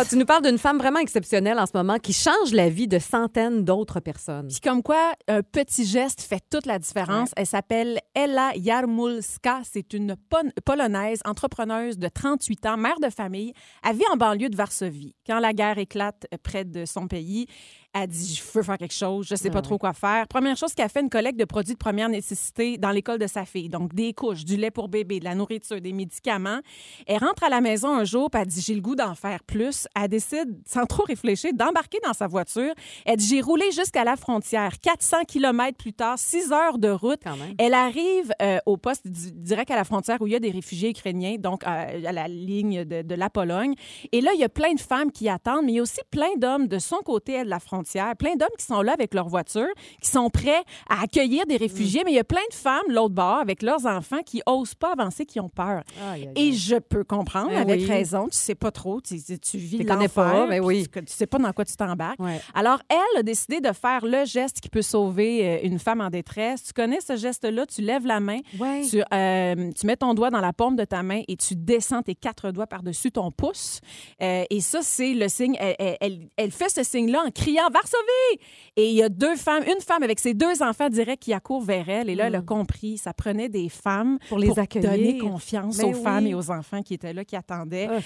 Ah, 0.01 0.05
tu 0.09 0.15
nous 0.17 0.25
parles 0.25 0.41
d'une 0.43 0.57
femme 0.57 0.79
vraiment 0.79 0.97
exceptionnelle 0.99 1.59
en 1.59 1.67
ce 1.67 1.73
moment 1.75 1.99
qui 1.99 2.11
change 2.11 2.53
la 2.53 2.69
vie 2.69 2.87
de 2.87 2.97
centaines 2.97 3.63
d'autres 3.63 3.99
personnes. 3.99 4.47
Puis 4.47 4.59
comme 4.59 4.81
quoi, 4.81 5.11
un 5.27 5.43
petit 5.43 5.85
geste 5.85 6.21
fait 6.21 6.41
toute 6.49 6.65
la 6.65 6.79
différence. 6.79 7.29
Elle 7.37 7.45
s'appelle 7.45 7.99
Ella 8.15 8.51
Jarmulska. 8.59 9.59
C'est 9.63 9.93
une 9.93 10.15
Pon- 10.29 10.51
Polonaise, 10.65 11.19
entrepreneuse 11.23 11.99
de 11.99 12.07
38 12.07 12.65
ans, 12.65 12.77
mère 12.77 12.99
de 12.99 13.09
famille. 13.11 13.53
Elle 13.87 13.97
vit 13.97 14.03
en 14.11 14.17
banlieue 14.17 14.49
de 14.49 14.55
Varsovie. 14.55 15.13
Quand 15.27 15.39
la 15.39 15.53
guerre 15.53 15.77
éclate 15.77 16.25
euh, 16.33 16.37
près 16.41 16.65
de 16.65 16.85
son 16.85 17.07
pays, 17.07 17.45
Elle 17.93 18.07
dit, 18.07 18.35
je 18.35 18.57
veux 18.57 18.63
faire 18.63 18.77
quelque 18.77 18.93
chose, 18.93 19.27
je 19.29 19.35
sais 19.35 19.49
Ah 19.49 19.53
pas 19.53 19.61
trop 19.61 19.77
quoi 19.77 19.91
faire. 19.91 20.25
Première 20.29 20.55
chose 20.55 20.73
qu'elle 20.73 20.87
fait, 20.87 21.01
une 21.01 21.09
collecte 21.09 21.37
de 21.37 21.43
produits 21.43 21.73
de 21.73 21.77
première 21.77 22.07
nécessité 22.07 22.77
dans 22.77 22.91
l'école 22.91 23.19
de 23.19 23.27
sa 23.27 23.43
fille. 23.43 23.67
Donc, 23.67 23.93
des 23.93 24.13
couches, 24.13 24.45
du 24.45 24.55
lait 24.55 24.71
pour 24.71 24.87
bébé, 24.87 25.19
de 25.19 25.25
la 25.25 25.35
nourriture, 25.35 25.81
des 25.81 25.91
médicaments. 25.91 26.59
Elle 27.05 27.17
rentre 27.17 27.43
à 27.43 27.49
la 27.49 27.59
maison 27.59 27.89
un 27.93 28.05
jour, 28.05 28.29
puis 28.31 28.41
elle 28.41 28.47
dit, 28.47 28.61
j'ai 28.61 28.75
le 28.75 28.81
goût 28.81 28.95
d'en 28.95 29.13
faire 29.13 29.43
plus. 29.43 29.87
Elle 29.93 30.07
décide, 30.07 30.57
sans 30.65 30.85
trop 30.85 31.03
réfléchir, 31.03 31.51
d'embarquer 31.53 31.97
dans 32.05 32.13
sa 32.13 32.27
voiture. 32.27 32.73
Elle 33.05 33.17
dit, 33.17 33.27
j'ai 33.27 33.41
roulé 33.41 33.69
jusqu'à 33.71 34.05
la 34.05 34.15
frontière. 34.15 34.79
400 34.79 35.17
km 35.27 35.77
plus 35.77 35.91
tard, 35.93 36.17
6 36.17 36.53
heures 36.53 36.77
de 36.77 36.89
route. 36.89 37.19
Elle 37.57 37.73
arrive 37.73 38.31
euh, 38.41 38.59
au 38.65 38.77
poste 38.77 39.05
di- 39.05 39.33
direct 39.33 39.69
à 39.69 39.75
la 39.75 39.83
frontière 39.83 40.17
où 40.21 40.27
il 40.27 40.33
y 40.33 40.35
a 40.37 40.39
des 40.39 40.51
réfugiés 40.51 40.91
ukrainiens, 40.91 41.35
donc 41.37 41.65
euh, 41.67 41.67
à 42.05 42.11
la 42.13 42.29
ligne 42.29 42.85
de, 42.85 43.01
de 43.01 43.15
la 43.15 43.29
Pologne. 43.29 43.73
Et 44.13 44.21
là, 44.21 44.31
il 44.33 44.39
y 44.39 44.45
a 44.45 44.49
plein 44.49 44.73
de 44.73 44.79
femmes 44.79 45.11
qui 45.11 45.27
attendent, 45.27 45.65
mais 45.65 45.73
il 45.73 45.75
y 45.75 45.79
a 45.79 45.83
aussi 45.83 45.99
plein 46.09 46.33
d'hommes 46.37 46.67
de 46.69 46.79
son 46.79 46.97
côté 47.03 47.43
de 47.43 47.49
la 47.49 47.59
frontière, 47.59 47.80
plein 48.17 48.35
d'hommes 48.35 48.47
qui 48.57 48.65
sont 48.65 48.81
là 48.81 48.93
avec 48.93 49.13
leur 49.13 49.27
voiture, 49.27 49.67
qui 50.01 50.09
sont 50.09 50.29
prêts 50.29 50.63
à 50.89 51.03
accueillir 51.03 51.45
des 51.45 51.57
réfugiés, 51.57 52.03
mais 52.05 52.11
il 52.11 52.15
y 52.15 52.19
a 52.19 52.23
plein 52.23 52.41
de 52.49 52.55
femmes, 52.55 52.81
l'autre 52.89 53.13
bord, 53.15 53.39
avec 53.39 53.61
leurs 53.61 53.85
enfants, 53.85 54.21
qui 54.25 54.41
osent 54.45 54.75
pas 54.75 54.93
avancer, 54.93 55.25
qui 55.25 55.39
ont 55.39 55.49
peur. 55.49 55.83
Aïe, 56.11 56.29
aïe, 56.35 56.49
Et 56.49 56.53
je 56.53 56.75
peux 56.77 57.03
comprendre, 57.03 57.49
Ben 57.49 57.57
avec 57.61 57.81
oui. 57.81 57.85
raison, 57.87 58.25
tu 58.27 58.37
sais 58.37 58.55
pas 58.55 58.71
trop, 58.71 59.01
tu, 59.01 59.15
tu- 59.39 59.57
vis 59.57 59.83
l'enfer, 59.83 60.09
pas, 60.09 60.47
ben 60.47 60.63
oui. 60.63 60.87
Tu, 60.91 61.05
tu 61.05 61.13
sais 61.13 61.27
pas 61.27 61.37
dans 61.37 61.51
quoi 61.53 61.65
tu 61.65 61.75
t'embarques. 61.75 62.19
Ouais. 62.19 62.39
Alors, 62.53 62.79
elle 62.89 63.19
a 63.19 63.23
décidé 63.23 63.59
de 63.61 63.71
faire 63.73 64.05
le 64.05 64.25
geste 64.25 64.59
qui 64.61 64.69
peut 64.69 64.81
sauver 64.81 65.45
euh, 65.47 65.59
une 65.63 65.79
femme 65.79 66.01
en 66.01 66.09
détresse. 66.09 66.63
Tu 66.63 66.73
connais 66.73 66.99
ce 67.01 67.15
geste-là? 67.15 67.65
Tu 67.65 67.81
lèves 67.81 68.05
la 68.05 68.19
main, 68.19 68.39
Ouais. 68.59 68.81
tu, 68.89 69.01
euh, 69.13 69.71
tu 69.71 69.85
mets 69.85 69.97
ton 69.97 70.13
doigt 70.13 70.29
dans 70.29 70.41
la 70.41 70.53
paume 70.53 70.75
de 70.75 70.85
ta 70.85 71.03
main 71.03 71.21
et 71.27 71.35
tu 71.35 71.55
descends 71.55 72.01
tes 72.01 72.15
quatre 72.15 72.51
doigts 72.51 72.67
par-dessus 72.67 73.11
ton 73.11 73.31
pouce. 73.31 73.79
Euh, 74.21 74.43
et 74.49 74.61
ça, 74.61 74.79
c'est 74.81 75.13
le 75.13 75.27
signe. 75.29 75.55
Elle- 75.59 76.29
elle 76.37 76.51
fait 76.51 76.69
ce 76.69 76.83
signe-là 76.83 77.23
en 77.27 77.31
criant 77.31 77.69
Varsovie! 77.71 78.41
Et 78.75 78.89
il 78.89 78.95
y 78.95 79.03
a 79.03 79.09
deux 79.09 79.35
femmes, 79.35 79.63
une 79.63 79.81
femme 79.81 80.03
avec 80.03 80.19
ses 80.19 80.33
deux 80.33 80.61
enfants 80.61 80.89
directs 80.89 81.21
qui 81.21 81.33
accourent 81.33 81.63
vers 81.63 81.87
elle. 81.89 82.09
Et 82.09 82.15
là, 82.15 82.27
elle 82.27 82.35
a 82.35 82.41
compris. 82.41 82.97
Ça 82.97 83.13
prenait 83.13 83.49
des 83.49 83.69
femmes 83.69 84.11
Mm. 84.11 84.19
Pour 84.29 84.39
les 84.39 84.59
accueillir. 84.59 84.89
donner 84.91 85.17
confiance 85.17 85.77
Ben 85.77 85.85
aux 85.87 85.93
femmes 85.93 86.27
et 86.27 86.33
aux 86.33 86.51
enfants 86.51 86.81
qui 86.81 86.93
étaient 86.93 87.13
là, 87.13 87.25
qui 87.25 87.35
attendaient. 87.35 87.87
Seigneur. 87.87 88.01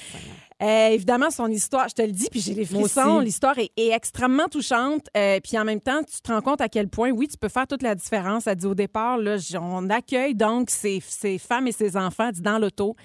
Euh, 0.64 0.88
évidemment, 0.90 1.30
son 1.30 1.48
histoire, 1.48 1.90
je 1.90 1.96
te 1.96 2.02
le 2.02 2.12
dis, 2.12 2.28
puis 2.30 2.40
j'ai 2.40 2.54
les 2.54 2.66
frissons. 2.66 3.20
L'histoire 3.20 3.58
est, 3.60 3.72
est 3.76 3.90
extrêmement 3.92 4.48
touchante. 4.48 5.08
euh, 5.18 5.40
puis 5.42 5.58
en 5.58 5.66
même 5.66 5.82
temps, 5.82 6.02
tu 6.04 6.22
te 6.22 6.32
rends 6.32 6.42
compte 6.42 6.62
à 6.62 6.70
quel 6.70 6.88
point, 6.88 7.12
oui, 7.12 7.28
tu 7.28 7.38
peux 7.38 7.50
faire 7.50 7.68
toute 7.68 7.82
la 7.82 7.96
différence. 7.96 8.48
Elle 8.48 8.56
dit 8.56 8.66
au 8.66 8.76
départ, 8.76 9.18
là, 9.18 9.38
on 9.60 9.90
accueille 9.90 10.36
donc 10.36 10.70
ces, 10.70 11.02
ces 11.06 11.38
femmes 11.38 11.68
et 11.68 11.72
ces 11.72 11.98
enfants 11.98 12.28
elle 12.28 12.36
dit, 12.36 12.42
dans 12.42 12.60
l'auto. 12.60 12.96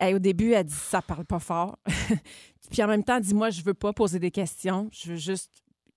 Au 0.00 0.18
début, 0.18 0.52
elle 0.52 0.64
dit 0.64 0.74
ça 0.74 1.00
parle 1.02 1.24
pas 1.24 1.38
fort. 1.38 1.78
puis 2.70 2.82
en 2.82 2.86
même 2.86 3.02
temps, 3.04 3.16
elle 3.16 3.22
dit 3.22 3.34
moi, 3.34 3.50
je 3.50 3.62
veux 3.62 3.74
pas 3.74 3.92
poser 3.92 4.18
des 4.18 4.30
questions. 4.30 4.88
Je 4.92 5.12
veux 5.12 5.16
juste 5.16 5.50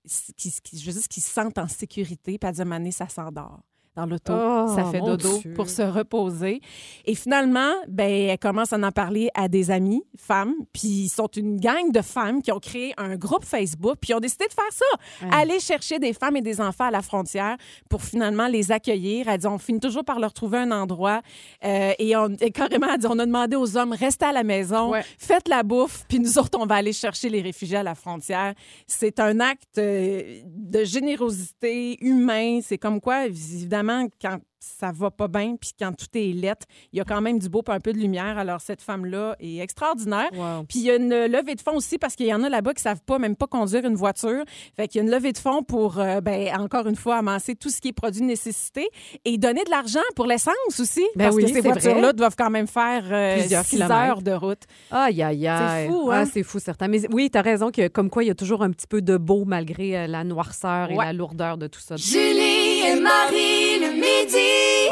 qu'ils 0.08 0.62
qu'ils- 0.62 0.80
je 0.80 0.86
veux 0.86 0.94
juste 0.94 1.08
qu'ils 1.08 1.24
se 1.24 1.30
sentent 1.30 1.58
en 1.58 1.68
sécurité. 1.68 2.38
Puis 2.40 2.50
à 2.50 2.62
un 2.62 2.66
moment 2.66 2.92
ça 2.92 3.08
s'endort. 3.10 3.62
Dans 4.00 4.06
l'auto, 4.06 4.32
Oh, 4.34 4.72
ça 4.76 4.86
fait 4.86 5.02
dodo 5.02 5.40
Dieu. 5.40 5.54
pour 5.54 5.70
se 5.70 5.82
reposer. 5.82 6.62
Et 7.06 7.16
finalement, 7.16 7.72
ben, 7.88 8.10
elle 8.10 8.40
commence 8.40 8.72
à 8.72 8.78
en 8.78 8.92
parler 8.92 9.30
à 9.34 9.48
des 9.50 9.72
amis, 9.72 10.04
femmes, 10.18 10.54
puis 10.72 10.88
ils 10.88 11.10
sont 11.10 11.28
une 11.28 11.58
gang 11.60 11.92
de 11.92 12.02
femmes 12.02 12.42
qui 12.42 12.52
ont 12.54 12.60
créé 12.60 12.94
un 12.98 13.18
groupe 13.18 13.44
Facebook, 13.44 13.98
puis 14.00 14.12
ils 14.12 14.14
ont 14.16 14.20
décidé 14.22 14.46
de 14.48 14.54
faire 14.54 14.72
ça. 14.72 15.30
Aller 15.38 15.60
chercher 15.60 16.00
des 16.00 16.14
femmes 16.14 16.38
et 16.38 16.42
des 16.42 16.62
enfants 16.62 16.86
à 16.86 16.92
la 16.92 17.02
frontière 17.02 17.58
pour 17.90 18.02
finalement 18.02 18.48
les 18.48 18.72
accueillir. 18.72 19.28
Elle 19.28 19.40
dit, 19.40 19.48
on 19.48 19.58
finit 19.58 19.80
toujours 19.82 20.06
par 20.06 20.20
leur 20.20 20.32
trouver 20.32 20.60
un 20.60 20.72
endroit. 20.72 21.22
Euh, 21.66 21.92
et, 22.00 22.16
on, 22.16 22.30
et 22.40 22.52
carrément, 22.52 22.88
elle 22.94 23.00
dit, 23.00 23.08
on 23.10 23.20
a 23.20 23.26
demandé 23.26 23.56
aux 23.58 23.76
hommes, 23.76 23.92
restez 23.94 24.26
à 24.26 24.32
la 24.32 24.44
maison, 24.44 24.92
Ouais. 24.92 25.04
faites 25.18 25.48
la 25.50 25.64
bouffe, 25.64 26.06
puis 26.08 26.20
nous 26.20 26.38
autres, 26.38 26.58
on 26.58 26.66
va 26.66 26.76
aller 26.76 26.94
chercher 26.94 27.28
les 27.30 27.42
réfugiés 27.42 27.78
à 27.78 27.84
la 27.84 27.96
frontière. 27.96 28.54
C'est 28.88 29.20
un 29.20 29.40
acte 29.42 29.78
euh, 29.78 30.40
de 30.46 30.84
générosité 30.86 31.98
humain. 32.02 32.60
C'est 32.64 32.78
comme 32.78 33.02
quoi, 33.02 33.26
évidemment, 33.26 33.89
quand 34.22 34.38
ça 34.62 34.92
va 34.94 35.10
pas 35.10 35.30
bien, 35.30 35.56
puis 35.56 35.72
quand 35.80 35.94
tout 35.94 36.08
est 36.16 36.34
lettre, 36.34 36.66
il 36.92 36.98
y 36.98 37.02
a 37.02 37.06
quand 37.06 37.22
même 37.22 37.40
du 37.40 37.48
beau, 37.48 37.62
puis 37.62 37.74
un 37.74 37.80
peu 37.80 37.94
de 37.94 37.98
lumière. 37.98 38.38
Alors, 38.38 38.60
cette 38.60 38.82
femme-là 38.82 39.38
est 39.40 39.60
extraordinaire. 39.60 40.28
Wow. 40.34 40.66
Puis 40.68 40.80
il 40.80 40.82
y 40.86 40.92
a 40.92 40.98
une 40.98 41.28
levée 41.28 41.56
de 41.56 41.62
fonds 41.62 41.78
aussi 41.78 41.98
parce 41.98 42.16
qu'il 42.18 42.26
y 42.26 42.34
en 42.34 42.44
a 42.44 42.50
là-bas 42.50 42.74
qui 42.74 42.82
savent 42.84 43.02
pas 43.06 43.20
même 43.20 43.38
pas 43.38 43.48
conduire 43.48 43.86
une 43.86 43.96
voiture. 43.96 44.44
Fait 44.76 44.90
qu'il 44.90 45.00
y 45.00 45.02
a 45.02 45.08
une 45.08 45.12
levée 45.12 45.32
de 45.32 45.38
fonds 45.38 45.64
pour, 45.64 45.98
euh, 45.98 46.20
ben, 46.20 46.50
encore 46.60 46.88
une 46.88 46.98
fois, 46.98 47.16
amasser 47.20 47.56
tout 47.56 47.70
ce 47.70 47.80
qui 47.80 47.88
est 47.88 47.94
produit 47.94 48.20
de 48.20 48.26
nécessité 48.26 48.86
et 49.24 49.38
donner 49.38 49.64
de 49.64 49.70
l'argent 49.70 50.02
pour 50.18 50.26
l'essence 50.26 50.54
aussi. 50.78 51.06
Ben 51.16 51.26
parce 51.26 51.38
oui, 51.38 51.44
que 51.46 51.54
ces 51.54 51.62
voitures-là 51.62 52.12
doivent 52.12 52.36
quand 52.38 52.50
même 52.50 52.68
faire 52.68 53.04
euh, 53.10 53.40
Plusieurs 53.40 53.64
six 53.64 53.78
kilomètres. 53.78 53.96
heures 53.96 54.22
de 54.22 54.32
route. 54.34 54.64
Aïe, 54.92 55.24
aïe, 55.24 55.48
aïe. 55.48 55.86
C'est 55.86 55.88
fou, 55.94 56.10
Ah, 56.12 56.20
hein? 56.20 56.26
c'est 56.26 56.44
fou, 56.44 56.60
certain. 56.60 56.90
Mais 56.90 57.00
oui, 57.14 57.30
tu 57.32 57.38
as 57.38 57.42
raison 57.42 57.72
que 57.72 57.88
comme 57.88 58.10
quoi 58.10 58.26
il 58.26 58.28
y 58.28 58.32
a 58.32 58.36
toujours 58.36 58.62
un 58.62 58.72
petit 58.72 58.88
peu 58.88 59.02
de 59.02 59.16
beau 59.16 59.46
malgré 59.46 59.98
euh, 59.98 60.08
la 60.08 60.26
noirceur 60.26 60.92
et 60.92 60.98
Ouais. 60.98 61.06
la 61.06 61.14
lourdeur 61.14 61.58
de 61.58 61.68
tout 61.68 61.80
ça. 61.80 61.96
Julie 61.96 62.82
et 62.86 63.00
Marie. 63.00 63.59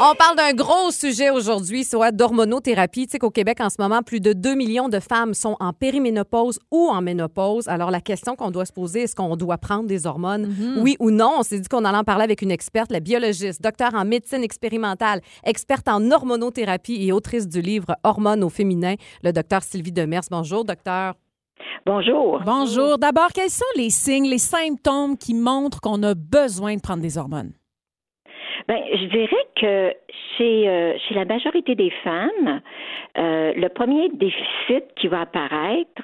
On 0.00 0.14
parle 0.14 0.36
d'un 0.36 0.52
gros 0.52 0.92
sujet 0.92 1.30
aujourd'hui, 1.30 1.82
soit 1.82 2.12
d'hormonothérapie. 2.12 3.06
Tu 3.06 3.12
sais 3.12 3.18
qu'au 3.18 3.30
Québec, 3.30 3.60
en 3.60 3.68
ce 3.68 3.76
moment, 3.80 4.02
plus 4.02 4.20
de 4.20 4.32
2 4.32 4.54
millions 4.54 4.88
de 4.88 5.00
femmes 5.00 5.34
sont 5.34 5.56
en 5.58 5.72
périménopause 5.72 6.60
ou 6.70 6.88
en 6.88 7.02
ménopause. 7.02 7.66
Alors, 7.66 7.90
la 7.90 8.00
question 8.00 8.36
qu'on 8.36 8.52
doit 8.52 8.64
se 8.64 8.72
poser, 8.72 9.02
est-ce 9.02 9.16
qu'on 9.16 9.34
doit 9.34 9.58
prendre 9.58 9.88
des 9.88 10.06
hormones? 10.06 10.54
Oui 10.78 10.96
ou 11.00 11.10
non? 11.10 11.32
On 11.38 11.42
s'est 11.42 11.58
dit 11.58 11.68
qu'on 11.68 11.84
allait 11.84 11.98
en 11.98 12.04
parler 12.04 12.22
avec 12.22 12.42
une 12.42 12.52
experte, 12.52 12.92
la 12.92 13.00
biologiste, 13.00 13.60
docteur 13.60 13.92
en 13.94 14.04
médecine 14.04 14.44
expérimentale, 14.44 15.20
experte 15.44 15.88
en 15.88 16.10
hormonothérapie 16.12 17.04
et 17.04 17.10
autrice 17.10 17.48
du 17.48 17.60
livre 17.60 17.96
Hormones 18.04 18.44
au 18.44 18.50
féminin, 18.50 18.94
le 19.24 19.32
docteur 19.32 19.64
Sylvie 19.64 19.92
Demers. 19.92 20.22
Bonjour, 20.30 20.64
docteur. 20.64 21.14
Bonjour. 21.84 22.40
Bonjour. 22.46 22.98
D'abord, 22.98 23.30
quels 23.34 23.50
sont 23.50 23.64
les 23.76 23.90
signes, 23.90 24.28
les 24.28 24.38
symptômes 24.38 25.16
qui 25.18 25.34
montrent 25.34 25.80
qu'on 25.80 26.04
a 26.04 26.14
besoin 26.14 26.76
de 26.76 26.80
prendre 26.80 27.02
des 27.02 27.18
hormones? 27.18 27.52
Ben, 28.68 28.82
je 28.92 29.04
dirais 29.06 29.46
que 29.56 29.94
chez, 30.36 30.68
euh, 30.68 30.92
chez 30.98 31.14
la 31.14 31.24
majorité 31.24 31.74
des 31.74 31.88
femmes, 32.04 32.60
euh, 33.16 33.54
le 33.56 33.68
premier 33.68 34.10
déficit 34.10 34.84
qui 34.96 35.08
va 35.08 35.22
apparaître, 35.22 36.02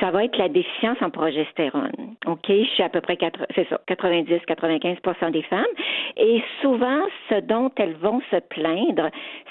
ça 0.00 0.10
va 0.10 0.24
être 0.24 0.38
la 0.38 0.48
déficience 0.48 0.96
en 1.02 1.10
progestérone. 1.10 2.16
OK? 2.26 2.46
Chez 2.46 2.82
à 2.82 2.88
peu 2.88 3.02
près 3.02 3.18
quatre- 3.18 3.46
c'est 3.54 3.68
ça, 3.68 3.78
90-95% 3.86 5.30
des 5.30 5.42
femmes. 5.42 5.66
Et 6.16 6.42
souvent, 6.62 7.02
ce 7.28 7.40
dont 7.40 7.70
elles 7.76 7.96
vont 7.96 8.22
se 8.30 8.36
plaindre, 8.48 9.10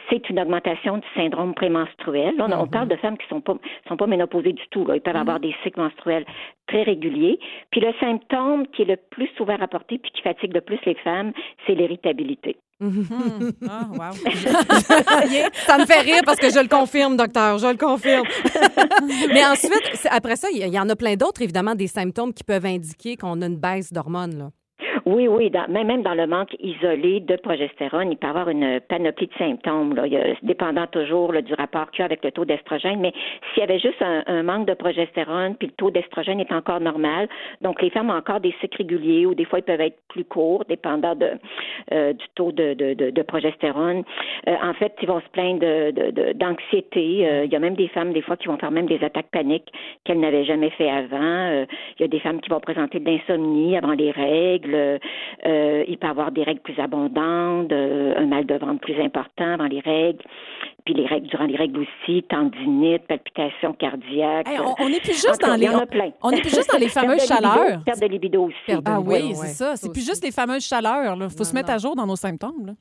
c'est 0.10 0.28
une 0.30 0.40
augmentation 0.40 0.98
du 0.98 1.08
syndrome 1.16 1.54
prémenstruel. 1.54 2.36
Là, 2.38 2.48
on, 2.50 2.64
on 2.64 2.68
parle 2.68 2.88
de 2.88 2.96
femmes 2.96 3.18
qui 3.18 3.28
sont 3.28 3.42
pas 3.42 3.56
sont 3.88 3.98
pas 3.98 4.08
ménopausées 4.08 4.54
du 4.54 4.68
tout. 4.72 4.86
Là. 4.86 4.96
Ils 4.96 5.02
peuvent 5.02 5.16
avoir 5.16 5.40
des 5.40 5.54
cycles 5.64 5.80
menstruels 5.80 6.26
très 6.68 6.84
réguliers. 6.84 7.40
Puis 7.72 7.82
le 7.82 7.94
symptôme 8.00 8.68
qui 8.68 8.84
est 8.84 8.86
le 8.86 8.98
plus 8.98 9.30
souvent 9.38 9.58
rapporté 9.58 9.98
puis 9.98 10.12
qui 10.12 10.22
fatigue 10.22 10.54
le 10.54 10.62
plus 10.62 10.80
les 10.86 10.96
femmes, 10.96 11.32
c'est 11.66 11.76
l'irritabilité. 11.76 12.47
Ah, 12.80 13.88
wow. 13.92 14.14
Ça 15.66 15.78
me 15.80 15.86
fait 15.86 16.02
rire 16.02 16.22
parce 16.26 16.38
que 16.40 16.50
je 16.52 16.60
le 16.60 16.68
confirme, 16.68 17.18
docteur, 17.18 17.58
je 17.58 17.68
le 17.68 17.76
confirme. 17.78 18.26
Mais 19.34 19.44
ensuite, 19.46 20.08
après 20.12 20.36
ça, 20.36 20.48
il 20.52 20.58
y- 20.60 20.62
il 20.68 20.74
y 20.74 20.80
en 20.80 20.88
a 20.90 20.96
plein 20.96 21.16
d'autres, 21.16 21.42
évidemment, 21.42 21.74
des 21.76 21.88
symptômes 21.88 22.34
qui 22.34 22.44
peuvent 22.44 22.66
indiquer 22.66 23.18
qu'on 23.18 23.42
a 23.42 23.46
une 23.48 23.58
baisse 23.58 23.92
d'hormones. 23.92 24.52
Oui, 25.08 25.26
oui, 25.30 25.50
dans- 25.50 25.70
même 25.70 26.02
dans 26.04 26.16
le 26.16 26.28
manque 26.28 26.54
isolé 26.60 27.22
de 27.22 27.38
progestérone, 27.38 28.12
il 28.12 28.18
peut 28.18 28.28
y 28.28 28.30
avoir 28.30 28.50
une 28.50 28.82
panoplie 28.90 29.28
de 29.28 29.34
symptômes, 29.38 29.96
là. 29.96 30.04
Dépendant 30.44 30.86
toujours 30.88 31.32
là, 31.32 31.42
du 31.42 31.54
rapport 31.54 31.90
qu'il 31.92 32.00
y 32.00 32.02
a 32.02 32.06
avec 32.08 32.26
le 32.26 32.32
taux 32.34 32.44
d'estrogène. 32.44 33.00
Mais 33.00 33.14
s'il 33.54 33.62
y 33.62 33.64
avait 33.64 33.80
juste 33.80 34.02
un, 34.02 34.44
manque 34.44 34.68
de 34.68 34.74
progestérone, 34.74 35.56
puis 35.56 35.70
le 35.70 35.74
taux 35.76 35.92
d'estrogène 35.92 36.42
est 36.42 36.52
encore 36.52 36.82
normal, 36.82 37.30
donc 37.62 37.82
les 37.82 37.90
femmes 37.90 38.10
ont 38.10 38.18
encore 38.18 38.42
des 38.42 38.54
cycles 38.60 38.80
réguliers 38.80 39.26
ou 39.26 39.34
des 39.34 39.46
fois 39.46 39.60
ils 39.60 39.64
peuvent 39.64 39.80
être 39.80 39.98
plus 40.10 40.26
courts, 40.26 40.66
dépendant 40.68 41.16
de, 41.16 41.30
euh, 41.94 42.12
du 42.12 42.26
taux 42.36 42.52
de, 42.52 42.74
de, 42.74 42.94
de, 43.10 43.22
progestérone. 43.22 44.04
Euh, 44.50 44.56
en 44.62 44.74
fait, 44.74 44.94
ils 45.02 45.08
vont 45.08 45.22
se 45.22 45.30
plaindre 45.30 46.34
d'anxiété. 46.34 47.26
Euh, 47.30 47.46
il 47.46 47.52
y 47.54 47.56
a 47.56 47.60
même 47.60 47.76
des 47.76 47.88
femmes, 47.88 48.12
des 48.12 48.22
fois, 48.22 48.36
qui 48.36 48.50
vont 48.50 48.58
faire 48.58 48.72
même 48.72 48.88
des 48.88 49.02
attaques 49.06 49.32
paniques 49.32 49.72
qu'elles 50.04 50.20
n'avaient 50.20 50.44
jamais 50.46 50.70
fait 50.72 50.90
avant. 50.90 51.18
Euh, 51.22 51.66
il 51.98 52.02
y 52.02 52.06
a 52.06 52.10
des 52.10 52.20
femmes 52.20 52.42
qui 52.42 52.50
vont 52.50 52.60
présenter 52.60 53.00
de 53.00 53.10
l'insomnie 53.10 53.78
avant 53.78 53.94
les 53.94 54.12
règles. 54.12 54.97
Euh, 55.46 55.84
il 55.88 55.98
peut 55.98 56.08
y 56.08 56.10
avoir 56.10 56.32
des 56.32 56.44
règles 56.44 56.62
plus 56.62 56.80
abondantes, 56.80 57.72
euh, 57.72 58.14
un 58.18 58.26
mal 58.26 58.46
de 58.46 58.56
ventre 58.56 58.80
plus 58.82 59.00
important 59.02 59.54
avant 59.54 59.66
les 59.68 59.80
règles. 59.80 60.24
Puis 60.86 60.94
les 60.94 61.06
règles, 61.06 61.28
durant 61.28 61.46
les 61.46 61.56
règles 61.58 61.82
aussi, 61.82 62.24
tendinite, 62.24 63.06
palpitations 63.08 63.74
cardiaques. 63.74 64.48
Hey, 64.48 64.60
on, 64.60 64.74
on 64.80 64.88
est 64.88 65.02
plus 65.02 65.14
juste 65.14 65.42
dans 65.42 65.56
les. 65.56 65.68
plein. 65.88 66.12
On 66.24 66.32
est 66.32 66.42
plus 66.42 66.50
juste 66.56 66.72
dans 66.72 66.78
les 66.80 66.86
Perte 66.94 67.06
fameuses 67.06 67.28
chaleurs. 67.28 67.84
Perte 67.84 68.02
de 68.02 68.08
libido 68.08 68.46
aussi. 68.46 68.56
Perte 68.66 68.84
de 68.86 68.92
Ah 68.92 69.00
oui, 69.00 69.08
ouais, 69.08 69.22
c'est 69.34 69.42
ouais. 69.42 69.48
ça. 69.48 69.76
C'est 69.76 69.92
plus 69.92 70.06
juste 70.06 70.24
les 70.24 70.32
fameuses 70.32 70.66
chaleurs. 70.66 71.16
Il 71.16 71.30
faut 71.30 71.38
Non, 71.40 71.44
se 71.44 71.54
mettre 71.54 71.70
non. 71.70 71.76
à 71.76 71.78
jour 71.78 71.96
dans 71.96 72.06
nos 72.08 72.16
symptômes. 72.16 72.68
Là. 72.68 72.74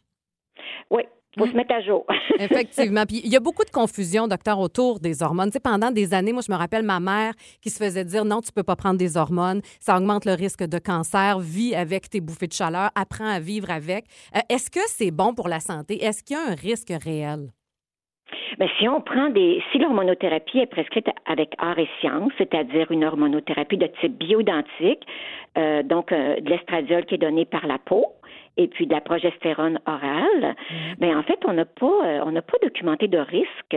Oui, 0.91 1.03
faut 1.39 1.47
se 1.47 1.57
mettre 1.57 1.75
à 1.75 1.81
jour. 1.81 2.05
Effectivement. 2.39 3.05
Puis 3.07 3.21
il 3.25 3.33
y 3.33 3.37
a 3.37 3.41
beaucoup 3.41 3.65
de 3.65 3.71
confusion, 3.71 4.29
docteur, 4.29 4.59
autour 4.59 5.01
des 5.01 5.23
hormones. 5.23 5.51
Tu 5.51 5.55
sais, 5.55 5.61
pendant 5.61 5.91
des 5.91 6.15
années, 6.15 6.33
moi, 6.33 6.43
je 6.47 6.53
me 6.53 6.57
rappelle 6.57 6.83
ma 6.83 7.01
mère 7.01 7.33
qui 7.63 7.71
se 7.71 7.83
faisait 7.83 8.05
dire 8.05 8.25
non, 8.25 8.41
tu 8.41 8.53
peux 8.53 8.63
pas 8.63 8.77
prendre 8.77 8.99
des 8.99 9.17
hormones, 9.17 9.61
ça 9.81 9.97
augmente 9.97 10.25
le 10.25 10.33
risque 10.33 10.65
de 10.65 10.79
cancer, 10.79 11.39
vis 11.39 11.75
avec 11.75 12.09
tes 12.09 12.21
bouffées 12.21 12.47
de 12.47 12.53
chaleur, 12.53 12.91
apprends 12.95 13.29
à 13.29 13.41
vivre 13.41 13.71
avec. 13.71 14.05
Euh, 14.35 14.41
Est-ce 14.49 14.71
que 14.71 14.81
c'est 14.87 15.11
bon 15.11 15.35
pour 15.35 15.49
la 15.49 15.61
santé? 15.61 16.03
Est-ce 16.03 16.23
qu'il 16.23 16.37
y 16.37 16.41
a 16.41 16.53
un 16.53 16.55
risque 16.55 16.93
réel? 17.03 17.51
Mais 18.59 18.69
si 18.79 18.89
on 18.89 19.01
prend 19.01 19.29
des, 19.29 19.63
si 19.71 19.79
l'hormonothérapie 19.79 20.59
est 20.59 20.67
prescrite 20.67 21.07
avec 21.27 21.55
art 21.59 21.79
et 21.79 21.89
science, 22.01 22.33
c'est-à-dire 22.39 22.91
une 22.91 23.05
hormonothérapie 23.05 23.77
de 23.77 23.89
type 24.01 24.17
bioidentique, 24.19 25.07
euh, 25.59 25.83
donc 25.83 26.13
euh, 26.13 26.41
de 26.41 26.49
l'estradiol 26.49 27.05
qui 27.05 27.15
est 27.15 27.19
donné 27.19 27.45
par 27.45 27.67
la 27.67 27.79
peau, 27.79 28.07
et 28.57 28.69
puis 28.69 28.87
de 28.87 28.93
la 28.93 29.01
progestérone 29.01 29.79
orale, 29.87 30.55
ben 30.99 31.17
en 31.17 31.23
fait, 31.23 31.39
on 31.47 31.53
n'a 31.53 31.65
pas, 31.65 32.05
euh, 32.05 32.21
on 32.25 32.33
n'a 32.33 32.43
pas 32.43 32.59
documenté 32.63 33.09
de 33.09 33.19
risque 33.19 33.77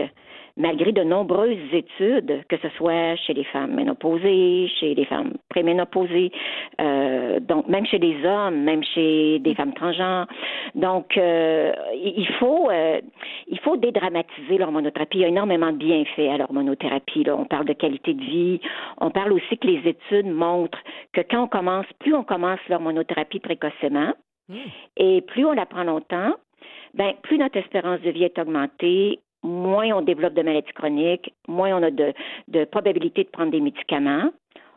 malgré 0.56 0.92
de 0.92 1.02
nombreuses 1.02 1.72
études, 1.72 2.44
que 2.48 2.56
ce 2.58 2.68
soit 2.76 3.16
chez 3.16 3.32
les 3.34 3.44
femmes 3.44 3.74
ménopausées, 3.74 4.68
chez 4.78 4.94
les 4.94 5.04
femmes 5.04 5.32
préménopausées, 5.48 6.32
euh, 6.80 7.40
donc 7.40 7.68
même 7.68 7.86
chez 7.86 7.98
les 7.98 8.24
hommes, 8.24 8.62
même 8.62 8.82
chez 8.84 9.38
des 9.40 9.54
femmes 9.54 9.72
transgenres. 9.74 10.26
Donc, 10.74 11.16
euh, 11.16 11.72
il 11.94 12.28
faut, 12.38 12.70
euh, 12.70 13.00
il 13.48 13.58
faut 13.60 13.76
dédramatiser 13.76 14.58
l'hormonothérapie. 14.58 15.18
Il 15.18 15.22
y 15.22 15.24
a 15.24 15.28
énormément 15.28 15.72
de 15.72 15.78
bienfaits 15.78 16.30
à 16.30 16.36
l'hormonothérapie. 16.36 17.24
Là. 17.24 17.36
On 17.36 17.44
parle 17.46 17.66
de 17.66 17.72
qualité 17.72 18.14
de 18.14 18.22
vie. 18.22 18.60
On 18.98 19.10
parle 19.10 19.32
aussi 19.32 19.56
que 19.58 19.66
les 19.66 19.88
études 19.88 20.26
montrent 20.26 20.78
que 21.12 21.22
quand 21.22 21.44
on 21.44 21.48
commence, 21.48 21.86
plus 21.98 22.14
on 22.14 22.22
commence 22.22 22.60
l'hormonothérapie 22.68 23.40
précocement, 23.40 24.12
et 24.96 25.20
plus 25.22 25.44
on 25.44 25.52
la 25.52 25.66
prend 25.66 25.84
longtemps, 25.84 26.34
ben, 26.94 27.12
plus 27.22 27.38
notre 27.38 27.58
espérance 27.58 28.00
de 28.00 28.10
vie 28.10 28.24
est 28.24 28.38
augmentée, 28.38 29.20
moins 29.42 29.92
on 29.92 30.02
développe 30.02 30.34
de 30.34 30.42
maladies 30.42 30.72
chroniques, 30.72 31.32
moins 31.48 31.76
on 31.76 31.82
a 31.82 31.90
de, 31.90 32.12
de 32.48 32.64
probabilité 32.64 33.24
de 33.24 33.28
prendre 33.28 33.52
des 33.52 33.60
médicaments. 33.60 34.30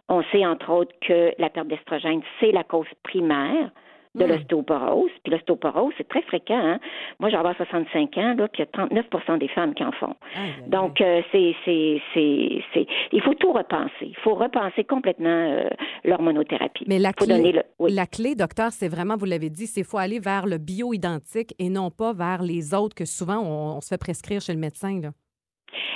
On 0.09 0.23
sait 0.31 0.45
entre 0.45 0.69
autres 0.69 0.93
que 1.01 1.33
la 1.37 1.49
perte 1.49 1.67
d'estrogène, 1.67 2.21
c'est 2.39 2.51
la 2.51 2.63
cause 2.63 2.87
primaire 3.03 3.71
de 4.15 4.25
l'ostéoporose. 4.25 5.11
Puis 5.23 5.31
l'ostéoporose, 5.31 5.93
c'est 5.97 6.07
très 6.07 6.21
fréquent. 6.23 6.59
Hein? 6.59 6.79
Moi, 7.19 7.29
j'ai 7.29 7.35
avoir 7.35 7.55
65 7.55 8.17
ans, 8.17 8.35
là, 8.37 8.47
puis 8.47 8.63
il 8.63 8.79
y 8.79 9.01
a 9.01 9.01
39% 9.01 9.37
des 9.39 9.47
femmes 9.47 9.73
qui 9.73 9.83
en 9.83 9.91
font. 9.91 10.15
Donc, 10.67 11.01
euh, 11.01 11.21
c'est, 11.31 11.55
c'est, 11.65 12.01
c'est, 12.13 12.63
c'est, 12.73 12.87
il 13.11 13.21
faut 13.21 13.33
tout 13.33 13.51
repenser. 13.51 13.91
Il 14.01 14.17
faut 14.17 14.35
repenser 14.35 14.83
complètement 14.83 15.29
euh, 15.29 15.69
l'hormonothérapie. 16.03 16.85
Mais 16.87 16.99
la 16.99 17.09
faut 17.09 17.25
clé, 17.25 17.35
donner 17.35 17.51
le, 17.51 17.63
oui. 17.79 17.93
la 17.93 18.05
clé, 18.05 18.35
docteur, 18.35 18.71
c'est 18.71 18.87
vraiment, 18.87 19.15
vous 19.17 19.25
l'avez 19.25 19.49
dit, 19.49 19.67
c'est 19.67 19.83
faut 19.83 19.97
aller 19.97 20.19
vers 20.19 20.45
le 20.45 20.57
bio-identique 20.57 21.53
et 21.59 21.69
non 21.69 21.89
pas 21.89 22.13
vers 22.13 22.41
les 22.41 22.73
autres 22.73 22.95
que 22.95 23.05
souvent 23.05 23.39
on, 23.39 23.77
on 23.77 23.81
se 23.81 23.89
fait 23.89 23.97
prescrire 23.99 24.41
chez 24.41 24.53
le 24.53 24.59
médecin. 24.59 24.99
Là. 25.01 25.09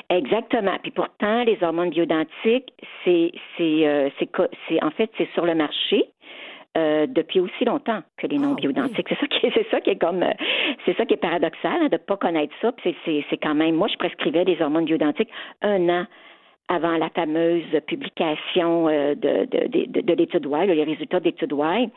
Exactement. 0.09 0.77
Puis 0.81 0.91
pourtant, 0.91 1.43
les 1.43 1.57
hormones 1.61 1.89
bioidentiques, 1.89 2.71
c'est, 3.03 3.31
c'est, 3.57 3.87
euh, 3.87 4.09
c'est, 4.17 4.83
en 4.83 4.91
fait, 4.91 5.11
c'est 5.17 5.29
sur 5.33 5.45
le 5.45 5.53
marché. 5.53 6.05
Euh, 6.77 7.07
depuis 7.07 7.39
aussi 7.39 7.65
longtemps 7.65 8.01
que 8.17 8.27
les 8.27 8.37
non 8.37 8.53
bioidentiques. 8.53 9.07
C'est 9.09 9.19
ça 9.19 9.27
qui 9.27 9.47
est, 9.47 9.51
c'est 9.53 9.67
ça 9.71 9.81
qui 9.81 9.89
est 9.89 9.95
comme, 9.95 10.21
euh, 10.21 10.31
c'est 10.85 10.95
ça 10.95 11.05
qui 11.05 11.15
est 11.15 11.17
paradoxal 11.17 11.79
hein, 11.81 11.89
de 11.91 11.97
pas 11.97 12.17
connaître 12.17 12.53
ça. 12.61 12.71
C'est, 12.83 13.37
quand 13.41 13.55
même, 13.55 13.75
moi 13.75 13.87
je 13.87 13.97
prescrivais 13.97 14.45
des 14.45 14.61
hormones 14.61 14.85
bioidentiques 14.85 15.29
un 15.61 15.89
an 15.89 16.05
avant 16.69 16.97
la 16.97 17.09
fameuse 17.09 17.63
publication 17.87 18.87
euh, 18.89 19.15
de, 19.15 19.45
de, 19.45 19.67
de, 19.67 19.85
de, 19.91 20.01
de 20.01 20.13
l'étude 20.13 20.45
là, 20.49 20.65
les 20.65 20.83
résultats 20.83 21.19
de 21.19 21.25
l'étude 21.25 21.51
Y. 21.53 21.89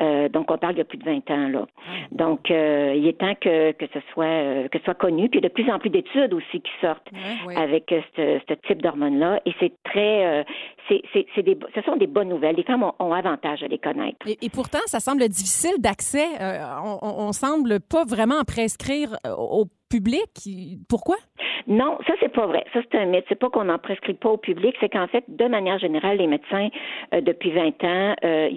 Euh, 0.00 0.28
donc, 0.28 0.50
on 0.50 0.58
parle 0.58 0.74
de 0.74 0.82
plus 0.82 0.98
de 0.98 1.04
20 1.04 1.30
ans. 1.30 1.48
Là. 1.48 1.66
Donc, 2.12 2.50
euh, 2.50 2.94
il 2.96 3.06
est 3.06 3.18
temps 3.18 3.34
que, 3.40 3.72
que 3.72 3.86
ce 3.92 4.00
soit 4.12 4.68
que 4.68 4.78
ce 4.78 4.84
soit 4.84 4.94
connu. 4.94 5.28
Puis, 5.28 5.38
il 5.38 5.42
y 5.42 5.46
a 5.46 5.48
de 5.48 5.54
plus 5.54 5.70
en 5.70 5.78
plus 5.78 5.90
d'études 5.90 6.32
aussi 6.32 6.60
qui 6.60 6.70
sortent 6.80 7.08
Oui. 7.46 7.54
avec 7.56 7.92
ce, 8.16 8.40
ce 8.48 8.54
type 8.66 8.82
d'hormones-là. 8.82 9.40
Et 9.46 9.52
c'est 9.60 9.72
très... 9.84 10.26
euh, 10.26 10.44
c'est, 10.88 11.02
c'est, 11.12 11.26
c'est 11.34 11.42
des, 11.42 11.58
ce 11.74 11.82
sont 11.82 11.96
des 11.96 12.06
bonnes 12.06 12.28
nouvelles. 12.30 12.56
Les 12.56 12.62
femmes 12.64 12.82
ont, 12.82 12.94
ont 12.98 13.12
avantage 13.12 13.62
à 13.62 13.68
les 13.68 13.78
connaître. 13.78 14.26
Et, 14.26 14.38
et 14.42 14.50
pourtant, 14.50 14.80
ça 14.86 14.98
semble 15.00 15.28
difficile 15.28 15.74
d'accès. 15.78 16.26
On, 16.84 16.98
on, 17.02 17.32
semble 17.32 17.78
pas 17.80 18.04
vraiment 18.04 18.36
en 18.40 18.44
prescrire 18.44 19.10
euh, 19.26 19.34
au 19.36 19.66
public? 19.90 20.30
Pourquoi? 20.88 21.16
Non, 21.66 21.98
ça 22.06 22.14
c'est 22.20 22.32
pas 22.32 22.46
vrai. 22.46 22.64
Ça 22.72 22.80
c'est 22.90 22.98
un 22.98 23.04
mythe. 23.06 23.24
C'est 23.28 23.38
pas 23.38 23.50
qu'on 23.50 23.64
n'en 23.64 23.78
prescrit 23.78 24.14
pas 24.14 24.30
au 24.30 24.36
public, 24.38 24.74
c'est 24.80 24.88
qu'en 24.88 25.06
fait, 25.08 25.24
de 25.28 25.44
manière 25.46 25.78
générale, 25.78 26.16
les 26.16 26.26
médecins 26.26 26.68
euh, 27.14 27.20
depuis 27.20 27.50
20 27.50 27.84
ans, 27.84 28.14
euh, 28.24 28.48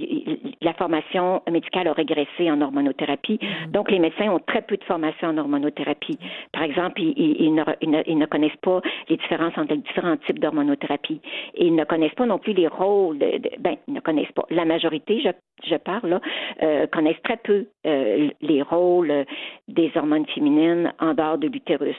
la 0.61 0.73
formation 0.73 1.41
médicale 1.51 1.87
a 1.89 1.93
régressé 1.93 2.49
en 2.49 2.61
hormonothérapie. 2.61 3.39
Donc 3.69 3.91
les 3.91 3.99
médecins 3.99 4.31
ont 4.31 4.39
très 4.39 4.61
peu 4.61 4.77
de 4.77 4.83
formation 4.85 5.27
en 5.27 5.37
hormonothérapie. 5.37 6.17
Par 6.53 6.63
exemple, 6.63 7.01
ils, 7.01 7.53
ne, 7.53 7.63
ils 7.81 7.89
ne- 7.91 8.03
ils 8.07 8.17
ne 8.17 8.25
connaissent 8.25 8.51
pas 8.61 8.81
les 9.09 9.17
différences 9.17 9.57
entre 9.57 9.73
les 9.73 9.81
différents 9.81 10.17
types 10.25 10.39
d'hormonothérapie. 10.39 11.19
Ils 11.57 11.75
ne 11.75 11.83
connaissent 11.83 12.15
pas 12.15 12.25
non 12.25 12.37
plus 12.39 12.53
les 12.53 12.67
rôles. 12.67 13.17
De, 13.19 13.37
de- 13.37 13.51
ben, 13.59 13.75
ils 13.87 13.93
ne 13.95 13.99
connaissent 13.99 14.31
pas. 14.31 14.45
La 14.49 14.63
majorité, 14.65 15.21
je, 15.21 15.29
je 15.69 15.75
parle 15.75 16.09
là, 16.09 16.21
euh, 16.63 16.87
connaissent 16.87 17.21
très 17.23 17.37
peu 17.37 17.65
les 17.83 18.61
rôles 18.61 19.25
des 19.67 19.91
hormones 19.95 20.25
féminines 20.27 20.93
en 20.99 21.13
de 21.37 21.47
l'utérus. 21.47 21.95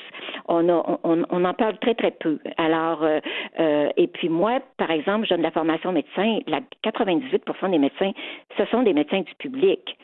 On, 0.49 0.69
a, 0.69 0.99
on, 1.03 1.25
on 1.29 1.45
en 1.45 1.55
parle 1.55 1.79
très, 1.79 1.95
très 1.95 2.11
peu. 2.11 2.39
Alors, 2.57 3.03
euh, 3.03 3.21
euh, 3.59 3.89
et 3.97 4.07
puis 4.07 4.29
moi, 4.29 4.61
par 4.77 4.91
exemple, 4.91 5.27
je 5.27 5.31
donne 5.31 5.43
la 5.43 5.51
formation 5.51 5.93
médecin. 5.93 6.39
La 6.47 6.61
98% 6.85 7.71
des 7.71 7.79
médecins, 7.79 8.13
ce 8.57 8.65
sont 8.67 8.83
des 8.83 8.93
médecins 8.93 9.21
du 9.21 9.35
public. 9.37 9.97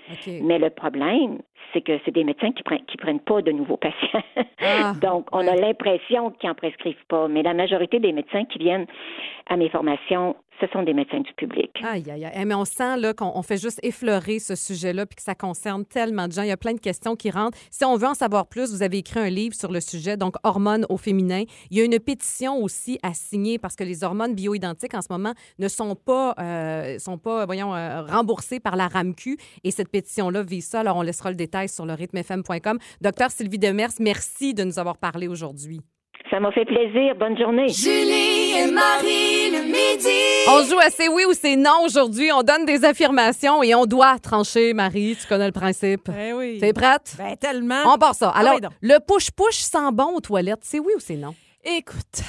Mais 0.43 0.59
le 0.59 0.71
problème, 0.71 1.39
c'est 1.73 1.83
que 1.83 1.93
c'est 2.05 2.11
des 2.11 2.25
médecins 2.25 2.51
qui 2.53 2.63
prennent 2.63 2.85
qui 2.87 2.97
prennent 2.97 3.21
pas 3.21 3.43
de 3.43 3.53
nouveaux 3.53 3.77
patients. 3.77 4.23
Ah, 4.61 4.93
Donc, 5.01 5.27
on 5.33 5.47
a 5.47 5.55
l'impression 5.55 6.31
qu'ils 6.31 6.51
en 6.51 6.55
prescrivent 6.55 7.07
pas. 7.09 7.29
Mais 7.29 7.43
la 7.43 7.55
majorité 7.55 8.01
des 8.01 8.13
médecins 8.13 8.45
qui 8.45 8.59
viennent 8.59 8.87
à 9.49 9.57
mes 9.57 9.69
formations, 9.69 10.37
ce 10.61 10.67
sont 10.69 10.83
des 10.83 10.93
médecins 10.95 11.21
du 11.21 11.33
public. 11.35 11.71
Aïe, 11.83 12.05
aïe, 12.11 12.25
aïe. 12.25 12.33
Eh, 12.35 12.45
Mais 12.45 12.55
on 12.55 12.65
sent 12.65 12.97
là, 12.99 13.15
qu'on 13.15 13.33
on 13.35 13.43
fait 13.43 13.61
juste 13.61 13.81
effleurer 13.83 14.39
ce 14.39 14.55
sujet-là 14.55 15.07
puis 15.07 15.17
que 15.17 15.23
ça 15.23 15.35
concerne 15.35 15.85
tellement 15.85 16.29
de 16.29 16.33
gens. 16.33 16.43
Il 16.43 16.49
y 16.49 16.53
a 16.53 16.57
plein 16.57 16.75
de 16.75 16.81
questions 16.81 17.17
qui 17.17 17.31
rentrent. 17.31 17.59
Si 17.71 17.85
on 17.85 17.97
veut 17.97 18.07
en 18.07 18.15
savoir 18.15 18.47
plus, 18.47 18.73
vous 18.73 18.83
avez 18.83 18.99
écrit 18.99 19.21
un 19.21 19.31
livre 19.31 19.55
sur 19.55 19.73
le 19.73 19.81
sujet, 19.81 20.17
donc 20.17 20.35
Hormones 20.45 20.87
au 20.89 20.97
féminin. 20.97 21.45
Il 21.71 21.79
y 21.79 21.81
a 21.81 21.85
une 21.85 21.99
pétition 21.99 22.63
aussi 22.63 22.99
à 23.03 23.15
signer 23.15 23.59
parce 23.59 23.77
que 23.77 23.85
les 23.85 24.05
hormones 24.05 24.35
bioidentiques 24.35 24.95
en 24.95 25.03
ce 25.03 25.09
moment 25.11 25.33
ne 25.59 25.69
sont 25.69 25.95
pas, 25.95 26.35
euh, 26.39 26.99
sont 26.99 27.19
pas 27.19 27.47
voyons, 27.47 27.75
euh, 27.75 28.03
remboursées 28.03 28.61
par 28.61 28.77
la 28.77 28.89
RAMQ. 28.89 29.37
Et 29.65 29.71
cette 29.71 29.91
pétition-là 29.91 30.43
vise 30.43 30.67
ça. 30.67 30.81
Alors, 30.81 30.97
on 30.97 31.03
laissera 31.03 31.31
le 31.31 31.37
détail 31.37 31.69
sur 31.69 31.87
le 31.87 31.95
rythmefm.com. 31.95 32.79
Docteur 33.01 33.31
Sylvie 33.31 33.59
Demers, 33.59 33.91
merci 34.01 34.55
de 34.55 34.65
nous 34.65 34.79
avoir 34.79 34.99
parlé 34.99 35.29
aujourd'hui. 35.29 35.81
Ça 36.31 36.39
m'a 36.39 36.53
fait 36.53 36.65
plaisir. 36.65 37.15
Bonne 37.17 37.37
journée. 37.39 37.69
Julie 37.69 38.40
et 38.57 38.71
Marie 38.71 39.51
le 39.51 39.63
midi. 39.63 40.09
On 40.49 40.63
joue 40.65 40.79
à 40.79 40.91
c'est 40.91 41.09
oui 41.09 41.25
ou 41.29 41.33
c'est 41.33 41.57
non 41.57 41.85
aujourd'hui. 41.85 42.31
On 42.33 42.43
donne 42.43 42.65
des 42.65 42.85
affirmations 42.85 43.63
et 43.63 43.75
on 43.75 43.87
doit 43.87 44.19
trancher, 44.19 44.73
Marie. 44.75 45.17
Tu 45.21 45.27
connais 45.27 45.47
le 45.47 45.53
principe. 45.53 46.11
Ben 46.11 46.35
oui. 46.35 46.59
T'es 46.61 46.73
prête? 46.73 47.15
Ben 47.19 47.37
tellement. 47.37 47.83
On 47.87 47.99
part 47.99 48.15
ça. 48.15 48.31
Alors, 48.31 48.55
oui, 48.55 48.61
donc. 48.61 48.73
le 48.81 48.99
push-push 48.99 49.59
sent 49.59 49.91
bon 49.93 50.17
aux 50.17 50.21
toilettes, 50.21 50.61
c'est 50.63 50.79
oui 50.79 50.93
ou 50.97 51.01
c'est 51.01 51.17
non? 51.17 51.35
Écoute, 51.65 52.23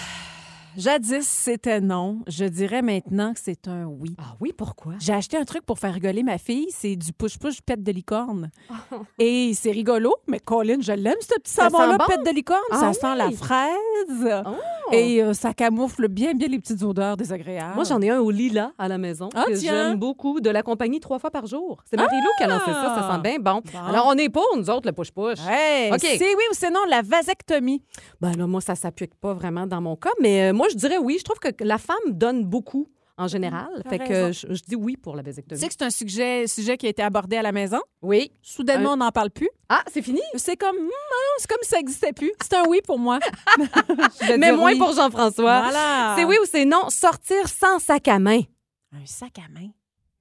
jadis 0.78 1.28
c'était 1.28 1.82
non. 1.82 2.20
Je 2.28 2.46
dirais 2.46 2.82
maintenant 2.82 3.34
que 3.34 3.40
c'est 3.42 3.68
un 3.68 3.86
oui. 3.86 4.16
Ah 4.20 4.36
oui, 4.40 4.52
pourquoi? 4.58 4.94
J'ai 5.00 5.14
acheté 5.14 5.38
un 5.38 5.44
truc 5.46 5.66
pour 5.66 5.80
faire 5.80 5.94
rigoler 5.94 6.24
ma 6.24 6.38
fille. 6.38 6.68
C'est 6.72 6.96
du 6.96 7.12
push-push 7.14 7.62
pète 7.62 7.84
de 7.84 7.92
licorne. 7.92 8.50
Et 9.20 9.54
c'est 9.54 9.72
rigolo, 9.72 10.14
mais 10.28 10.40
Colin, 10.40 10.78
je 10.82 10.92
l'aime, 10.94 11.16
ce 11.22 11.36
petit 11.40 11.52
Ça 11.52 11.64
savon-là, 11.70 11.92
sent 11.92 11.98
bon? 12.00 12.06
pète 12.08 12.26
de 12.26 12.36
licorne. 12.36 12.60
Ah 12.72 12.78
ça 12.80 12.90
oui? 12.90 12.96
sent 12.96 13.16
la 13.16 13.32
fraise. 13.32 14.44
Oh. 14.46 14.94
Et 14.94 15.24
euh, 15.24 15.34
ça 15.34 15.54
camoufle 15.54 16.08
bien, 16.08 16.34
bien 16.34 16.48
les 16.48 16.60
petites 16.60 16.82
odeurs 16.84 17.16
désagréables. 17.18 17.76
Moi, 17.76 17.84
j'en 17.86 18.02
ai 18.02 18.10
un 18.10 18.20
au 18.20 18.32
lilas 18.32 18.72
à 18.78 18.88
la 18.88 18.98
maison 18.98 19.30
Ah, 19.36 19.46
que 19.48 19.56
j'aime 19.56 19.96
beaucoup, 19.98 20.40
de 20.42 20.50
la 20.50 20.64
compagnie 20.64 21.00
trois 21.00 21.20
fois 21.20 21.32
par 21.32 21.46
jour. 21.46 21.82
C'est 21.90 21.98
Marie-Lou 21.98 22.30
qui 22.38 22.44
a 22.44 22.48
lancé 22.48 22.72
ça, 22.72 22.96
ça 23.00 23.10
sent 23.16 23.22
bien 23.22 23.38
bon. 23.40 23.52
Bon. 23.52 23.80
Alors, 23.88 24.06
on 24.08 24.14
est 24.18 24.30
pour, 24.30 24.48
nous 24.56 24.70
autres, 24.70 24.88
le 24.88 24.94
push-push. 24.94 25.40
Hey, 25.48 25.92
OK. 25.92 26.00
C'est 26.00 26.20
oui 26.20 26.44
ou 26.52 26.54
c'est 26.54 26.70
non, 26.70 26.80
la 26.88 27.02
vasectomie. 27.02 27.84
Ben 28.22 28.32
là, 28.38 28.48
moi, 28.48 28.62
ça 28.62 28.76
s'applique 28.76 29.16
pas 29.16 29.34
vraiment 29.34 29.66
dans 29.68 29.82
mon 29.82 29.96
cas, 29.96 30.12
mais 30.22 30.50
euh, 30.50 30.54
moi, 30.62 30.70
je 30.70 30.76
dirais 30.76 31.00
oui. 31.00 31.18
Je 31.18 31.24
trouve 31.24 31.40
que 31.40 31.64
la 31.64 31.80
femme 31.80 31.98
donne 32.06 32.46
beaucoup 32.46 32.88
en 33.18 33.28
général. 33.28 33.68
Mmh, 33.84 33.90
fait 33.90 33.98
que 33.98 34.32
je, 34.32 34.54
je 34.54 34.62
dis 34.62 34.76
oui 34.76 34.96
pour 34.96 35.16
la 35.16 35.24
Tu 35.24 35.30
vasectomie. 35.30 35.60
sais 35.60 35.68
que 35.68 35.74
c'est 35.74 35.84
un 35.84 35.90
sujet, 35.90 36.46
sujet 36.46 36.78
qui 36.78 36.86
a 36.86 36.90
été 36.90 37.02
abordé 37.02 37.36
à 37.36 37.42
la 37.42 37.52
maison? 37.52 37.80
Oui. 38.04 38.32
Soudainement, 38.44 38.94
on 38.94 38.98
n'en 38.98 39.10
parle 39.10 39.32
plus. 39.32 39.50
Ah, 39.70 39.82
c'est 39.92 40.04
fini? 40.04 40.22
C'est 40.36 40.58
comme, 40.58 40.78
non, 40.78 41.32
c'est 41.40 41.50
comme 41.50 41.58
si 41.64 41.70
ça 41.70 41.78
n'existait 41.78 42.14
plus. 42.14 42.32
C'est 42.44 42.56
un 42.58 42.66
oui 42.68 42.80
pour 42.86 43.00
moi. 43.00 43.18
Mais 44.38 44.52
moins 44.52 44.74
oui. 44.74 44.78
pour 44.78 44.94
Jean-François. 44.94 45.62
Voilà. 45.64 46.14
C'est 46.16 46.26
oui 46.26 46.36
ou 46.40 46.46
c'est 46.46 46.66
non, 46.66 46.92
sortir 46.92 47.48
sans 47.48 47.80
sac 47.80 48.08
à 48.08 48.20
main. 48.20 48.42
Un 48.94 49.06
sac 49.06 49.40
à 49.40 49.50
main? 49.52 49.70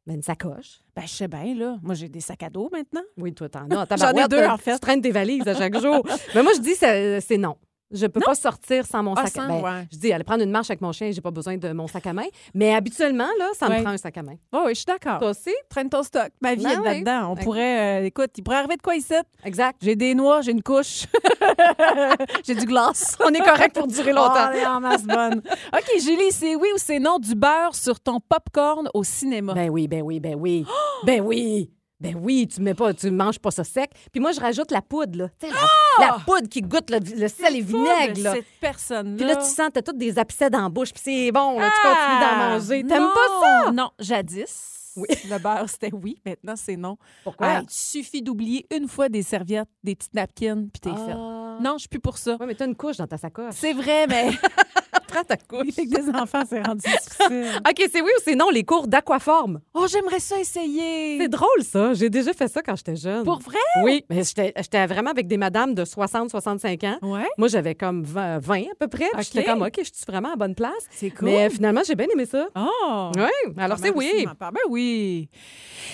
Ben, 0.06 0.14
une 0.14 0.22
sacoche. 0.22 0.80
Ben, 0.96 1.02
je 1.02 1.12
sais 1.12 1.28
bien, 1.28 1.54
là. 1.54 1.76
Moi, 1.82 1.94
j'ai 1.94 2.08
des 2.08 2.22
sacs 2.22 2.42
à 2.44 2.48
dos 2.48 2.70
maintenant. 2.72 3.02
Oui, 3.18 3.34
toi, 3.34 3.50
t'en 3.50 3.68
as. 3.70 3.86
J'en 3.98 4.12
ai 4.12 4.26
deux, 4.26 4.42
en 4.46 4.56
fait. 4.56 4.72
Tu 4.72 4.80
traînes 4.80 5.02
tes 5.02 5.10
valises 5.10 5.46
à 5.46 5.54
chaque 5.54 5.78
jour. 5.78 6.02
Mais 6.34 6.42
moi, 6.42 6.52
je 6.56 6.60
dis 6.60 6.74
c'est 6.74 7.36
non. 7.36 7.56
Je 7.92 8.06
peux 8.06 8.20
pas 8.20 8.34
sortir 8.34 8.86
sans 8.86 9.02
mon 9.02 9.14
Ah, 9.14 9.26
sac 9.26 9.38
à 9.38 9.46
main. 9.48 9.60
ouais. 9.60 9.88
Je 9.92 9.98
dis, 9.98 10.12
aller 10.12 10.22
prendre 10.24 10.42
une 10.44 10.50
marche 10.50 10.70
avec 10.70 10.80
mon 10.80 10.92
chien, 10.92 11.10
j'ai 11.10 11.20
pas 11.20 11.30
besoin 11.30 11.56
de 11.56 11.72
mon 11.72 11.86
sac 11.88 12.06
à 12.06 12.12
main. 12.12 12.26
Mais 12.54 12.74
habituellement, 12.74 13.26
là, 13.38 13.46
ça 13.54 13.68
me 13.68 13.80
prend 13.82 13.90
un 13.90 13.96
sac 13.96 14.16
à 14.16 14.22
main. 14.22 14.36
Oh, 14.52 14.62
oui, 14.66 14.70
je 14.70 14.80
suis 14.80 14.84
d'accord. 14.86 15.18
Toi 15.18 15.30
aussi? 15.30 15.50
Traîne 15.68 15.88
ton 15.90 16.02
stock. 16.02 16.28
Ma 16.40 16.54
vie 16.54 16.62
Ben 16.64 16.70
est 16.70 16.78
oui. 16.78 16.84
là-dedans. 16.84 17.32
On 17.32 17.34
Ben- 17.34 17.42
pourrait, 17.44 18.00
euh, 18.00 18.04
écoute, 18.06 18.30
il 18.36 18.42
pourrait 18.42 18.58
arriver 18.58 18.76
de 18.76 18.82
quoi 18.82 18.94
ici? 18.94 19.14
Exact. 19.44 19.78
J'ai 19.82 19.96
des 19.96 20.14
noix, 20.14 20.40
j'ai 20.40 20.52
une 20.52 20.62
couche. 20.62 21.06
j'ai 22.44 22.54
du 22.54 22.66
glace. 22.66 23.16
On 23.24 23.30
est 23.32 23.40
correct 23.40 23.74
pour 23.76 23.86
durer 23.86 24.12
longtemps. 24.12 24.50
Oh, 24.52 24.56
est 24.56 24.66
en 24.66 24.80
masse 24.80 25.04
bonne. 25.04 25.42
OK, 25.74 26.00
Julie, 26.00 26.30
c'est 26.30 26.54
oui 26.56 26.68
ou 26.74 26.78
c'est 26.78 26.98
non 26.98 27.18
du 27.18 27.34
beurre 27.34 27.74
sur 27.74 27.98
ton 28.00 28.20
popcorn 28.20 28.88
au 28.94 29.02
cinéma? 29.04 29.54
Ben 29.54 29.70
oui, 29.70 29.88
ben 29.88 30.02
oui, 30.02 30.20
ben 30.20 30.34
oui. 30.36 30.64
ben 31.04 31.20
oui. 31.20 31.70
Ben 32.00 32.16
oui, 32.18 32.48
tu 32.48 32.62
mets 32.62 32.74
pas, 32.74 32.94
tu 32.94 33.10
manges 33.10 33.38
pas 33.38 33.50
ça 33.50 33.62
sec. 33.62 33.90
Puis 34.10 34.20
moi, 34.20 34.32
je 34.32 34.40
rajoute 34.40 34.70
la 34.70 34.80
poudre, 34.80 35.18
là. 35.18 35.28
Tu 35.38 35.46
sais, 35.48 35.52
la, 35.52 35.60
Ah! 35.62 36.00
la 36.16 36.24
poudre 36.24 36.48
qui 36.48 36.62
goûte 36.62 36.88
le, 36.90 36.98
le 36.98 37.28
sel 37.28 37.56
et 37.56 37.60
vinaigre, 37.60 38.22
là. 38.22 38.34
Cette 38.34 38.46
personne-là. 38.60 39.16
Puis 39.16 39.26
là, 39.26 39.36
tu 39.36 39.44
sens, 39.50 39.68
t'as 39.72 39.82
toutes 39.82 39.98
des 39.98 40.18
abcès 40.18 40.48
dans 40.48 40.62
la 40.62 40.68
bouche, 40.70 40.92
puis 40.92 41.02
c'est 41.04 41.30
bon, 41.32 41.58
là, 41.58 41.70
tu 41.70 41.82
continues 41.88 42.20
d'en 42.20 42.36
manger. 42.36 42.84
T'aimes 42.84 43.10
pas 43.14 43.64
ça? 43.66 43.72
Non, 43.72 43.90
jadis. 43.98 44.76
Le 44.96 45.38
beurre, 45.38 45.68
c'était 45.68 45.92
oui. 45.94 46.20
Maintenant, 46.26 46.54
c'est 46.56 46.76
non. 46.76 46.96
Pourquoi? 47.22 47.46
Hey, 47.58 47.62
il 47.64 47.70
suffit 47.70 48.22
d'oublier 48.22 48.66
une 48.74 48.88
fois 48.88 49.08
des 49.08 49.22
serviettes, 49.22 49.68
des 49.84 49.94
petites 49.94 50.14
napkins, 50.14 50.66
puis 50.72 50.80
t'es 50.80 50.90
fait. 50.90 51.12
Ah. 51.14 51.58
Non, 51.60 51.74
je 51.74 51.80
suis 51.80 51.88
plus 51.88 52.00
pour 52.00 52.18
ça. 52.18 52.36
Ouais, 52.40 52.46
mais 52.46 52.54
t'as 52.54 52.66
une 52.66 52.74
couche 52.74 52.96
dans 52.96 53.06
ta 53.06 53.16
sacoche. 53.16 53.54
C'est 53.56 53.72
vrai, 53.72 54.06
mais 54.08 54.30
Prends 55.10 55.24
ta 55.24 55.36
couche. 55.36 55.78
avec 55.78 55.88
des 55.88 56.08
enfants, 56.14 56.42
c'est 56.48 56.64
rendu 56.64 56.80
difficile. 56.80 57.60
OK, 57.68 57.88
c'est 57.92 58.00
oui 58.00 58.10
ou 58.16 58.20
c'est 58.24 58.34
non, 58.34 58.50
les 58.50 58.64
cours 58.64 58.86
d'aquaforme. 58.86 59.60
Oh, 59.74 59.86
j'aimerais 59.88 60.20
ça 60.20 60.38
essayer. 60.38 61.18
C'est 61.18 61.28
drôle, 61.28 61.62
ça. 61.62 61.94
J'ai 61.94 62.10
déjà 62.10 62.32
fait 62.32 62.48
ça 62.48 62.62
quand 62.62 62.76
j'étais 62.76 62.96
jeune. 62.96 63.24
Pour 63.24 63.40
vrai? 63.40 63.58
Oui, 63.82 64.04
mais 64.08 64.22
j'étais 64.24 64.86
vraiment 64.86 65.10
avec 65.10 65.26
des 65.26 65.36
madames 65.36 65.74
de 65.74 65.84
60, 65.84 66.30
65 66.30 66.84
ans. 66.84 66.98
Ouais. 67.02 67.28
Moi, 67.38 67.48
j'avais 67.48 67.74
comme 67.74 68.04
20, 68.04 68.38
20 68.38 68.60
à 68.60 68.74
peu 68.78 68.88
près. 68.88 69.08
Puis 69.14 69.24
J'étais 69.24 69.44
comme, 69.44 69.62
OK, 69.62 69.78
je 69.78 69.84
suis 69.84 70.04
vraiment 70.06 70.32
à 70.32 70.36
bonne 70.36 70.54
place. 70.54 70.86
C'est 70.90 71.10
cool. 71.10 71.28
Mais 71.28 71.50
finalement, 71.50 71.82
j'ai 71.86 71.94
bien 71.94 72.06
aimé 72.12 72.26
ça. 72.26 72.48
Oh! 72.54 73.10
Oui, 73.16 73.54
alors 73.58 73.78
c'est 73.78 73.90
oui. 73.90 74.26
Ben 74.38 74.50
oui. 74.68 75.28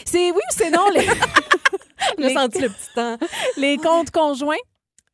C'est 0.05 0.31
oui 0.31 0.39
ou 0.39 0.53
c'est 0.53 0.71
non, 0.71 0.89
les, 0.95 1.07
J'ai 2.19 2.35
senti 2.35 2.61
le 2.61 2.69
petit 2.69 2.95
temps. 2.95 3.17
les 3.57 3.77
comptes 3.79 4.11
conjoints? 4.11 4.57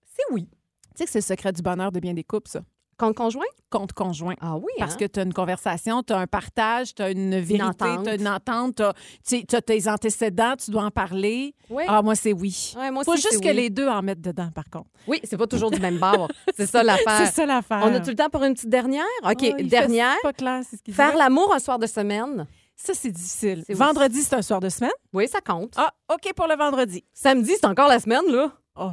C'est 0.05 0.35
oui. 0.35 0.49
Tu 0.51 0.99
sais 0.99 1.05
que 1.05 1.11
c'est 1.11 1.19
le 1.19 1.25
secret 1.25 1.53
du 1.53 1.63
bonheur 1.63 1.93
de 1.93 2.01
bien 2.01 2.15
des 2.15 2.25
couples, 2.25 2.51
ça. 2.51 2.61
Compte 2.99 3.17
conjoint? 3.17 3.47
Compte 3.73 3.95
conjoint. 3.95 4.35
Ah 4.43 4.57
oui, 4.57 4.70
Parce 4.79 4.93
hein? 4.93 4.97
que 5.01 5.05
tu 5.07 5.18
as 5.18 5.23
une 5.23 5.33
conversation, 5.33 6.03
tu 6.03 6.12
as 6.12 6.18
un 6.18 6.27
partage, 6.27 6.95
tu 6.95 7.01
as 7.01 7.11
une 7.11 7.41
vérité, 7.41 7.87
tu 8.05 8.09
as 8.11 8.14
une 8.16 8.29
entente, 8.29 8.83
tu 9.27 9.57
as 9.57 9.62
tes 9.62 9.89
antécédents, 9.89 10.55
tu 10.62 10.70
dois 10.70 10.85
en 10.85 10.91
parler. 10.91 11.55
Oui. 11.70 11.85
Ah, 11.89 12.03
moi, 12.03 12.14
c'est 12.14 12.35
oui. 12.35 12.75
Ouais, 12.79 12.91
moi 12.91 13.03
Faut 13.03 13.16
juste 13.16 13.41
que 13.41 13.49
oui. 13.49 13.55
les 13.55 13.70
deux 13.70 13.89
en 13.89 14.03
mettent 14.03 14.20
dedans, 14.20 14.51
par 14.55 14.68
contre. 14.68 14.91
Oui, 15.09 15.20
c'est 15.25 15.39
pas 15.39 15.47
toujours 15.47 15.70
du 15.70 15.81
même 15.81 15.97
bord. 15.99 16.29
c'est 16.55 16.66
ça 16.66 16.83
l'affaire. 16.83 17.27
C'est 17.27 17.33
ça 17.33 17.47
l'affaire. 17.47 17.81
On 17.83 17.95
a 17.95 18.01
tout 18.01 18.11
le 18.11 18.16
temps 18.16 18.29
pour 18.29 18.45
une 18.45 18.53
petite 18.53 18.68
dernière? 18.68 19.05
OK, 19.25 19.41
fait- 19.41 19.62
dernière. 19.62 20.16
c'est 20.16 20.29
pas 20.29 20.33
clair, 20.35 20.61
c'est 20.68 20.77
ce 20.77 20.83
qu'il 20.83 20.93
Faire 20.93 21.16
l'amour 21.16 21.55
un 21.55 21.59
soir 21.59 21.79
de 21.79 21.87
semaine. 21.87 22.47
Ça, 22.77 22.93
c'est 22.95 23.11
difficile. 23.11 23.64
Vendredi, 23.70 24.23
c'est 24.23 24.35
un 24.35 24.43
soir 24.43 24.61
de 24.61 24.68
semaine? 24.68 24.91
Oui, 25.14 25.29
ça 25.29 25.41
compte. 25.41 25.73
Ah, 25.77 25.93
OK 26.12 26.33
pour 26.37 26.47
le 26.47 26.57
vendredi. 26.57 27.05
Samedi, 27.14 27.53
c'est 27.59 27.66
encore 27.66 27.89
la 27.89 28.01
semaine, 28.01 28.25
là. 28.29 28.53
Oh, 28.75 28.91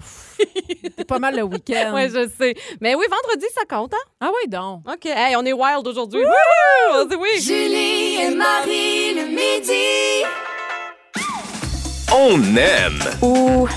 pas 1.08 1.20
mal 1.20 1.36
le 1.38 1.44
week-end. 1.44 1.92
Oui, 1.96 2.10
je 2.10 2.28
sais. 2.38 2.54
Mais 2.82 2.96
oui, 2.96 3.06
vendredi, 3.10 3.46
ça 3.56 3.62
compte, 3.66 3.94
hein? 3.94 4.10
Ah 4.20 4.30
oui, 4.30 4.50
donc. 4.50 4.82
OK. 4.86 5.06
Hey, 5.06 5.36
on 5.38 5.46
est 5.46 5.54
wild 5.54 5.88
aujourd'hui. 5.88 6.20
Wouhou! 6.22 7.02
On 7.02 7.06
dit 7.06 7.16
oui. 7.16 7.40
Julie 7.42 8.16
et 8.22 8.36
Marie 8.36 9.14
le 9.14 9.28
midi. 9.28 10.26
On 12.14 12.42
aime. 12.58 13.00
Ou 13.22 13.68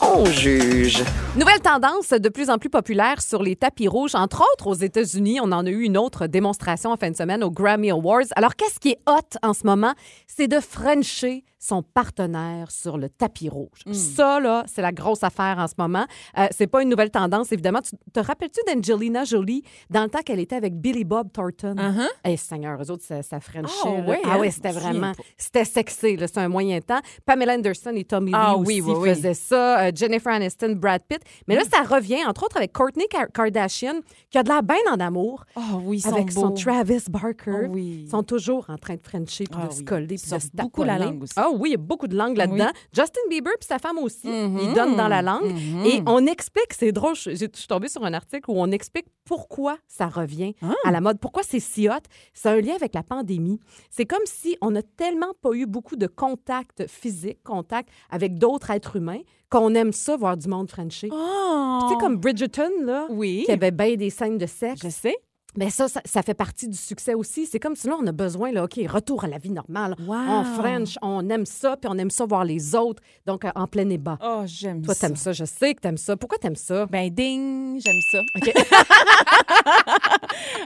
on 0.00 0.24
juge. 0.24 1.04
Nouvelle 1.36 1.60
tendance 1.60 2.10
de 2.10 2.28
plus 2.28 2.48
en 2.48 2.58
plus 2.58 2.70
populaire 2.70 3.20
sur 3.20 3.42
les 3.42 3.56
tapis 3.56 3.88
rouges, 3.88 4.14
entre 4.14 4.44
autres 4.52 4.68
aux 4.68 4.74
États-Unis. 4.74 5.40
On 5.42 5.50
en 5.50 5.66
a 5.66 5.68
eu 5.68 5.82
une 5.82 5.98
autre 5.98 6.28
démonstration 6.28 6.92
en 6.92 6.96
fin 6.96 7.10
de 7.10 7.16
semaine 7.16 7.42
aux 7.42 7.50
Grammy 7.50 7.90
Awards. 7.90 8.22
Alors, 8.36 8.54
qu'est-ce 8.54 8.78
qui 8.78 8.90
est 8.90 9.00
hot 9.08 9.36
en 9.42 9.52
ce 9.52 9.66
moment? 9.66 9.94
C'est 10.28 10.46
de 10.46 10.60
frencher 10.60 11.42
son 11.58 11.82
partenaire 11.82 12.70
sur 12.70 12.98
le 12.98 13.08
tapis 13.08 13.48
rouge. 13.48 13.80
Ça, 13.90 14.38
là, 14.38 14.64
c'est 14.66 14.82
la 14.82 14.92
grosse 14.92 15.24
affaire 15.24 15.56
en 15.58 15.66
ce 15.66 15.72
moment. 15.78 16.04
Euh, 16.36 16.46
c'est 16.50 16.66
pas 16.66 16.82
une 16.82 16.90
nouvelle 16.90 17.10
tendance, 17.10 17.52
évidemment. 17.52 17.80
Tu 17.80 17.92
te 18.12 18.20
rappelles-tu 18.20 18.60
d'Angelina 18.70 19.24
Jolie 19.24 19.62
dans 19.88 20.02
le 20.02 20.10
temps 20.10 20.18
qu'elle 20.20 20.40
était 20.40 20.56
avec 20.56 20.78
Billy 20.78 21.04
Bob 21.04 21.32
Thornton? 21.32 21.74
Uh-huh. 21.76 22.06
Hey, 22.22 22.36
Seigneur, 22.36 22.82
eux 22.82 22.90
autres, 22.90 23.04
ça, 23.04 23.22
ça 23.22 23.40
frenchait. 23.40 23.72
Ah, 23.82 23.96
là. 23.96 24.06
ouais, 24.06 24.20
ah 24.24 24.36
hein? 24.38 24.50
c'était 24.50 24.72
vraiment... 24.72 25.12
C'était 25.38 25.64
sexy, 25.64 26.16
là. 26.16 26.28
C'est 26.28 26.40
un 26.40 26.48
moyen 26.48 26.80
temps. 26.82 27.00
Pamela 27.24 27.54
Anderson 27.54 27.92
et 27.94 28.04
Tommy 28.04 28.32
Ah 28.34 28.56
Lee 28.58 28.64
oui, 28.66 28.80
aussi 28.82 28.90
oui, 28.90 28.96
oui. 28.98 29.08
faisaient 29.14 29.32
ça. 29.32 29.86
Euh, 29.86 29.92
Jennifer 29.94 30.34
Aniston, 30.34 30.74
Brad 30.76 31.00
Pitt. 31.08 31.22
Mais 31.48 31.56
là, 31.56 31.62
ça 31.70 31.82
revient, 31.82 32.24
entre 32.26 32.44
autres, 32.44 32.56
avec 32.56 32.72
Kourtney 32.72 33.06
Ka- 33.08 33.26
Kardashian, 33.26 34.00
qui 34.30 34.38
a 34.38 34.42
de 34.42 34.48
la 34.48 34.62
bien 34.62 34.76
en 34.92 35.00
amour, 35.00 35.44
Oh 35.56 35.60
oui, 35.84 35.98
ils 35.98 36.00
sont 36.00 36.12
avec 36.12 36.32
son 36.32 36.48
beaux. 36.48 36.54
Travis 36.54 37.04
Barker. 37.10 37.64
Oh 37.64 37.70
oui. 37.70 38.02
Ils 38.04 38.10
sont 38.10 38.22
toujours 38.22 38.66
en 38.68 38.76
train 38.78 38.94
de 38.94 39.00
frencher 39.02 39.44
puis 39.44 39.60
Ah 39.62 39.66
de 39.68 39.72
se 39.72 39.78
oui. 39.78 39.84
coller 39.84 40.14
Ils 40.14 40.20
puis 40.20 40.30
de 40.30 40.38
se 40.38 40.48
beaucoup 40.54 40.82
la 40.84 40.98
langue 40.98 41.22
aussi. 41.22 41.32
Ah 41.36 41.48
oui, 41.52 41.70
il 41.70 41.72
y 41.72 41.74
a 41.74 41.78
beaucoup 41.78 42.06
de 42.08 42.16
langue 42.16 42.36
là-dedans. 42.36 42.70
Justin 42.92 43.20
Bieber 43.30 43.52
puis 43.58 43.66
sa 43.66 43.78
femme 43.78 43.98
aussi, 43.98 44.26
Mhm. 44.28 44.58
ils 44.62 44.74
donnent 44.74 44.96
dans 44.96 45.08
la 45.08 45.22
langue. 45.22 45.52
Mhm. 45.52 45.84
Et 45.86 46.02
on 46.06 46.26
explique, 46.26 46.72
c'est 46.72 46.92
drôle, 46.92 47.14
je, 47.14 47.30
je 47.30 47.46
suis 47.52 47.66
tombée 47.68 47.88
sur 47.88 48.04
un 48.04 48.14
article 48.14 48.50
où 48.50 48.54
on 48.56 48.70
explique 48.70 49.06
pourquoi 49.24 49.78
ça 49.86 50.06
revient 50.08 50.54
Ah. 50.62 50.72
à 50.84 50.90
la 50.90 51.00
mode, 51.00 51.18
pourquoi 51.18 51.42
c'est 51.42 51.60
si 51.60 51.88
hot. 51.88 51.92
C'est 52.32 52.48
un 52.50 52.60
lien 52.60 52.74
avec 52.74 52.94
la 52.94 53.02
pandémie. 53.02 53.58
C'est 53.90 54.04
comme 54.04 54.24
si 54.26 54.56
on 54.60 54.70
n'a 54.70 54.82
tellement 54.82 55.32
pas 55.40 55.52
eu 55.52 55.66
beaucoup 55.66 55.96
de 55.96 56.06
contact 56.06 56.86
physique, 56.88 57.42
contact 57.42 57.88
avec 58.10 58.38
d'autres 58.38 58.70
êtres 58.70 58.96
humains, 58.96 59.20
qu'on 59.58 59.74
aime 59.74 59.92
ça, 59.92 60.16
voir 60.16 60.36
du 60.36 60.48
monde. 60.48 60.68
Oh. 60.76 61.78
Tu 61.82 61.94
sais, 61.94 62.00
comme 62.00 62.16
Bridgerton, 62.16 62.70
là, 62.82 63.06
Oui. 63.10 63.44
qui 63.46 63.52
avait 63.52 63.70
bien 63.70 63.94
des 63.94 64.10
scènes 64.10 64.38
de 64.38 64.46
sexe. 64.46 64.80
Je 64.82 64.88
sais. 64.88 65.16
Mais 65.56 65.70
ça, 65.70 65.88
ça, 65.88 66.00
ça 66.04 66.22
fait 66.22 66.34
partie 66.34 66.68
du 66.68 66.76
succès 66.76 67.14
aussi. 67.14 67.46
C'est 67.46 67.60
comme 67.60 67.76
si 67.76 67.86
là, 67.86 67.96
on 68.00 68.06
a 68.06 68.12
besoin, 68.12 68.50
là, 68.52 68.64
OK, 68.64 68.78
retour 68.88 69.24
à 69.24 69.28
la 69.28 69.38
vie 69.38 69.50
normale. 69.50 69.94
Wow. 70.06 70.14
On 70.16 70.44
French, 70.44 70.98
on 71.02 71.28
aime 71.30 71.46
ça, 71.46 71.76
puis 71.76 71.88
on 71.92 71.96
aime 71.98 72.10
ça 72.10 72.26
voir 72.26 72.44
les 72.44 72.74
autres. 72.74 73.02
Donc, 73.26 73.44
euh, 73.44 73.50
en 73.54 73.66
plein 73.66 73.88
ébat. 73.88 74.18
Oh, 74.22 74.42
j'aime 74.46 74.82
Toi, 74.82 74.94
ça. 74.94 75.06
t'aimes 75.06 75.16
ça. 75.16 75.32
Je 75.32 75.44
sais 75.44 75.74
que 75.74 75.80
t'aimes 75.80 75.96
ça. 75.96 76.16
Pourquoi 76.16 76.38
t'aimes 76.38 76.56
ça? 76.56 76.86
Ben, 76.86 77.08
ding, 77.10 77.80
j'aime 77.80 78.00
ça. 78.10 78.20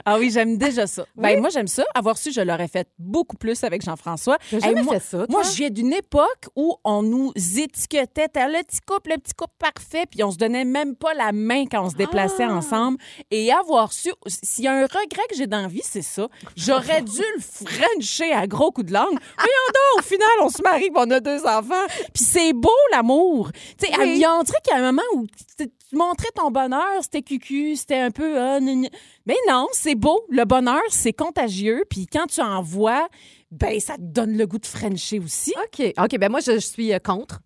ah 0.05 0.17
oui, 0.17 0.31
j'aime 0.31 0.57
déjà 0.57 0.87
ça. 0.87 1.05
Ben, 1.15 1.39
moi, 1.39 1.49
j'aime 1.49 1.67
ça. 1.67 1.83
Avoir 1.93 2.17
su, 2.17 2.31
je 2.31 2.41
l'aurais 2.41 2.67
fait 2.67 2.87
beaucoup 2.97 3.37
plus 3.37 3.63
avec 3.63 3.83
Jean-François. 3.83 4.37
Jamais 4.51 4.83
moi, 4.83 4.93
fait 4.95 4.99
ça, 5.03 5.17
toi? 5.17 5.27
Moi, 5.29 5.43
je 5.43 5.57
viens 5.57 5.69
d'une 5.69 5.93
époque 5.93 6.47
où 6.55 6.75
on 6.83 7.03
nous 7.03 7.31
étiquetait. 7.35 8.27
T'as 8.27 8.47
le 8.47 8.63
petit 8.63 8.79
couple, 8.81 9.11
le 9.11 9.17
petit 9.17 9.33
couple 9.33 9.53
parfait, 9.59 10.05
puis 10.09 10.23
on 10.23 10.31
se 10.31 10.37
donnait 10.37 10.65
même 10.65 10.95
pas 10.95 11.13
la 11.13 11.31
main 11.31 11.65
quand 11.65 11.85
on 11.85 11.89
se 11.89 11.95
déplaçait 11.95 12.43
Ah! 12.43 12.53
ensemble. 12.55 12.97
Et 13.31 13.51
avoir 13.51 13.93
su, 13.93 14.09
s'il 14.27 14.65
y 14.65 14.67
a 14.67 14.73
un 14.73 14.78
regret 14.83 15.23
que 15.29 15.35
j'ai 15.35 15.47
dans 15.47 15.61
la 15.61 15.67
vie, 15.67 15.81
c'est 15.83 16.01
ça. 16.01 16.27
J'aurais 16.55 17.01
dû 17.01 17.21
le 17.35 17.41
frencher 17.41 18.31
à 18.33 18.47
gros 18.47 18.71
coups 18.71 18.87
de 18.87 18.93
langue. 18.93 19.07
Voyons 19.37 19.67
donc, 19.73 19.99
au 19.99 20.01
final, 20.03 20.27
on 20.41 20.49
se 20.49 20.61
marie, 20.61 20.89
puis 20.91 20.93
on 20.95 21.09
a 21.11 21.19
deux 21.19 21.45
enfants. 21.45 21.85
Puis 22.13 22.23
c'est 22.23 22.53
beau, 22.53 22.69
l'amour. 22.91 23.51
Tu 23.77 23.87
sais, 23.87 23.93
Oui. 23.99 24.13
il 24.15 24.17
y 24.19 24.25
a- 24.25 24.35
on 24.35 24.43
dirait 24.43 24.59
qu'il 24.63 24.73
y 24.73 24.75
a 24.75 24.79
un 24.79 24.91
moment 24.91 25.01
où 25.15 25.25
tu 25.57 25.67
montrais 25.93 26.29
ton 26.35 26.51
bonheur, 26.51 27.01
c'était 27.01 27.21
cucu, 27.21 27.75
c'était 27.75 27.97
un 27.99 28.11
peu... 28.11 28.39
ah. 28.39 28.59
Mais 28.61 29.35
non, 29.47 29.67
c'est 29.73 29.95
beau. 29.95 30.23
Le 30.29 30.45
bonheur, 30.45 30.81
c'est 30.89 31.13
contagieux. 31.13 31.83
Puis 31.89 32.07
quand 32.07 32.27
tu 32.27 32.41
en 32.41 32.61
vois, 32.61 33.07
ben 33.51 33.79
ça 33.79 33.95
te 33.95 34.01
donne 34.01 34.37
le 34.37 34.45
goût 34.47 34.59
de 34.59 34.65
frencher 34.67 35.19
aussi. 35.19 35.53
OK. 35.57 35.93
OK, 35.97 36.17
ben 36.19 36.29
moi, 36.29 36.39
je, 36.39 36.53
je 36.53 36.57
suis 36.59 36.93
euh, 36.93 36.99
contre. 36.99 37.39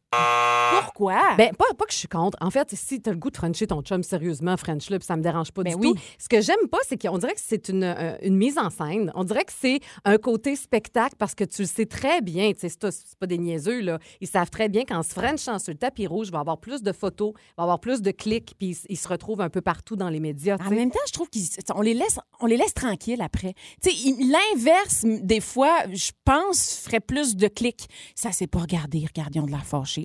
Pourquoi? 0.81 1.35
Ben, 1.37 1.53
pas, 1.55 1.65
pas 1.77 1.85
que 1.85 1.91
je 1.93 1.97
suis 1.97 2.07
contre. 2.07 2.37
En 2.41 2.49
fait, 2.51 2.69
si 2.73 3.01
t'as 3.01 3.11
le 3.11 3.17
goût 3.17 3.29
de 3.29 3.37
frencher 3.37 3.67
ton 3.67 3.81
chum 3.81 4.03
sérieusement, 4.03 4.57
French-le, 4.57 4.99
puis 4.99 5.05
ça 5.05 5.15
me 5.15 5.21
dérange 5.21 5.51
pas 5.51 5.63
Ben 5.63 5.75
du 5.75 5.87
oui. 5.87 5.93
tout. 5.93 5.99
Ce 6.19 6.27
que 6.29 6.41
j'aime 6.41 6.67
pas, 6.71 6.77
c'est 6.87 7.01
qu'on 7.01 7.17
dirait 7.17 7.33
que 7.33 7.39
c'est 7.43 7.69
une, 7.69 7.83
euh, 7.83 8.15
une 8.21 8.35
mise 8.35 8.57
en 8.57 8.69
scène. 8.69 9.11
On 9.15 9.23
dirait 9.23 9.45
que 9.45 9.53
c'est 9.57 9.79
un 10.05 10.17
côté 10.17 10.55
spectacle 10.55 11.15
parce 11.17 11.35
que 11.35 11.43
tu 11.43 11.61
le 11.63 11.67
sais 11.67 11.85
très 11.85 12.21
bien. 12.21 12.51
Tu 12.53 12.59
sais, 12.61 12.69
c'est 12.69 12.79
pas- 12.79 12.91
c'est 12.91 13.17
pas 13.17 13.27
des 13.27 13.37
niaiseux, 13.37 13.81
là. 13.81 13.99
Ils 14.21 14.27
savent 14.27 14.49
très 14.49 14.69
bien 14.69 14.83
qu'en 14.85 15.03
se 15.03 15.09
frenchant 15.13 15.59
sur 15.59 15.71
le 15.71 15.77
tapis 15.77 16.07
rouge, 16.07 16.27
il 16.27 16.33
va 16.33 16.39
avoir 16.39 16.57
plus 16.59 16.81
de 16.83 16.91
photos, 16.91 17.33
il 17.35 17.53
va 17.57 17.63
avoir 17.63 17.79
plus 17.79 18.01
de 18.01 18.11
clics, 18.11 18.53
puis 18.57 18.69
ils, 18.69 18.77
ils 18.89 18.97
se 18.97 19.07
retrouvent 19.07 19.41
un 19.41 19.49
peu 19.49 19.61
partout 19.61 19.95
dans 19.95 20.09
les 20.09 20.19
médias. 20.19 20.57
En 20.65 20.69
même 20.69 20.91
temps, 20.91 20.99
je 21.07 21.13
trouve 21.13 21.29
qu'on 21.29 21.81
les 21.81 21.93
laisse, 21.93 22.19
on 22.39 22.45
les 22.45 22.57
laisse 22.57 22.73
tranquilles 22.73 23.21
après. 23.21 23.53
Tu 23.81 23.91
sais, 23.91 24.13
l'inverse, 24.19 25.01
des 25.03 25.39
fois, 25.41 25.77
je 25.91 26.11
pense, 26.25 26.79
ferait 26.83 26.99
plus 26.99 27.35
de 27.35 27.47
clics. 27.47 27.87
Ça 28.15 28.31
s'est 28.31 28.47
pas 28.47 28.59
regardé, 28.59 29.05
regarde, 29.07 29.35
ils 29.35 29.39
ont 29.39 29.45
de 29.45 29.51
la 29.51 29.59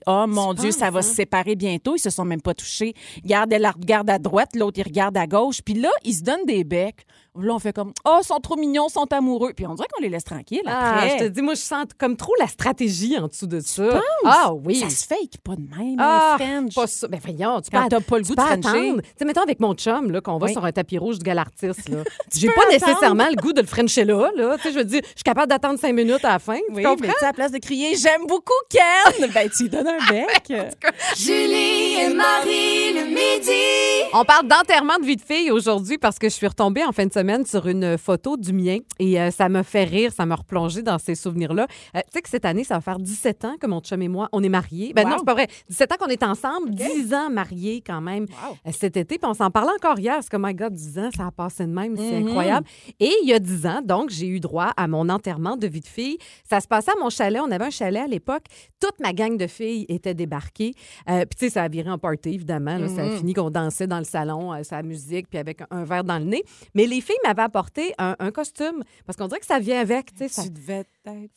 Oh 0.07 0.25
mon 0.29 0.55
Dieu, 0.55 0.71
ça 0.71 0.91
va 0.91 1.03
se 1.03 1.15
séparer 1.15 1.57
bientôt. 1.57 1.97
Ils 1.97 2.01
se 2.01 2.11
sont 2.11 2.25
même 2.25 2.43
pas 2.43 2.55
touchés. 2.55 2.95
Regarde, 3.23 3.53
elle 3.53 3.67
regarde 3.67 4.11
à 4.11 4.19
droite, 4.19 4.55
l'autre, 4.55 4.79
il 4.79 4.85
regarde 4.85 5.17
à 5.17 5.27
gauche. 5.27 5.63
Puis 5.63 5.75
là, 5.75 5.91
ils 6.05 6.15
se 6.15 6.23
donnent 6.23 6.47
des 6.47 6.65
becs. 6.65 7.07
Là, 7.41 7.55
on 7.55 7.59
fait 7.59 7.73
comme, 7.73 7.93
oh, 8.05 8.19
ils 8.23 8.27
sont 8.27 8.39
trop 8.41 8.57
mignons, 8.57 8.87
ils 8.89 8.93
sont 8.93 9.13
amoureux. 9.13 9.53
Puis 9.55 9.67
on 9.67 9.75
dirait 9.75 9.87
qu'on 9.95 10.03
les 10.03 10.09
laisse 10.09 10.25
tranquilles 10.25 10.63
Ah, 10.67 10.95
après. 10.97 11.11
je 11.19 11.25
te 11.25 11.29
dis, 11.29 11.43
moi, 11.43 11.55
je 11.55 11.61
sens 11.61 11.85
comme 11.97 12.17
trop 12.17 12.33
la 12.41 12.47
stratégie 12.49 13.17
en 13.19 13.29
dessous 13.29 13.47
de 13.47 13.61
ça. 13.61 13.85
penses? 13.89 14.03
Ah 14.25 14.53
oui. 14.53 14.77
Ça 14.77 14.91
se 14.91 15.07
fake 15.07 15.39
pas 15.45 15.55
de 15.57 15.63
même, 15.79 15.97
Ah, 15.99 16.37
les 16.39 16.45
French. 16.45 16.75
Pas 16.75 16.87
ça. 16.87 17.07
Ben 17.09 17.21
voyons, 17.23 17.61
tu 17.61 17.71
Quand 17.71 17.83
peux, 17.85 17.89
t'as 17.91 18.01
pas 18.01 18.19
le 18.19 18.25
tu 18.25 18.31
goût 18.31 18.35
de 18.37 18.41
Frencher. 18.41 18.93
Tu 18.97 19.03
sais, 19.19 19.25
mettons 19.25 19.43
avec 19.43 19.61
mon 19.61 19.75
chum, 19.75 20.11
là, 20.11 20.21
qu'on 20.21 20.39
va 20.39 20.47
Oui. 20.47 20.53
sur 20.53 20.65
un 20.65 20.73
tapis 20.73 20.99
rouge 20.99 21.19
du 21.19 21.25
Galartiste, 21.25 21.89
là. 21.89 21.99
J'ai 22.35 22.49
pas 22.49 22.63
attendre. 22.63 22.73
nécessairement 22.73 23.29
le 23.29 23.37
goût 23.37 23.53
de 23.53 23.61
le 23.61 23.67
Frencher 23.67 24.05
là, 24.05 24.31
là. 24.35 24.57
Tu 24.57 24.63
sais, 24.65 24.73
je 24.73 24.79
veux 24.79 24.85
dire, 24.85 25.01
je 25.05 25.09
suis 25.09 25.23
capable 25.25 25.49
d'attendre 25.49 25.79
cinq 25.79 25.95
minutes 25.95 26.25
à 26.25 26.33
la 26.33 26.39
fin. 26.39 26.57
Tu 26.57 26.63
Oui, 26.75 26.83
comprends? 26.83 26.97
mais 27.07 27.09
tu 27.13 27.19
sais, 27.21 27.25
à 27.25 27.29
la 27.29 27.33
place 27.35 27.53
de 27.53 27.59
crier 27.59 27.95
«J'aime 27.97 28.27
beaucoup 28.27 28.53
Ken», 28.69 29.31
ben 29.35 29.49
tu 29.49 29.65
lui 29.65 29.71
donnes 29.71 29.89
un 29.89 29.99
bec. 30.11 30.75
Julie 31.17 31.95
et 32.01 32.09
Marie 32.15 32.93
le 32.95 33.05
midi. 33.07 34.09
On 34.13 34.25
parle 34.25 34.47
d'enterrement 34.47 34.99
de 35.01 35.05
vie 35.05 35.17
de 35.17 35.23
fille 35.23 35.51
aujourd'hui 35.51 35.99
parce 35.99 36.19
que 36.19 36.29
je 36.29 36.35
suis 36.35 36.47
retombée 36.47 36.85
en 36.85 36.93
fin 36.93 37.07
de 37.07 37.13
semaine 37.13 37.28
semaine 37.29 37.45
sur 37.47 37.67
une 37.69 37.99
photo 37.99 38.37
du 38.39 38.53
mien 38.55 38.79
et 38.99 39.21
euh, 39.21 39.31
ça 39.31 39.49
m'a 39.51 39.63
fait 39.63 39.85
rire, 39.85 40.13
ça 40.13 40.25
m'a 40.25 40.35
replongé 40.37 40.81
dans 40.83 40.99
ces 40.99 41.15
souvenirs-là. 41.15 41.67
Euh, 41.95 42.01
tu 42.01 42.05
sais 42.15 42.23
que 42.23 42.29
cette 42.29 42.45
année, 42.47 42.65
ça 42.65 42.75
va 42.77 42.81
faire 42.81 42.99
17 42.99 43.45
ans 43.45 43.57
que 43.61 43.67
mon 43.67 43.81
chum 43.81 44.01
et 44.01 44.09
moi, 44.09 44.29
on 44.33 44.43
est 44.43 44.49
mariés. 44.49 44.93
Ben 44.95 45.05
Wow. 45.05 45.11
non, 45.11 45.17
c'est 45.19 45.25
pas 45.27 45.35
vrai. 45.35 45.47
17 45.69 45.93
ans 45.93 45.97
qu'on 46.01 46.07
est 46.11 46.23
ensemble, 46.23 46.71
10 46.71 47.13
ans 47.15 47.29
mariés 47.31 47.83
quand 47.87 48.01
même 48.01 48.25
Wow. 48.25 48.57
euh, 48.67 48.71
cet 48.73 48.97
été. 48.97 49.19
Puis 49.19 49.29
on 49.29 49.35
s'en 49.35 49.51
parlait 49.51 49.73
encore 49.77 49.99
hier. 49.99 50.17
C'est 50.23 50.31
comme, 50.31 50.47
my 50.47 50.55
God, 50.55 50.73
10 50.73 50.99
ans, 50.99 51.11
ça 51.15 51.27
a 51.27 51.31
passé 51.31 51.67
de 51.67 51.71
même. 51.73 51.97
C'est 51.99 52.21
Mhm. 52.21 52.29
incroyable. 52.29 52.67
Et 52.99 53.13
il 53.23 53.29
y 53.29 53.35
a 53.35 53.39
10 53.39 53.67
ans, 53.67 53.83
donc, 53.85 54.09
j'ai 54.11 54.27
eu 54.27 54.41
droit 54.41 54.73
à 54.77 54.89
mon 54.89 55.09
enterrement 55.11 55.57
de 55.57 55.67
vie 55.67 55.81
de 55.81 55.87
fille. 55.87 56.17
Ça 56.49 56.61
se 56.61 56.67
passait 56.69 56.93
à 56.93 56.99
mon 57.01 57.11
chalet. 57.11 57.43
On 57.47 57.51
avait 57.51 57.67
un 57.67 57.71
chalet 57.71 58.03
à 58.03 58.07
l'époque. 58.07 58.45
Toute 58.81 58.99
ma 59.01 59.13
gang 59.13 59.37
de 59.37 59.47
filles 59.47 59.85
était 59.91 60.15
débarquée. 60.15 60.73
Euh, 61.11 61.27
puis, 61.27 61.39
tu 61.39 61.45
sais, 61.47 61.51
ça 61.51 61.65
a 61.65 61.69
viré 61.69 61.91
en 61.91 61.99
party, 61.99 62.31
évidemment. 62.31 62.79
là. 62.79 62.89
Ça 62.89 63.03
a 63.03 63.11
fini 63.11 63.35
qu'on 63.35 63.51
dansait 63.51 63.87
dans 63.87 63.99
le 63.99 64.05
salon, 64.05 64.53
sa 64.65 64.83
musique, 64.83 65.29
puis 65.29 65.39
avec 65.39 65.61
un 65.71 65.85
verre 65.85 66.05
dans 66.05 66.19
le 66.19 66.25
nez. 66.25 66.43
Mais 66.75 66.87
les 66.87 67.01
filles 67.01 67.17
m'avaient 67.25 67.43
apporté 67.43 67.95
un, 67.99 68.31
costume 68.31 68.83
parce 69.07 69.17
qu'on 69.17 69.27
dirait 69.27 69.41
que 69.41 69.47
ça 69.47 69.59
vient 69.59 69.81
avec. 69.81 70.15
tu 70.15 70.19
sais, 70.19 70.29
ça- 70.29 70.43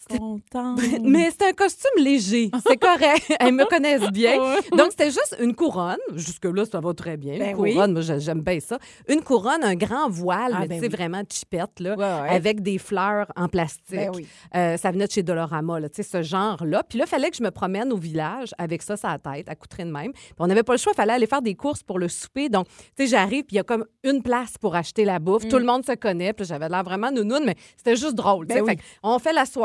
contente. 0.09 0.79
mais 1.03 1.29
c'est 1.31 1.47
un 1.47 1.53
costume 1.53 2.03
léger. 2.03 2.49
C'est 2.67 2.77
correct. 2.77 3.31
Elles 3.39 3.53
me 3.53 3.65
connaissent 3.65 4.09
bien. 4.11 4.37
Donc, 4.77 4.87
c'était 4.91 5.11
juste 5.11 5.35
une 5.39 5.55
couronne. 5.55 5.97
Jusque-là, 6.15 6.65
ça 6.65 6.79
va 6.79 6.93
très 6.93 7.17
bien. 7.17 7.37
Ben 7.37 7.51
une 7.51 7.57
oui. 7.57 7.73
couronne, 7.73 7.93
moi, 7.93 8.01
j'ai- 8.01 8.19
j'aime 8.19 8.41
bien 8.41 8.59
ça. 8.59 8.77
Une 9.07 9.21
couronne, 9.21 9.63
un 9.63 9.75
grand 9.75 10.09
voile, 10.09 10.51
Ah, 10.55 10.59
mais 10.61 10.67
ben 10.67 10.75
tu 10.75 10.85
sais, 10.85 10.91
oui. 10.91 10.95
vraiment 10.95 11.21
chipette, 11.29 11.79
là, 11.79 11.95
Ouais, 11.95 12.03
ouais. 12.03 12.35
avec 12.35 12.61
des 12.61 12.77
fleurs 12.77 13.27
en 13.35 13.47
plastique. 13.47 13.81
Ben 13.95 14.11
oui. 14.15 14.27
Euh, 14.55 14.77
ça 14.77 14.91
venait 14.91 15.07
de 15.07 15.11
chez 15.11 15.23
Dolorama, 15.23 15.79
là, 15.79 15.89
tu 15.89 16.03
sais, 16.03 16.09
ce 16.09 16.21
genre-là. 16.21 16.83
Puis 16.87 16.97
là, 16.99 17.05
il 17.07 17.09
fallait 17.09 17.29
que 17.29 17.37
je 17.37 17.43
me 17.43 17.51
promène 17.51 17.91
au 17.91 17.97
village 17.97 18.53
avec 18.57 18.81
ça 18.81 18.97
sur 18.97 19.07
la 19.09 19.17
tête, 19.19 19.49
à 19.49 19.55
coutrer 19.55 19.83
de 19.85 19.91
même. 19.91 20.11
Puis 20.13 20.33
on 20.39 20.47
n'avait 20.47 20.63
pas 20.63 20.73
le 20.73 20.77
choix, 20.79 20.91
il 20.93 20.97
fallait 20.97 21.13
aller 21.13 21.27
faire 21.27 21.41
des 21.41 21.55
courses 21.55 21.83
pour 21.83 21.99
le 21.99 22.07
souper. 22.07 22.49
Donc, 22.49 22.67
tu 22.67 23.03
sais, 23.03 23.07
j'arrive, 23.07 23.43
puis 23.45 23.53
il 23.53 23.57
y 23.57 23.59
a 23.59 23.63
comme 23.63 23.85
une 24.03 24.21
place 24.21 24.57
pour 24.59 24.75
acheter 24.75 25.05
la 25.05 25.19
bouffe. 25.19 25.47
Tout 25.47 25.57
le 25.57 25.65
monde 25.65 25.85
se 25.85 25.93
connaît, 25.93 26.33
puis 26.33 26.45
j'avais 26.45 26.69
l'air 26.69 26.83
vraiment 26.83 27.11
nounoune, 27.11 27.43
mais 27.45 27.55
c'était 27.77 27.95
juste 27.95 28.15
drôle. 28.15 28.45
Mm. 28.45 28.47
Ben. 28.49 28.65
Fait 28.65 28.79
on 29.03 29.19
fait 29.19 29.33
la 29.33 29.45
soirée, 29.45 29.60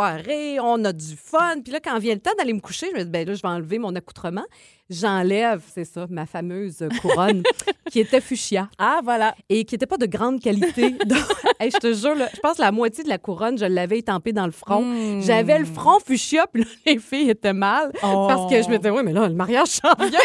on 0.60 0.84
a 0.84 0.92
du 0.92 1.16
fun. 1.16 1.60
Puis 1.62 1.72
là, 1.72 1.80
quand 1.80 1.98
vient 1.98 2.14
le 2.14 2.20
temps 2.20 2.34
d'aller 2.38 2.52
me 2.52 2.60
coucher, 2.60 2.88
je 2.92 2.98
me 2.98 3.04
dis, 3.04 3.10
ben 3.10 3.26
là, 3.26 3.34
je 3.34 3.42
vais 3.42 3.48
enlever 3.48 3.78
mon 3.78 3.94
accoutrement. 3.94 4.44
J'enlève, 4.88 5.62
c'est 5.74 5.84
ça, 5.84 6.06
ma 6.08 6.26
fameuse 6.26 6.84
couronne 7.02 7.42
qui 7.90 7.98
était 7.98 8.20
fuchsia 8.20 8.68
Ah, 8.78 9.00
voilà. 9.02 9.34
et 9.48 9.64
qui 9.64 9.74
n'était 9.74 9.86
pas 9.86 9.96
de 9.96 10.06
grande 10.06 10.40
qualité. 10.40 10.90
Donc, 11.06 11.18
hey, 11.58 11.72
je 11.72 11.78
te 11.78 11.92
jure, 11.92 12.14
là, 12.14 12.28
je 12.32 12.38
pense 12.40 12.58
que 12.58 12.62
la 12.62 12.70
moitié 12.70 13.02
de 13.02 13.08
la 13.08 13.18
couronne, 13.18 13.58
je 13.58 13.64
l'avais 13.64 13.98
étampée 13.98 14.32
dans 14.32 14.46
le 14.46 14.52
front. 14.52 14.82
Hmm. 14.82 15.22
J'avais 15.22 15.58
le 15.58 15.64
front 15.64 15.98
fuchsia, 15.98 16.46
puis 16.52 16.62
là, 16.62 16.68
les 16.86 16.98
filles 16.98 17.30
étaient 17.30 17.52
mal. 17.52 17.90
Oh. 18.04 18.26
Parce 18.28 18.48
que 18.50 18.62
je 18.62 18.68
me 18.68 18.76
disais, 18.76 18.90
oui, 18.90 19.02
mais 19.04 19.12
là, 19.12 19.26
le 19.28 19.34
mariage 19.34 19.68
s'en 19.68 19.94
vient. 19.98 20.20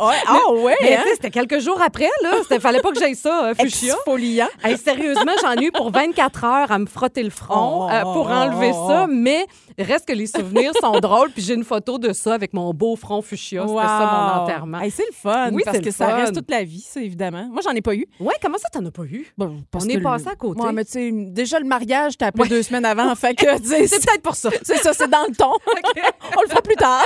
Ouais. 0.00 0.14
Ah, 0.26 0.50
ouais. 0.52 0.74
Mais 0.80 0.94
hein? 0.94 1.00
tu 1.02 1.08
sais, 1.10 1.14
c'était 1.16 1.30
quelques 1.30 1.58
jours 1.60 1.80
après, 1.82 2.08
là. 2.22 2.30
C'était- 2.42 2.60
fallait 2.60 2.80
pas 2.80 2.92
que 2.92 2.98
j'aille 2.98 3.14
ça, 3.14 3.46
euh, 3.50 3.54
fuchsia. 3.54 3.94
Exfoliant. 3.94 4.48
Hey, 4.64 4.78
sérieusement, 4.78 5.32
j'en 5.42 5.52
ai 5.52 5.66
eu 5.66 5.70
pour 5.70 5.90
24 5.90 6.44
heures 6.44 6.72
à 6.72 6.78
me 6.78 6.86
frotter 6.86 7.22
le 7.22 7.30
front 7.30 7.86
Oh, 7.86 7.90
euh, 7.90 8.02
pour 8.02 8.26
oh, 8.26 8.32
enlever 8.32 8.70
oh, 8.74 8.88
ça, 8.88 9.04
oh. 9.06 9.12
mais 9.12 9.46
reste 9.78 10.06
que 10.06 10.12
les 10.12 10.26
souvenirs 10.26 10.72
sont 10.80 10.92
drôles. 11.00 11.30
Puis 11.30 11.42
j'ai 11.42 11.54
une 11.54 11.64
photo 11.64 11.98
de 11.98 12.12
ça 12.12 12.34
avec 12.34 12.52
mon 12.52 12.72
beau 12.74 12.96
front 12.96 13.22
fuchsia. 13.22 13.62
C'était 13.66 13.80
ça 13.80 14.34
mon 14.36 14.42
enterrement. 14.42 14.80
Hey, 14.80 14.90
c'est 14.90 15.06
le 15.06 15.14
fun. 15.14 15.50
Oui, 15.52 15.62
parce 15.64 15.80
que 15.80 15.90
ça 15.90 16.14
reste 16.14 16.34
toute 16.34 16.50
la 16.50 16.64
vie, 16.64 16.80
ça, 16.80 17.00
évidemment. 17.00 17.48
Moi, 17.50 17.60
j'en 17.64 17.72
ai 17.72 17.82
pas 17.82 17.94
eu. 17.94 18.06
Ouais, 18.20 18.34
comment 18.42 18.58
ça, 18.58 18.68
t'en 18.70 18.84
as 18.86 18.90
pas 18.90 19.04
eu? 19.04 19.26
parce 19.70 19.84
On 19.84 19.88
est 19.88 20.00
passé 20.00 20.24
le- 20.26 20.30
à 20.32 20.34
côté. 20.36 20.60
Ouais, 20.60 20.72
mais 20.72 20.84
tu 20.84 20.92
sais, 20.92 21.10
déjà, 21.12 21.58
le 21.58 21.66
mariage, 21.66 22.16
t'as 22.18 22.26
appelé 22.28 22.48
deux 22.48 22.62
semaines 22.62 22.84
avant. 22.84 23.14
fait 23.14 23.34
que, 23.34 23.46
C'est 23.64 23.88
peut-être 24.06 24.22
pour 24.22 24.34
ça. 24.34 24.50
C'est 24.62 24.78
ça, 24.78 24.92
c'est 24.92 25.08
dans 25.10 25.24
le 25.28 25.34
ton. 25.34 25.52
On 26.36 26.42
le 26.42 26.48
fera 26.48 26.62
plus 26.62 26.76
tard. 26.76 27.04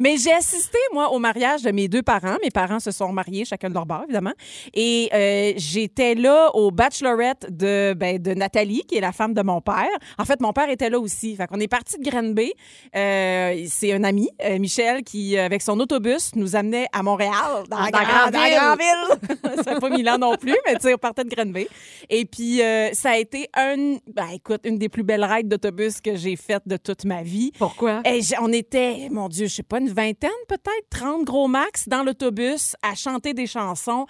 Mais 0.00 0.16
j'ai 0.16 0.32
assisté, 0.32 0.78
moi, 0.92 1.10
au 1.10 1.18
mariage 1.18 1.62
de 1.62 1.70
mes 1.70 1.88
deux 1.88 2.02
parents. 2.02 2.36
Mes 2.42 2.50
parents 2.50 2.80
se 2.80 2.90
sont 2.90 3.12
mariés, 3.12 3.44
chacun 3.44 3.68
de 3.68 3.74
leur 3.74 3.86
bord, 3.86 4.02
évidemment. 4.04 4.32
Et 4.72 5.08
euh, 5.12 5.52
j'étais 5.56 6.14
là 6.14 6.50
au 6.54 6.70
bachelorette 6.70 7.46
de, 7.50 7.94
ben, 7.94 8.20
de 8.20 8.34
Nathalie, 8.34 8.82
qui 8.86 8.96
est 8.96 9.00
la 9.00 9.12
femme 9.12 9.34
de 9.34 9.42
mon 9.42 9.60
père. 9.60 9.88
En 10.18 10.24
fait, 10.24 10.40
mon 10.40 10.52
père 10.52 10.68
était 10.68 10.90
là 10.90 10.98
aussi. 10.98 11.36
Fait 11.36 11.46
qu'on 11.46 11.60
est 11.60 11.68
parti 11.68 11.98
de 11.98 12.08
Granby. 12.08 12.52
Euh, 12.96 13.64
c'est 13.68 13.92
un 13.92 14.04
ami, 14.04 14.28
euh, 14.44 14.58
Michel, 14.58 15.02
qui, 15.02 15.38
avec 15.38 15.62
son 15.62 15.78
autobus, 15.80 16.34
nous 16.34 16.56
amenait 16.56 16.86
à 16.92 17.02
Montréal, 17.02 17.64
dans, 17.70 17.78
la, 17.78 17.90
grande, 17.90 18.32
grande 18.32 18.32
grande 18.32 18.78
ville. 18.78 19.64
Ça 19.64 19.80
pas 19.80 19.90
mille 19.90 20.08
ans 20.08 20.18
non 20.18 20.36
plus, 20.36 20.56
mais 20.66 20.74
tu 20.74 20.82
sais, 20.82 20.94
on 20.94 20.98
partait 20.98 21.24
de 21.24 21.34
Granby. 21.34 21.66
Et 22.10 22.24
puis, 22.24 22.62
euh, 22.62 22.90
ça 22.92 23.10
a 23.10 23.16
été 23.16 23.48
un, 23.54 23.96
ben, 24.12 24.28
écoute, 24.32 24.62
une 24.64 24.78
des 24.78 24.88
plus 24.88 25.02
belles 25.02 25.24
rides 25.24 25.48
d'autobus 25.48 26.00
que 26.00 26.16
j'ai 26.16 26.36
faites 26.36 26.66
de 26.66 26.76
toute 26.76 27.04
ma 27.04 27.22
vie. 27.22 27.52
Pourquoi? 27.58 28.02
Et 28.04 28.20
on 28.40 28.52
était, 28.52 29.08
mon 29.10 29.28
Dieu, 29.28 29.46
je 29.46 29.54
sais 29.54 29.62
pas, 29.62 29.80
une 29.84 29.92
vingtaine 29.92 30.30
peut-être, 30.48 30.88
30 30.90 31.24
gros 31.24 31.48
max 31.48 31.88
dans 31.88 32.02
l'autobus 32.02 32.74
à 32.82 32.94
chanter 32.94 33.34
des 33.34 33.46
chansons, 33.46 34.06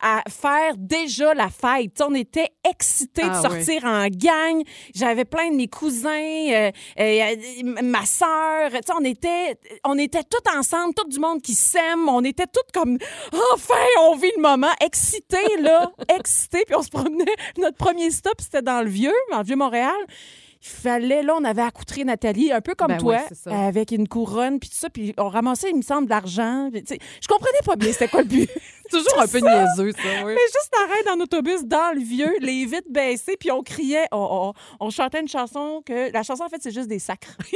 à 0.00 0.22
faire 0.28 0.74
déjà 0.76 1.34
la 1.34 1.48
fête. 1.50 2.02
On 2.06 2.14
était 2.14 2.48
excités 2.68 3.22
Ah 3.24 3.36
de 3.36 3.48
sortir 3.48 3.84
en 3.84 4.06
gang. 4.08 4.62
J'avais 4.94 5.24
plein 5.24 5.50
de 5.50 5.56
mes 5.56 5.68
cousins, 5.68 6.08
euh, 6.08 6.70
euh, 6.98 7.34
ma 7.82 8.06
sœur. 8.06 8.70
On 8.98 9.04
était, 9.04 9.58
on 9.84 9.98
était 9.98 10.24
tous 10.24 10.56
ensemble, 10.56 10.94
tout 10.94 11.08
du 11.08 11.18
monde 11.18 11.42
qui 11.42 11.54
s'aime. 11.54 12.08
On 12.08 12.24
était 12.24 12.46
tous 12.46 12.72
comme, 12.72 12.98
enfin, 13.54 13.74
on 14.00 14.16
vit 14.16 14.32
le 14.36 14.42
moment. 14.42 14.72
Excités, 14.84 15.56
là, 15.60 15.90
excités. 16.18 16.64
Puis 16.66 16.76
on 16.76 16.82
se 16.82 16.90
promenait. 16.90 17.24
Notre 17.58 17.76
premier 17.76 18.10
stop, 18.10 18.34
c'était 18.40 18.62
dans 18.62 18.82
le 18.82 18.88
Vieux, 18.88 19.14
dans 19.30 19.38
le 19.38 19.44
Vieux-Montréal. 19.44 19.96
Il 20.60 20.68
fallait, 20.68 21.22
là, 21.22 21.36
on 21.38 21.44
avait 21.44 21.62
accoutré 21.62 22.04
Nathalie, 22.04 22.50
un 22.50 22.60
peu 22.60 22.74
comme 22.74 22.88
Ben 22.88 22.98
toi, 22.98 23.18
avec 23.46 23.92
une 23.92 24.08
couronne, 24.08 24.58
puis 24.58 24.68
tout 24.68 24.76
ça, 24.76 24.90
puis 24.90 25.14
on 25.16 25.28
ramassait, 25.28 25.70
il 25.70 25.76
me 25.76 25.82
semble, 25.82 26.06
de 26.06 26.10
l'argent. 26.10 26.68
Je 26.72 27.28
comprenais 27.28 27.58
pas 27.64 27.76
bien 27.76 27.92
c'était 27.92 28.08
quoi 28.08 28.22
le 28.22 28.28
but. 28.28 28.50
toujours 28.90 29.20
un 29.20 29.26
peu 29.26 29.38
niaiseux, 29.38 29.92
ça, 29.92 30.08
oui. 30.24 30.32
Mais 30.34 30.40
juste 30.52 30.72
arrête 30.84 31.06
dans 31.06 31.16
l'autobus, 31.16 31.64
dans 31.64 31.94
le 31.94 32.00
vieux, 32.00 32.32
les 32.40 32.64
vitres 32.66 32.90
baissées, 32.90 33.36
puis 33.38 33.50
on 33.50 33.62
criait, 33.62 34.06
on, 34.12 34.52
on- 34.80 34.86
on 34.86 34.90
chantait 34.90 35.20
une 35.20 35.28
chanson 35.28 35.82
que. 35.84 36.12
La 36.12 36.22
chanson, 36.22 36.44
en 36.44 36.48
fait, 36.48 36.58
c'est 36.62 36.70
juste 36.74 36.88
des 36.88 36.98
sacres. 36.98 37.36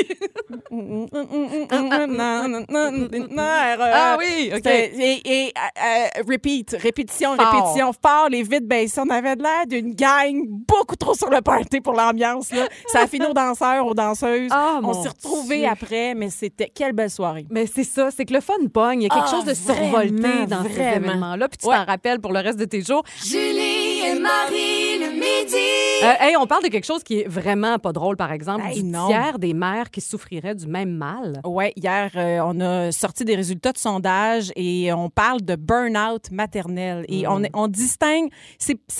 Ah 2.80 4.16
oui, 4.18 4.51
OK. 4.55 4.66
Et, 4.66 5.20
et, 5.24 5.53
euh, 5.57 5.61
euh, 5.83 6.22
repeat, 6.28 6.76
répétition, 6.80 7.37
Fort. 7.37 7.47
répétition, 7.53 7.93
fort, 7.93 8.28
les 8.30 8.43
vitres 8.43 8.66
baissées. 8.66 9.01
On 9.05 9.11
avait 9.11 9.37
de 9.37 9.43
l'air 9.43 9.66
d'une 9.66 9.95
gang 9.95 10.35
beaucoup 10.49 10.97
trop 10.97 11.14
sur 11.14 11.30
le 11.30 11.41
party 11.41 11.80
pour 11.80 11.93
l'ambiance. 11.95 12.53
là. 12.53 12.68
Ça 12.89 13.01
a 13.03 13.07
fini 13.07 13.26
aux 13.26 13.33
danseurs, 13.35 13.87
aux 13.87 13.95
danseuses. 13.95 14.51
Ah, 14.51 14.80
on 14.83 15.03
s'est 15.03 15.09
retrouvés 15.09 15.59
Dieu. 15.61 15.68
après, 15.70 16.14
mais 16.14 16.30
c'était 16.30 16.68
quelle 16.74 16.93
belle 16.93 17.11
soirée. 17.11 17.47
Mais 17.51 17.66
c'est 17.66 17.85
ça, 17.85 18.11
c'est 18.11 18.24
que 18.24 18.35
le 18.35 18.41
fun 18.41 18.55
pogne. 18.72 19.03
Il 19.03 19.05
y 19.05 19.07
a 19.07 19.14
quelque 19.14 19.28
Ah, 19.28 19.30
chose 19.30 19.45
de 19.45 19.55
survolté 19.55 20.47
dans 20.49 20.62
vraiment. 20.62 21.12
Événements-là. 21.23 21.49
Puis 21.49 21.59
tu 21.59 21.66
Ouais. 21.68 21.77
t'en 21.77 21.85
rappelles 21.85 22.20
pour 22.20 22.33
le 22.33 22.41
reste 22.41 22.59
de 22.59 22.64
tes 22.64 22.83
jours. 22.83 23.05
Julie 23.25 23.72
et 24.05 24.19
Marie 24.19 24.99
le 24.99 25.13
midi. 25.13 25.57
Euh, 26.05 26.13
hey, 26.21 26.37
on 26.37 26.47
parle 26.47 26.65
de 26.65 26.69
quelque 26.69 26.85
chose 26.85 27.03
qui 27.05 27.21
est 27.21 27.29
vraiment 27.29 27.79
pas 27.79 27.93
drôle, 27.93 28.17
par 28.17 28.33
exemple, 28.33 28.65
Hey, 28.67 28.83
du 28.83 28.85
non. 28.85 29.07
tiers 29.07 29.39
des 29.39 29.55
mères 29.55 29.91
qui 29.91 30.01
souffriraient 30.01 30.55
du 30.57 30.67
même 30.67 30.91
mal. 30.91 31.41
Oui, 31.45 31.67
hier, 31.77 32.11
euh, 32.17 32.41
on 32.45 32.59
a 32.61 32.91
sorti 32.91 33.25
des 33.25 33.37
résultats 33.37 33.71
de 33.73 33.79
sondage 33.79 34.51
et 34.57 34.93
on 34.93 35.11
parle 35.11 35.43
de 35.43 35.55
burn-out 35.55 36.31
maternel. 36.33 37.05
Et 37.09 37.27
on, 37.29 37.43
on 37.55 37.69
distingue, 37.69 38.31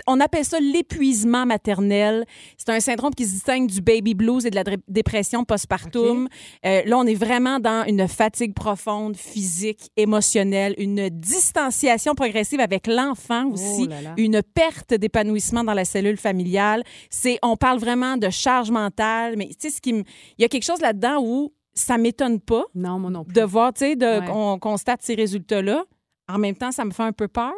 on 0.07 0.21
appelle 0.21 0.45
ça 0.45 0.59
l'épuisement 0.61 1.45
maternel. 1.45 2.25
C'est 2.57 2.69
un 2.71 2.79
syndrome 2.81 3.15
qui 3.15 3.25
se 3.27 3.33
distingue 3.33 3.67
du 3.69 3.81
baby 3.81 4.15
blues 4.15 4.47
et 4.47 4.51
de 4.51 4.55
la 4.57 4.63
dé- 4.65 4.77
dépression 4.87 5.45
postpartum. 5.45 6.29
Euh, 6.65 6.83
là, 6.87 6.99
on 6.99 7.07
est 7.07 7.15
vraiment 7.15 7.59
dans 7.59 7.85
une 7.87 8.07
fatigue 8.07 8.55
profonde, 8.55 9.17
physique, 9.17 9.91
émotionnelle, 9.97 10.75
une 10.79 11.09
distanciation 11.09 12.15
progressive 12.15 12.61
avec 12.61 12.87
l'enfant 12.87 13.47
aussi, 13.51 13.87
Oh 13.87 13.91
là 13.91 14.03
là. 14.03 14.15
une 14.17 14.41
perte 14.55 14.92
d'épanouissement 14.99 15.65
dans 15.65 15.75
la 15.75 15.85
cellule 15.85 16.17
familiale. 16.17 16.83
C'est, 17.11 17.39
on 17.43 17.57
parle 17.57 17.79
vraiment 17.79 18.17
de 18.17 18.31
charge 18.31 18.71
mentale, 18.71 19.35
mais 19.37 19.49
tu 19.49 19.55
sais, 19.59 19.71
ce 19.71 19.81
qui 19.81 19.93
me- 19.93 20.05
il 20.39 20.43
y 20.43 20.45
a 20.45 20.49
quelque 20.49 20.65
chose 20.65 20.81
là-dedans 20.81 21.23
où 21.23 21.53
ça 21.75 21.97
m'étonne 21.99 22.39
pas 22.41 22.65
Non, 22.75 22.99
moi 22.99 23.11
non 23.11 23.25
plus. 23.25 23.33
de 23.35 23.43
voir, 23.43 23.73
tu 23.73 23.81
sais, 23.81 23.97
Ouais. 23.97 24.27
qu'on 24.27 24.59
constate 24.59 25.03
ces 25.03 25.15
résultats-là. 25.15 25.85
En 26.29 26.39
même 26.39 26.55
temps, 26.57 26.71
ça 26.73 26.85
me 26.85 26.91
fait 26.93 27.03
un 27.03 27.13
peu 27.13 27.29
peur. 27.29 27.53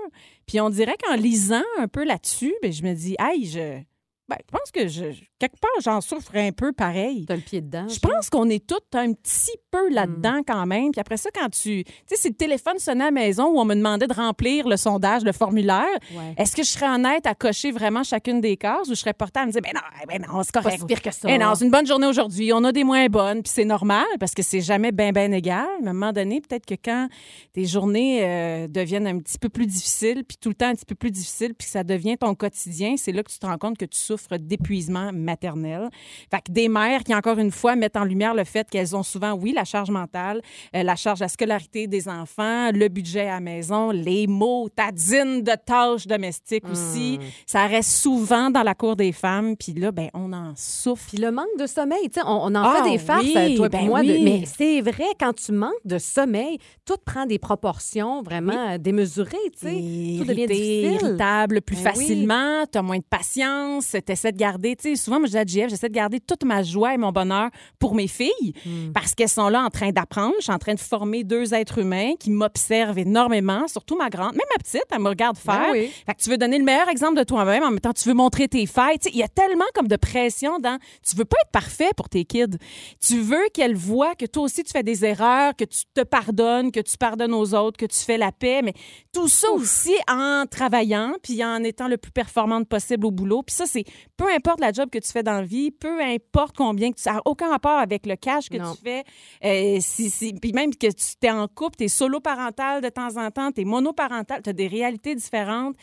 Puis 0.46 0.60
on 0.60 0.70
dirait 0.70 0.96
qu'en 1.06 1.14
lisant 1.16 1.62
un 1.78 1.86
peu 1.88 2.04
là-dessus, 2.04 2.54
ben, 2.62 2.72
je 2.72 2.82
me 2.82 2.94
dis, 2.94 3.14
hey, 3.18 3.44
je, 3.46 3.80
ben, 4.28 4.36
je 4.46 4.56
pense 4.58 4.70
que 4.72 4.88
je, 4.88 5.04
quelque 5.38 5.58
part, 5.60 5.70
j'en 5.82 6.00
souffre 6.00 6.34
un 6.36 6.50
peu 6.52 6.72
pareil. 6.72 7.26
T'as 7.26 7.36
le 7.36 7.42
pied 7.42 7.60
dedans. 7.60 7.86
Je 7.88 7.98
pense 7.98 8.30
qu'on 8.30 8.48
est 8.48 8.66
tous 8.66 8.80
un 8.98 9.12
petit 9.12 9.56
peu 9.70 9.90
là-dedans 9.90 10.40
quand 10.46 10.64
même. 10.64 10.92
Puis 10.92 11.00
après 11.00 11.18
ça, 11.18 11.28
quand 11.34 11.48
tu. 11.50 11.84
Tu 11.84 11.92
sais, 12.06 12.16
si 12.16 12.28
le 12.28 12.34
téléphone 12.34 12.78
sonnait 12.78 13.04
à 13.04 13.06
la 13.08 13.10
maison 13.10 13.48
où 13.48 13.58
on 13.60 13.64
me 13.66 13.74
demandait 13.74 14.06
de 14.06 14.14
remplir 14.14 14.66
le 14.66 14.76
sondage, 14.78 15.24
le 15.24 15.32
formulaire, 15.32 15.84
Ouais. 16.14 16.34
est-ce 16.38 16.56
que 16.56 16.62
je 16.62 16.70
serais 16.70 16.88
honnête 16.88 17.26
à 17.26 17.34
cocher 17.34 17.70
vraiment 17.70 18.02
chacune 18.02 18.40
des 18.40 18.56
cases 18.56 18.88
ou 18.88 18.94
je 18.94 19.00
serais 19.00 19.12
portée 19.12 19.40
à 19.40 19.46
me 19.46 19.52
dire, 19.52 19.60
ben 19.60 19.72
non, 19.74 19.80
ben 20.08 20.24
non, 20.26 20.42
c'est 20.42 20.52
correct. 20.52 20.86
pire 20.86 21.02
que 21.02 21.10
ça. 21.10 21.28
Eh 21.30 21.36
non, 21.36 21.54
c'est 21.54 21.64
une 21.66 21.70
bonne 21.70 21.86
journée 21.86 22.06
aujourd'hui. 22.06 22.52
On 22.54 22.64
a 22.64 22.72
des 22.72 22.84
moins 22.84 23.06
bonnes, 23.08 23.42
puis 23.42 23.52
c'est 23.54 23.64
normal 23.66 24.06
parce 24.20 24.32
que 24.32 24.42
c'est 24.42 24.60
jamais 24.62 24.92
bien, 24.92 25.12
bien 25.12 25.30
égal. 25.32 25.66
Mais 25.82 25.88
à 25.88 25.90
un 25.90 25.92
moment 25.92 26.12
donné, 26.12 26.40
peut-être 26.40 26.64
que 26.64 26.74
quand 26.82 27.08
tes 27.52 27.66
journées 27.66 28.20
euh, 28.24 28.68
deviennent 28.68 29.06
un 29.06 29.18
petit 29.18 29.38
peu 29.38 29.48
plus 29.50 29.66
difficiles, 29.66 30.24
puis 30.26 30.36
tout 30.40 30.48
le 30.48 30.54
temps 30.54 30.68
un 30.68 30.74
petit 30.74 30.86
peu 30.86 30.94
plus 30.94 31.10
difficiles, 31.10 31.54
puis 31.54 31.66
que 31.66 31.72
ça 31.72 31.84
devient 31.84 32.16
ton 32.16 32.34
quotidien, 32.34 32.94
c'est 32.96 33.12
là 33.12 33.22
que 33.22 33.30
tu 33.30 33.38
te 33.38 33.44
rends 33.46 33.58
compte 33.58 33.76
que 33.76 33.84
tu 33.84 33.98
souffres 33.98 34.13
souffrent 34.16 34.36
d'épuisement 34.38 35.10
maternel. 35.12 35.88
Fait 36.30 36.40
que 36.40 36.52
des 36.52 36.68
mères 36.68 37.02
qui, 37.04 37.14
encore 37.14 37.38
une 37.38 37.50
fois, 37.50 37.76
mettent 37.76 37.96
en 37.96 38.04
lumière 38.04 38.34
le 38.34 38.44
fait 38.44 38.68
qu'elles 38.70 38.94
ont 38.94 39.02
souvent, 39.02 39.32
oui, 39.32 39.52
la 39.52 39.64
charge 39.64 39.90
mentale, 39.90 40.40
euh, 40.74 40.82
la 40.82 40.96
charge 40.96 41.18
de 41.20 41.24
la 41.24 41.28
scolarité 41.28 41.86
des 41.86 42.08
enfants, 42.08 42.70
le 42.72 42.88
budget 42.88 43.22
à 43.28 43.34
la 43.34 43.40
maison, 43.40 43.90
les 43.90 44.26
mots, 44.26 44.68
tadines 44.74 45.42
de 45.42 45.52
tâches 45.66 46.06
domestiques 46.06 46.64
aussi. 46.70 47.18
Ça 47.46 47.66
reste 47.66 47.90
souvent 47.90 48.50
dans 48.50 48.62
la 48.62 48.74
cour 48.74 48.96
des 48.96 49.12
femmes. 49.12 49.56
Puis 49.56 49.72
là, 49.72 49.90
ben, 49.92 50.08
on 50.14 50.32
en 50.32 50.52
souffre. 50.56 51.06
Puis 51.08 51.18
le 51.18 51.30
manque 51.30 51.46
de 51.58 51.66
sommeil, 51.66 52.08
tu 52.08 52.20
sais, 52.20 52.26
on, 52.26 52.44
on 52.46 52.54
en 52.54 52.62
Ah, 52.64 52.82
fait 52.84 52.90
des 52.90 52.98
farces, 52.98 53.22
oui, 53.24 53.54
toi 53.56 53.66
et 53.66 53.68
ben 53.70 53.86
moi, 53.86 54.02
de- 54.02 54.18
mais 54.24 54.44
c'est 54.46 54.80
vrai, 54.80 55.04
quand 55.18 55.32
tu 55.34 55.52
manques 55.52 55.72
de 55.84 55.98
sommeil, 55.98 56.58
tout 56.84 56.96
prend 57.04 57.26
des 57.26 57.38
proportions 57.38 58.22
vraiment 58.22 58.78
démesurées, 58.78 59.36
tu 59.58 59.66
sais. 59.68 60.18
Tout 60.18 60.24
devient 60.24 60.46
difficile. 60.46 60.84
irritable 61.02 61.60
plus 61.62 61.76
Ben 61.76 61.82
facilement, 61.92 62.64
tu 62.70 62.78
as 62.78 62.82
moins 62.82 62.98
de 62.98 63.04
patience, 63.08 63.94
tu 64.04 64.12
essaies 64.12 64.32
de 64.32 64.36
garder, 64.38 64.76
tu 64.76 64.90
sais, 64.90 64.96
souvent, 64.96 65.18
moi, 65.18 65.26
je 65.26 65.32
dis 65.32 65.60
à 65.60 65.64
JF, 65.64 65.70
j'essaie 65.70 65.88
de 65.88 65.94
garder 65.94 66.20
toute 66.20 66.44
ma 66.44 66.62
joie 66.62 66.94
et 66.94 66.96
mon 66.98 67.12
bonheur 67.12 67.50
pour 67.78 67.94
mes 67.94 68.08
filles 68.08 68.30
Hmm. 68.64 68.92
parce 68.92 69.14
qu'elles 69.14 69.28
sont 69.28 69.48
là 69.48 69.62
en 69.62 69.70
train 69.70 69.90
d'apprendre. 69.90 70.34
Je 70.38 70.44
suis 70.44 70.52
en 70.52 70.58
train 70.58 70.74
de 70.74 70.80
former 70.80 71.24
deux 71.24 71.54
êtres 71.54 71.78
humains 71.78 72.12
qui 72.18 72.30
m'observent 72.30 72.98
énormément, 72.98 73.66
surtout 73.68 73.96
ma 73.96 74.08
grande, 74.10 74.32
même 74.32 74.46
ma 74.56 74.62
petite, 74.62 74.84
elle 74.90 75.00
me 75.00 75.08
regarde 75.08 75.36
faire. 75.36 75.60
Ben 75.60 75.72
oui. 75.72 75.90
Fait 76.06 76.14
que 76.14 76.22
tu 76.22 76.30
veux 76.30 76.38
donner 76.38 76.58
le 76.58 76.64
meilleur 76.64 76.88
exemple 76.88 77.16
de 77.18 77.24
toi-même, 77.24 77.62
en 77.62 77.70
même 77.70 77.80
temps, 77.80 77.92
tu 77.92 78.08
veux 78.08 78.14
montrer 78.14 78.48
tes 78.48 78.66
failles. 78.66 78.98
Il 79.06 79.16
y 79.16 79.22
a 79.22 79.28
tellement 79.28 79.64
comme 79.74 79.88
de 79.88 79.96
pression 79.96 80.58
dans. 80.58 80.78
Tu 81.08 81.16
veux 81.16 81.24
pas 81.24 81.36
être 81.42 81.50
parfait 81.50 81.90
pour 81.96 82.08
tes 82.08 82.24
kids. 82.24 82.56
Tu 83.00 83.20
veux 83.20 83.48
qu'elles 83.52 83.76
voient 83.76 84.14
que 84.14 84.26
toi 84.26 84.44
aussi, 84.44 84.62
tu 84.62 84.72
fais 84.72 84.82
des 84.82 85.04
erreurs, 85.04 85.54
que 85.56 85.64
tu 85.64 85.82
te 85.94 86.02
pardonnes, 86.02 86.70
que 86.72 86.80
tu 86.80 86.96
pardonnes 86.96 87.34
aux 87.34 87.54
autres, 87.54 87.76
que 87.76 87.86
tu 87.86 87.98
fais 88.00 88.18
la 88.18 88.32
paix. 88.32 88.62
Mais 88.62 88.74
tout 89.12 89.28
ça 89.28 89.50
aussi 89.50 89.94
en 90.08 90.44
travaillant, 90.50 91.14
puis 91.22 91.44
en 91.44 91.62
étant 91.64 91.88
le 91.88 91.96
plus 91.96 92.12
performante 92.12 92.68
possible 92.68 93.06
au 93.06 93.10
boulot. 93.10 93.42
Puis 93.42 93.54
ça, 93.56 93.64
c'est 93.66 93.84
peu 94.16 94.26
importe 94.32 94.60
la 94.60 94.72
job 94.72 94.90
que 94.90 94.98
tu 94.98 95.10
fais 95.10 95.22
dans 95.22 95.32
la 95.32 95.42
vie, 95.42 95.70
peu 95.70 96.00
importe 96.00 96.56
combien 96.56 96.90
que 96.90 96.96
tu. 96.96 97.02
Ça 97.02 97.14
n'a 97.14 97.22
aucun 97.24 97.48
rapport 97.50 97.78
avec 97.78 98.06
le 98.06 98.16
cash 98.16 98.48
que 98.48 98.56
Non. 98.56 98.74
tu 98.74 98.82
fais. 98.82 99.04
Euh, 99.44 99.78
si, 99.80 100.10
si- 100.10 100.34
puis 100.34 100.52
même 100.52 100.74
que 100.74 100.86
tu 100.86 101.26
es 101.26 101.30
en 101.30 101.48
couple, 101.48 101.76
tu 101.78 101.84
es 101.84 101.88
solo-parental 101.88 102.80
de 102.82 102.88
temps 102.88 103.16
en 103.16 103.30
temps, 103.30 103.50
tu 103.52 103.62
es 103.62 103.64
monoparental, 103.64 104.42
tu 104.42 104.50
as 104.50 104.52
des 104.52 104.68
réalités 104.68 105.14
différentes. 105.14 105.76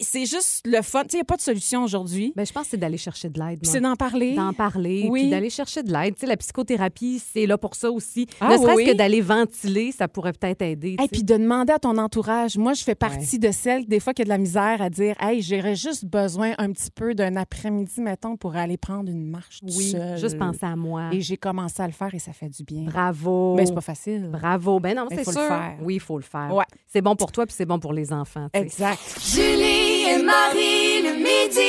C'est 0.00 0.26
juste 0.26 0.66
le 0.66 0.82
fun. 0.82 1.04
Il 1.12 1.16
n'y 1.16 1.20
a 1.20 1.24
pas 1.24 1.36
de 1.36 1.40
solution 1.40 1.82
aujourd'hui. 1.84 2.32
Ben, 2.36 2.44
je 2.44 2.52
pense 2.52 2.64
que 2.64 2.70
c'est 2.70 2.76
d'aller 2.76 2.98
chercher 2.98 3.28
de 3.30 3.40
l'aide. 3.40 3.60
C'est 3.62 3.80
d'en 3.80 3.96
parler. 3.96 4.34
D'en 4.34 4.52
parler, 4.52 5.06
Oui. 5.08 5.22
puis 5.22 5.30
d'aller 5.30 5.48
chercher 5.50 5.82
de 5.82 5.90
l'aide. 5.92 6.14
Tu 6.14 6.20
sais, 6.20 6.26
la 6.26 6.36
psychothérapie, 6.36 7.18
c'est 7.32 7.46
là 7.46 7.56
pour 7.56 7.74
ça 7.74 7.90
aussi. 7.90 8.26
Ah, 8.40 8.48
ne 8.52 8.58
serait-ce 8.62 8.76
oui, 8.76 8.84
que 8.86 8.92
d'aller 8.92 9.20
ventiler, 9.22 9.92
ça 9.92 10.06
pourrait 10.06 10.32
peut-être 10.32 10.62
aider. 10.62 10.96
Et 11.02 11.08
puis 11.08 11.24
de 11.24 11.36
demander 11.36 11.72
à 11.72 11.78
ton 11.78 11.96
entourage. 11.96 12.58
Moi, 12.58 12.74
je 12.74 12.82
fais 12.82 12.94
partie 12.94 13.38
de 13.38 13.50
celles, 13.50 13.86
des 13.86 14.00
fois, 14.00 14.12
qui 14.12 14.22
a 14.22 14.24
de 14.24 14.28
la 14.28 14.38
misère 14.38 14.82
à 14.82 14.90
dire 14.90 15.14
Hey, 15.20 15.40
j'aurais 15.40 15.76
juste 15.76 16.04
besoin 16.04 16.52
un 16.58 16.70
petit 16.72 16.90
peu 16.90 17.14
d'un 17.14 17.36
après-midi, 17.36 18.00
mettons, 18.00 18.36
pour 18.36 18.56
aller 18.56 18.76
prendre 18.76 19.10
une 19.10 19.26
marche 19.30 19.60
oui, 19.62 19.90
seul. 19.92 20.18
juste 20.18 20.38
penser 20.38 20.66
à 20.66 20.76
moi. 20.76 21.08
Et 21.12 21.20
j'ai 21.22 21.36
commencé 21.38 21.82
à 21.82 21.86
le 21.86 21.92
faire 21.92 22.14
et 22.14 22.18
ça 22.18 22.32
fait 22.32 22.48
du 22.50 22.64
bien. 22.64 22.82
Bravo. 22.82 23.54
Mais 23.56 23.64
c'est 23.66 23.74
pas 23.74 23.80
facile. 23.80 24.28
Bravo. 24.30 24.78
Ben 24.78 24.94
non, 24.96 25.06
c'est 25.10 25.24
faut 25.24 25.30
le 25.30 25.36
sûr. 25.36 25.48
faire. 25.48 25.76
Oui, 25.82 25.94
il 25.94 26.00
faut 26.00 26.18
le 26.18 26.22
faire. 26.24 26.54
Ouais. 26.54 26.64
C'est 26.86 27.00
bon 27.02 27.16
pour 27.16 27.32
toi, 27.32 27.46
puis 27.46 27.54
c'est 27.56 27.66
bon 27.66 27.78
pour 27.78 27.92
les 27.94 28.12
enfants. 28.12 28.48
Exact. 28.52 28.98
Julie 29.24 29.79
et 30.10 30.22
Marie 30.22 31.02
le 31.02 31.14
midi. 31.16 31.60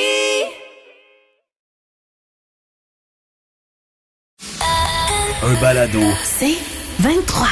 Un 5.44 5.60
balado. 5.60 6.00
C'est 6.24 6.56
23. 7.00 7.46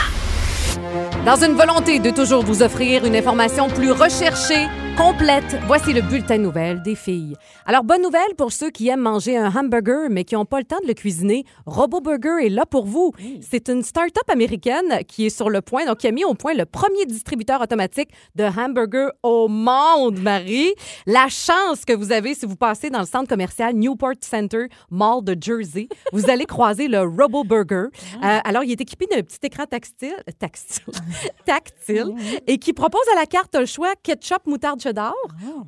Dans 1.25 1.37
une 1.45 1.55
volonté 1.55 1.99
de 1.99 2.11
toujours 2.11 2.45
vous 2.45 2.63
offrir 2.63 3.05
une 3.05 3.17
information 3.17 3.69
plus 3.69 3.93
recherchée, 3.93 4.67
complète, 5.01 5.57
voici 5.67 5.95
le 5.95 6.03
bulletin 6.03 6.37
nouvelle 6.37 6.83
des 6.83 6.95
filles. 6.95 7.35
Alors, 7.65 7.85
bonne 7.85 8.03
nouvelle 8.03 8.35
pour 8.37 8.53
ceux 8.53 8.69
qui 8.71 8.89
aiment 8.89 9.01
manger 9.01 9.35
un 9.35 9.51
hamburger, 9.51 10.09
mais 10.11 10.25
qui 10.25 10.35
n'ont 10.35 10.45
pas 10.45 10.59
le 10.59 10.65
temps 10.65 10.81
de 10.83 10.87
le 10.87 10.93
cuisiner. 10.93 11.45
Robo 11.65 12.03
Burger 12.03 12.45
est 12.45 12.51
là 12.51 12.67
pour 12.67 12.85
vous. 12.85 13.13
C'est 13.41 13.71
une 13.71 13.83
start-up 13.83 14.29
américaine 14.29 15.03
qui 15.09 15.25
est 15.25 15.31
sur 15.31 15.49
le 15.49 15.63
point, 15.63 15.87
donc 15.87 15.99
qui 15.99 16.07
a 16.07 16.13
mis 16.13 16.25
au 16.25 16.35
point 16.35 16.53
le 16.53 16.67
premier 16.67 17.07
distributeur 17.07 17.63
automatique 17.63 18.11
de 18.35 18.45
hamburgers 18.45 19.09
au 19.23 19.49
monde, 19.49 20.19
Marie. 20.21 20.75
La 21.07 21.29
chance 21.29 21.87
que 21.87 21.95
vous 21.95 22.13
avez 22.13 22.35
si 22.35 22.45
vous 22.45 22.57
passez 22.57 22.91
dans 22.91 23.01
le 23.01 23.07
centre 23.07 23.29
commercial 23.29 23.75
Newport 23.75 24.17
Center 24.21 24.67
Mall 24.91 25.25
de 25.25 25.35
Jersey, 25.41 25.89
vous 26.13 26.29
allez 26.29 26.45
croiser 26.45 26.89
le 26.89 27.01
Robo 27.01 27.43
Burger. 27.45 27.87
Euh, 28.23 28.39
alors, 28.45 28.65
il 28.65 28.73
est 28.73 28.81
équipé 28.81 29.07
d'un 29.07 29.23
petit 29.23 29.39
écran 29.45 29.65
tactile, 29.65 30.17
tactile, 30.39 30.93
tactile 31.47 32.15
et 32.47 32.59
qui 32.59 32.75
propose 32.75 33.01
à 33.15 33.19
la 33.19 33.25
carte 33.25 33.57
le 33.57 33.67
choix 33.67 33.95
ketchup, 34.03 34.47
moutarde, 34.47 34.90
cheddar 34.91 35.15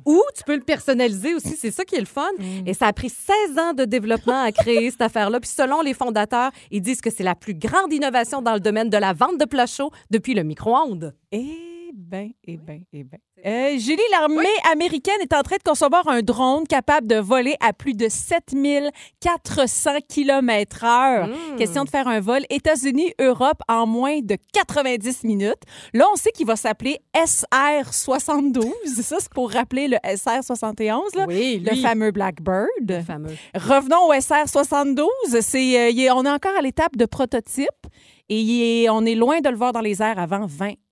ou 0.05 0.21
tu 0.35 0.43
peux 0.43 0.55
le 0.55 0.61
personnaliser 0.61 1.33
aussi. 1.35 1.55
C'est 1.57 1.71
ça 1.71 1.85
qui 1.85 1.95
est 1.95 1.99
le 1.99 2.05
fun. 2.05 2.29
Et 2.65 2.73
ça 2.73 2.87
a 2.87 2.93
pris 2.93 3.09
16 3.09 3.57
ans 3.57 3.73
de 3.73 3.85
développement 3.85 4.43
à 4.43 4.51
créer 4.51 4.91
cette 4.91 5.01
affaire-là. 5.01 5.39
Puis 5.39 5.49
selon 5.49 5.81
les 5.81 5.93
fondateurs, 5.93 6.51
ils 6.71 6.81
disent 6.81 7.01
que 7.01 7.09
c'est 7.09 7.23
la 7.23 7.35
plus 7.35 7.53
grande 7.53 7.91
innovation 7.91 8.41
dans 8.41 8.53
le 8.53 8.59
domaine 8.59 8.89
de 8.89 8.97
la 8.97 9.13
vente 9.13 9.39
de 9.39 9.45
plats 9.45 9.65
chauds 9.65 9.91
depuis 10.11 10.33
le 10.33 10.43
micro-ondes. 10.43 11.13
Eh 11.31 11.72
bien, 12.03 12.29
eh 12.45 12.57
bien, 12.57 12.79
eh 12.93 13.03
bien. 13.03 13.19
Euh, 13.45 13.77
Julie, 13.77 14.01
l'armée 14.11 14.45
américaine 14.71 15.17
est 15.21 15.33
en 15.33 15.41
train 15.41 15.57
de 15.57 15.63
concevoir 15.63 16.07
un 16.07 16.21
drone 16.21 16.65
capable 16.65 17.07
de 17.07 17.15
voler 17.15 17.55
à 17.59 17.73
plus 17.73 17.93
de 17.93 18.07
7400 18.07 19.91
km 20.07 20.83
heure. 20.85 21.29
Question 21.57 21.83
de 21.83 21.89
faire 21.89 22.07
un 22.07 22.19
vol 22.19 22.41
États-Unis-Europe 22.49 23.61
en 23.67 23.85
moins 23.85 24.19
de 24.21 24.37
90 24.53 25.23
minutes. 25.23 25.61
Là, 25.93 26.05
on 26.11 26.15
sait 26.15 26.31
qu'il 26.31 26.45
va 26.45 26.55
s'appeler 26.55 26.99
SR-72. 27.15 28.71
Ça, 29.01 29.17
c'est 29.19 29.33
pour 29.33 29.51
rappeler 29.51 29.87
le 29.87 29.97
SR-71, 29.97 31.17
là, 31.17 31.25
Oui, 31.27 31.61
le 31.65 31.75
fameux 31.75 32.11
Blackbird. 32.11 32.67
Le 32.87 33.01
fameux. 33.01 33.35
Revenons 33.55 34.07
au 34.07 34.13
SR-72. 34.13 35.41
C'est, 35.41 36.09
euh, 36.09 36.13
on 36.13 36.25
est 36.25 36.29
encore 36.31 36.55
à 36.57 36.61
l'étape 36.61 36.95
de 36.95 37.05
prototype 37.05 37.67
et 38.29 38.87
on 38.89 39.05
est 39.05 39.15
loin 39.15 39.41
de 39.41 39.49
le 39.49 39.55
voir 39.57 39.73
dans 39.73 39.81
les 39.81 40.01
airs 40.01 40.19
avant 40.19 40.45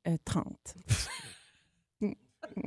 2030. 0.06 0.46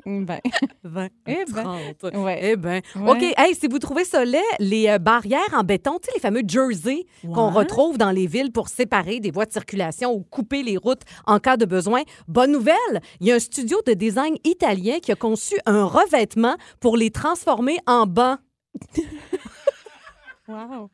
20. 0.06 0.38
20, 0.84 1.08
Eh 1.26 1.44
ben. 1.52 1.94
30. 1.98 2.16
Ouais. 2.16 2.38
Eh 2.42 2.56
bien. 2.56 2.80
Ouais. 2.96 3.10
OK. 3.10 3.22
Hey, 3.36 3.54
si 3.54 3.66
vous 3.68 3.78
trouvez 3.78 4.04
ça 4.04 4.24
laid, 4.24 4.40
les 4.58 4.88
euh, 4.88 4.98
barrières 4.98 5.52
en 5.52 5.62
béton, 5.62 5.98
tu 5.98 6.06
sais, 6.06 6.12
les 6.14 6.20
fameux 6.20 6.40
jerseys 6.46 7.04
qu'on 7.22 7.50
retrouve 7.50 7.98
dans 7.98 8.10
les 8.10 8.26
villes 8.26 8.50
pour 8.50 8.68
séparer 8.68 9.20
des 9.20 9.30
voies 9.30 9.44
de 9.44 9.52
circulation 9.52 10.14
ou 10.14 10.22
couper 10.22 10.62
les 10.62 10.78
routes 10.78 11.02
en 11.26 11.38
cas 11.38 11.58
de 11.58 11.66
besoin. 11.66 12.02
Bonne 12.28 12.52
nouvelle, 12.52 13.02
il 13.20 13.26
y 13.26 13.32
a 13.32 13.34
un 13.34 13.38
studio 13.40 13.78
de 13.86 13.92
design 13.92 14.36
italien 14.44 15.00
qui 15.00 15.12
a 15.12 15.16
conçu 15.16 15.56
un 15.66 15.84
revêtement 15.84 16.56
pour 16.80 16.96
les 16.96 17.10
transformer 17.10 17.78
en 17.86 18.06
bancs. 18.06 18.38
Wow. 20.46 20.90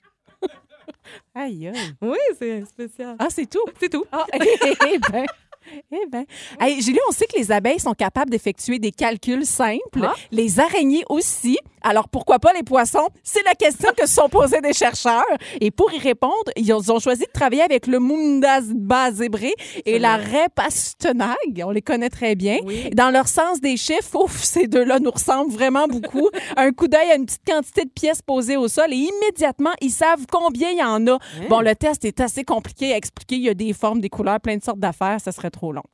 Aïe, 1.34 1.66
aïe. 1.66 1.94
Oui, 2.00 2.18
c'est 2.38 2.64
spécial. 2.66 3.16
Ah, 3.18 3.26
c'est 3.28 3.46
tout? 3.50 3.64
C'est 3.80 3.88
tout. 3.88 4.04
Ah, 4.12 4.24
eh 4.32 4.98
ben. 5.10 5.26
Eh 5.92 6.06
ben. 6.08 6.24
Hey, 6.60 6.80
Julie, 6.80 6.98
on 7.08 7.12
sait 7.12 7.26
que 7.26 7.36
les 7.36 7.52
abeilles 7.52 7.80
sont 7.80 7.94
capables 7.94 8.30
d'effectuer 8.30 8.78
des 8.78 8.92
calculs 8.92 9.46
simples. 9.46 10.02
Ah. 10.02 10.14
Les 10.30 10.60
araignées 10.60 11.04
aussi. 11.08 11.58
Alors, 11.82 12.08
pourquoi 12.08 12.38
pas 12.38 12.52
les 12.52 12.62
poissons? 12.62 13.08
C'est 13.22 13.42
la 13.44 13.54
question 13.54 13.90
que 13.96 14.06
se 14.06 14.14
sont 14.14 14.28
posées 14.28 14.60
des 14.60 14.72
chercheurs. 14.72 15.24
Et 15.60 15.70
pour 15.70 15.92
y 15.92 15.98
répondre, 15.98 16.50
ils 16.56 16.72
ont, 16.72 16.98
choisi 16.98 17.22
de 17.22 17.32
travailler 17.32 17.62
avec 17.62 17.86
le 17.86 17.98
Mundasba 17.98 19.12
zébré 19.12 19.54
et 19.86 19.98
la 19.98 20.16
raie 20.16 20.48
pastenag. 20.54 21.62
On 21.64 21.70
les 21.70 21.82
connaît 21.82 22.10
très 22.10 22.34
bien. 22.34 22.58
Oui. 22.64 22.90
Dans 22.90 23.10
leur 23.10 23.28
sens 23.28 23.60
des 23.60 23.76
chiffres, 23.76 24.14
ouf, 24.16 24.42
ces 24.42 24.66
deux-là 24.66 24.98
nous 24.98 25.10
ressemblent 25.10 25.52
vraiment 25.52 25.86
beaucoup. 25.86 26.28
Un 26.56 26.72
coup 26.72 26.88
d'œil 26.88 27.10
à 27.10 27.14
une 27.16 27.26
petite 27.26 27.46
quantité 27.46 27.84
de 27.84 27.90
pièces 27.90 28.22
posées 28.22 28.56
au 28.56 28.68
sol 28.68 28.92
et 28.92 28.96
immédiatement, 28.96 29.72
ils 29.80 29.90
savent 29.90 30.26
combien 30.30 30.70
il 30.70 30.78
y 30.78 30.82
en 30.82 31.06
a. 31.06 31.18
Bon, 31.48 31.60
le 31.60 31.74
test 31.74 32.04
est 32.04 32.20
assez 32.20 32.44
compliqué 32.44 32.92
à 32.92 32.96
expliquer. 32.96 33.36
Il 33.36 33.42
y 33.42 33.48
a 33.48 33.54
des 33.54 33.72
formes, 33.72 34.00
des 34.00 34.10
couleurs, 34.10 34.40
plein 34.40 34.56
de 34.56 34.62
sortes 34.62 34.78
d'affaires. 34.78 35.20
Ça 35.20 35.32
serait 35.32 35.50
trop 35.50 35.72
long. 35.72 35.84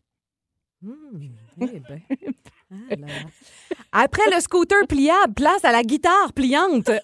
Hmm, 0.83 0.93
eh 1.63 1.81
ben. 1.89 2.01
Ah 2.71 2.75
là 2.91 2.97
là. 3.07 3.13
Après 3.93 4.29
le 4.35 4.41
scooter 4.41 4.87
pliable, 4.89 5.35
place 5.35 5.65
à 5.65 5.73
la 5.73 5.83
guitare 5.83 6.33
pliante. 6.35 6.91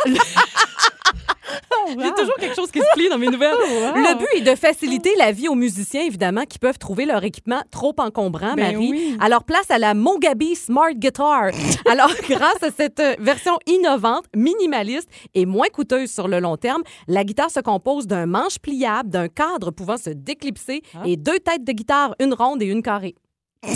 Il 1.88 2.00
y 2.00 2.04
a 2.04 2.10
toujours 2.12 2.36
quelque 2.36 2.54
chose 2.54 2.70
qui 2.70 2.80
se 2.80 2.86
plie 2.94 3.08
dans 3.08 3.18
mes 3.18 3.28
nouvelles. 3.28 3.54
Le 3.54 4.16
but 4.18 4.28
est 4.36 4.50
de 4.50 4.54
faciliter 4.54 5.10
la 5.18 5.32
vie 5.32 5.48
aux 5.48 5.54
musiciens, 5.54 6.02
évidemment, 6.02 6.44
qui 6.44 6.58
peuvent 6.58 6.78
trouver 6.78 7.04
leur 7.04 7.22
équipement 7.24 7.62
trop 7.70 7.94
encombrant, 7.98 8.54
Ben 8.54 8.72
Marie. 8.72 8.90
oui. 8.90 9.16
Alors, 9.20 9.44
place 9.44 9.70
à 9.70 9.78
la 9.78 9.92
Mogabi 9.94 10.54
Smart 10.54 10.92
Guitar. 10.94 11.50
Alors, 11.90 12.10
grâce 12.28 12.62
à 12.62 12.70
cette 12.70 13.00
euh, 13.00 13.14
version 13.18 13.58
innovante, 13.66 14.24
minimaliste 14.34 15.08
et 15.34 15.44
moins 15.44 15.68
coûteuse 15.72 16.10
sur 16.10 16.28
le 16.28 16.38
long 16.40 16.56
terme, 16.56 16.82
la 17.08 17.24
guitare 17.24 17.50
se 17.50 17.60
compose 17.60 18.06
d'un 18.06 18.26
manche 18.26 18.58
pliable, 18.58 19.10
d'un 19.10 19.28
cadre 19.28 19.70
pouvant 19.70 19.96
se 19.98 20.10
déclipser 20.10 20.82
et 21.04 21.16
deux 21.16 21.38
têtes 21.40 21.64
de 21.64 21.72
guitare, 21.72 22.14
une 22.20 22.32
ronde 22.34 22.62
et 22.62 22.66
une 22.66 22.82
carrée. 22.82 23.16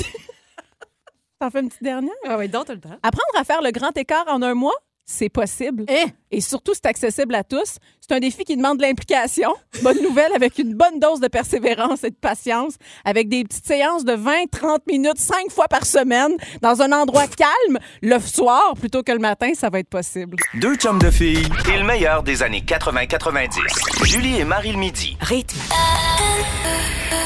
T'en 1.39 1.51
fais 1.51 1.61
une 1.61 1.68
petite 1.68 1.82
dernière? 1.82 2.14
Ah 2.26 2.39
oui, 2.39 2.49
donc, 2.49 2.68
le 2.68 2.80
temps. 2.80 2.97
Apprendre 3.03 3.39
à 3.39 3.45
faire 3.45 3.61
le 3.61 3.70
grand 3.70 3.95
écart 3.99 4.24
en 4.28 4.41
un 4.41 4.55
mois, 4.55 4.74
c'est 5.05 5.28
possible. 5.28 5.84
Eh! 5.87 6.07
Et 6.30 6.41
surtout, 6.41 6.72
c'est 6.72 6.87
accessible 6.87 7.34
à 7.34 7.45
tous. 7.45 7.76
C'est 8.01 8.14
un 8.14 8.20
défi 8.20 8.45
qui 8.45 8.57
demande 8.57 8.78
de 8.78 8.82
l'implication. 8.82 9.55
Bonne 9.82 10.01
nouvelle, 10.03 10.32
avec 10.34 10.59
une 10.59 10.74
bonne 10.74 10.99
dose 10.99 11.20
de 11.20 11.28
persévérance 11.28 12.05
et 12.05 12.11
de 12.11 12.16
patience, 12.16 12.76
avec 13.05 13.28
des 13.28 13.45
petites 13.45 13.66
séances 13.66 14.07
de 14.07 14.14
20-30 14.14 14.78
minutes, 14.89 15.18
cinq 15.18 15.51
fois 15.51 15.68
par 15.68 15.84
semaine, 15.84 16.32
dans 16.62 16.80
un 16.80 16.91
endroit 16.91 17.26
calme, 17.26 17.78
le 18.01 18.18
soir 18.18 18.72
plutôt 18.80 19.03
que 19.03 19.12
le 19.12 19.18
matin, 19.18 19.53
ça 19.55 19.68
va 19.68 19.78
être 19.80 19.91
possible. 19.91 20.39
Deux 20.55 20.76
chums 20.76 20.99
de 20.99 21.11
filles 21.11 21.47
et 21.72 21.78
le 21.78 21.84
meilleur 21.84 22.22
des 22.22 22.43
années 22.43 22.64
80-90. 22.66 24.05
Julie 24.07 24.41
et 24.41 24.45
Marie 24.45 24.72
le 24.72 24.78
midi. 24.78 25.18
Rythme. 25.20 25.59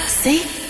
C'est 0.08 0.69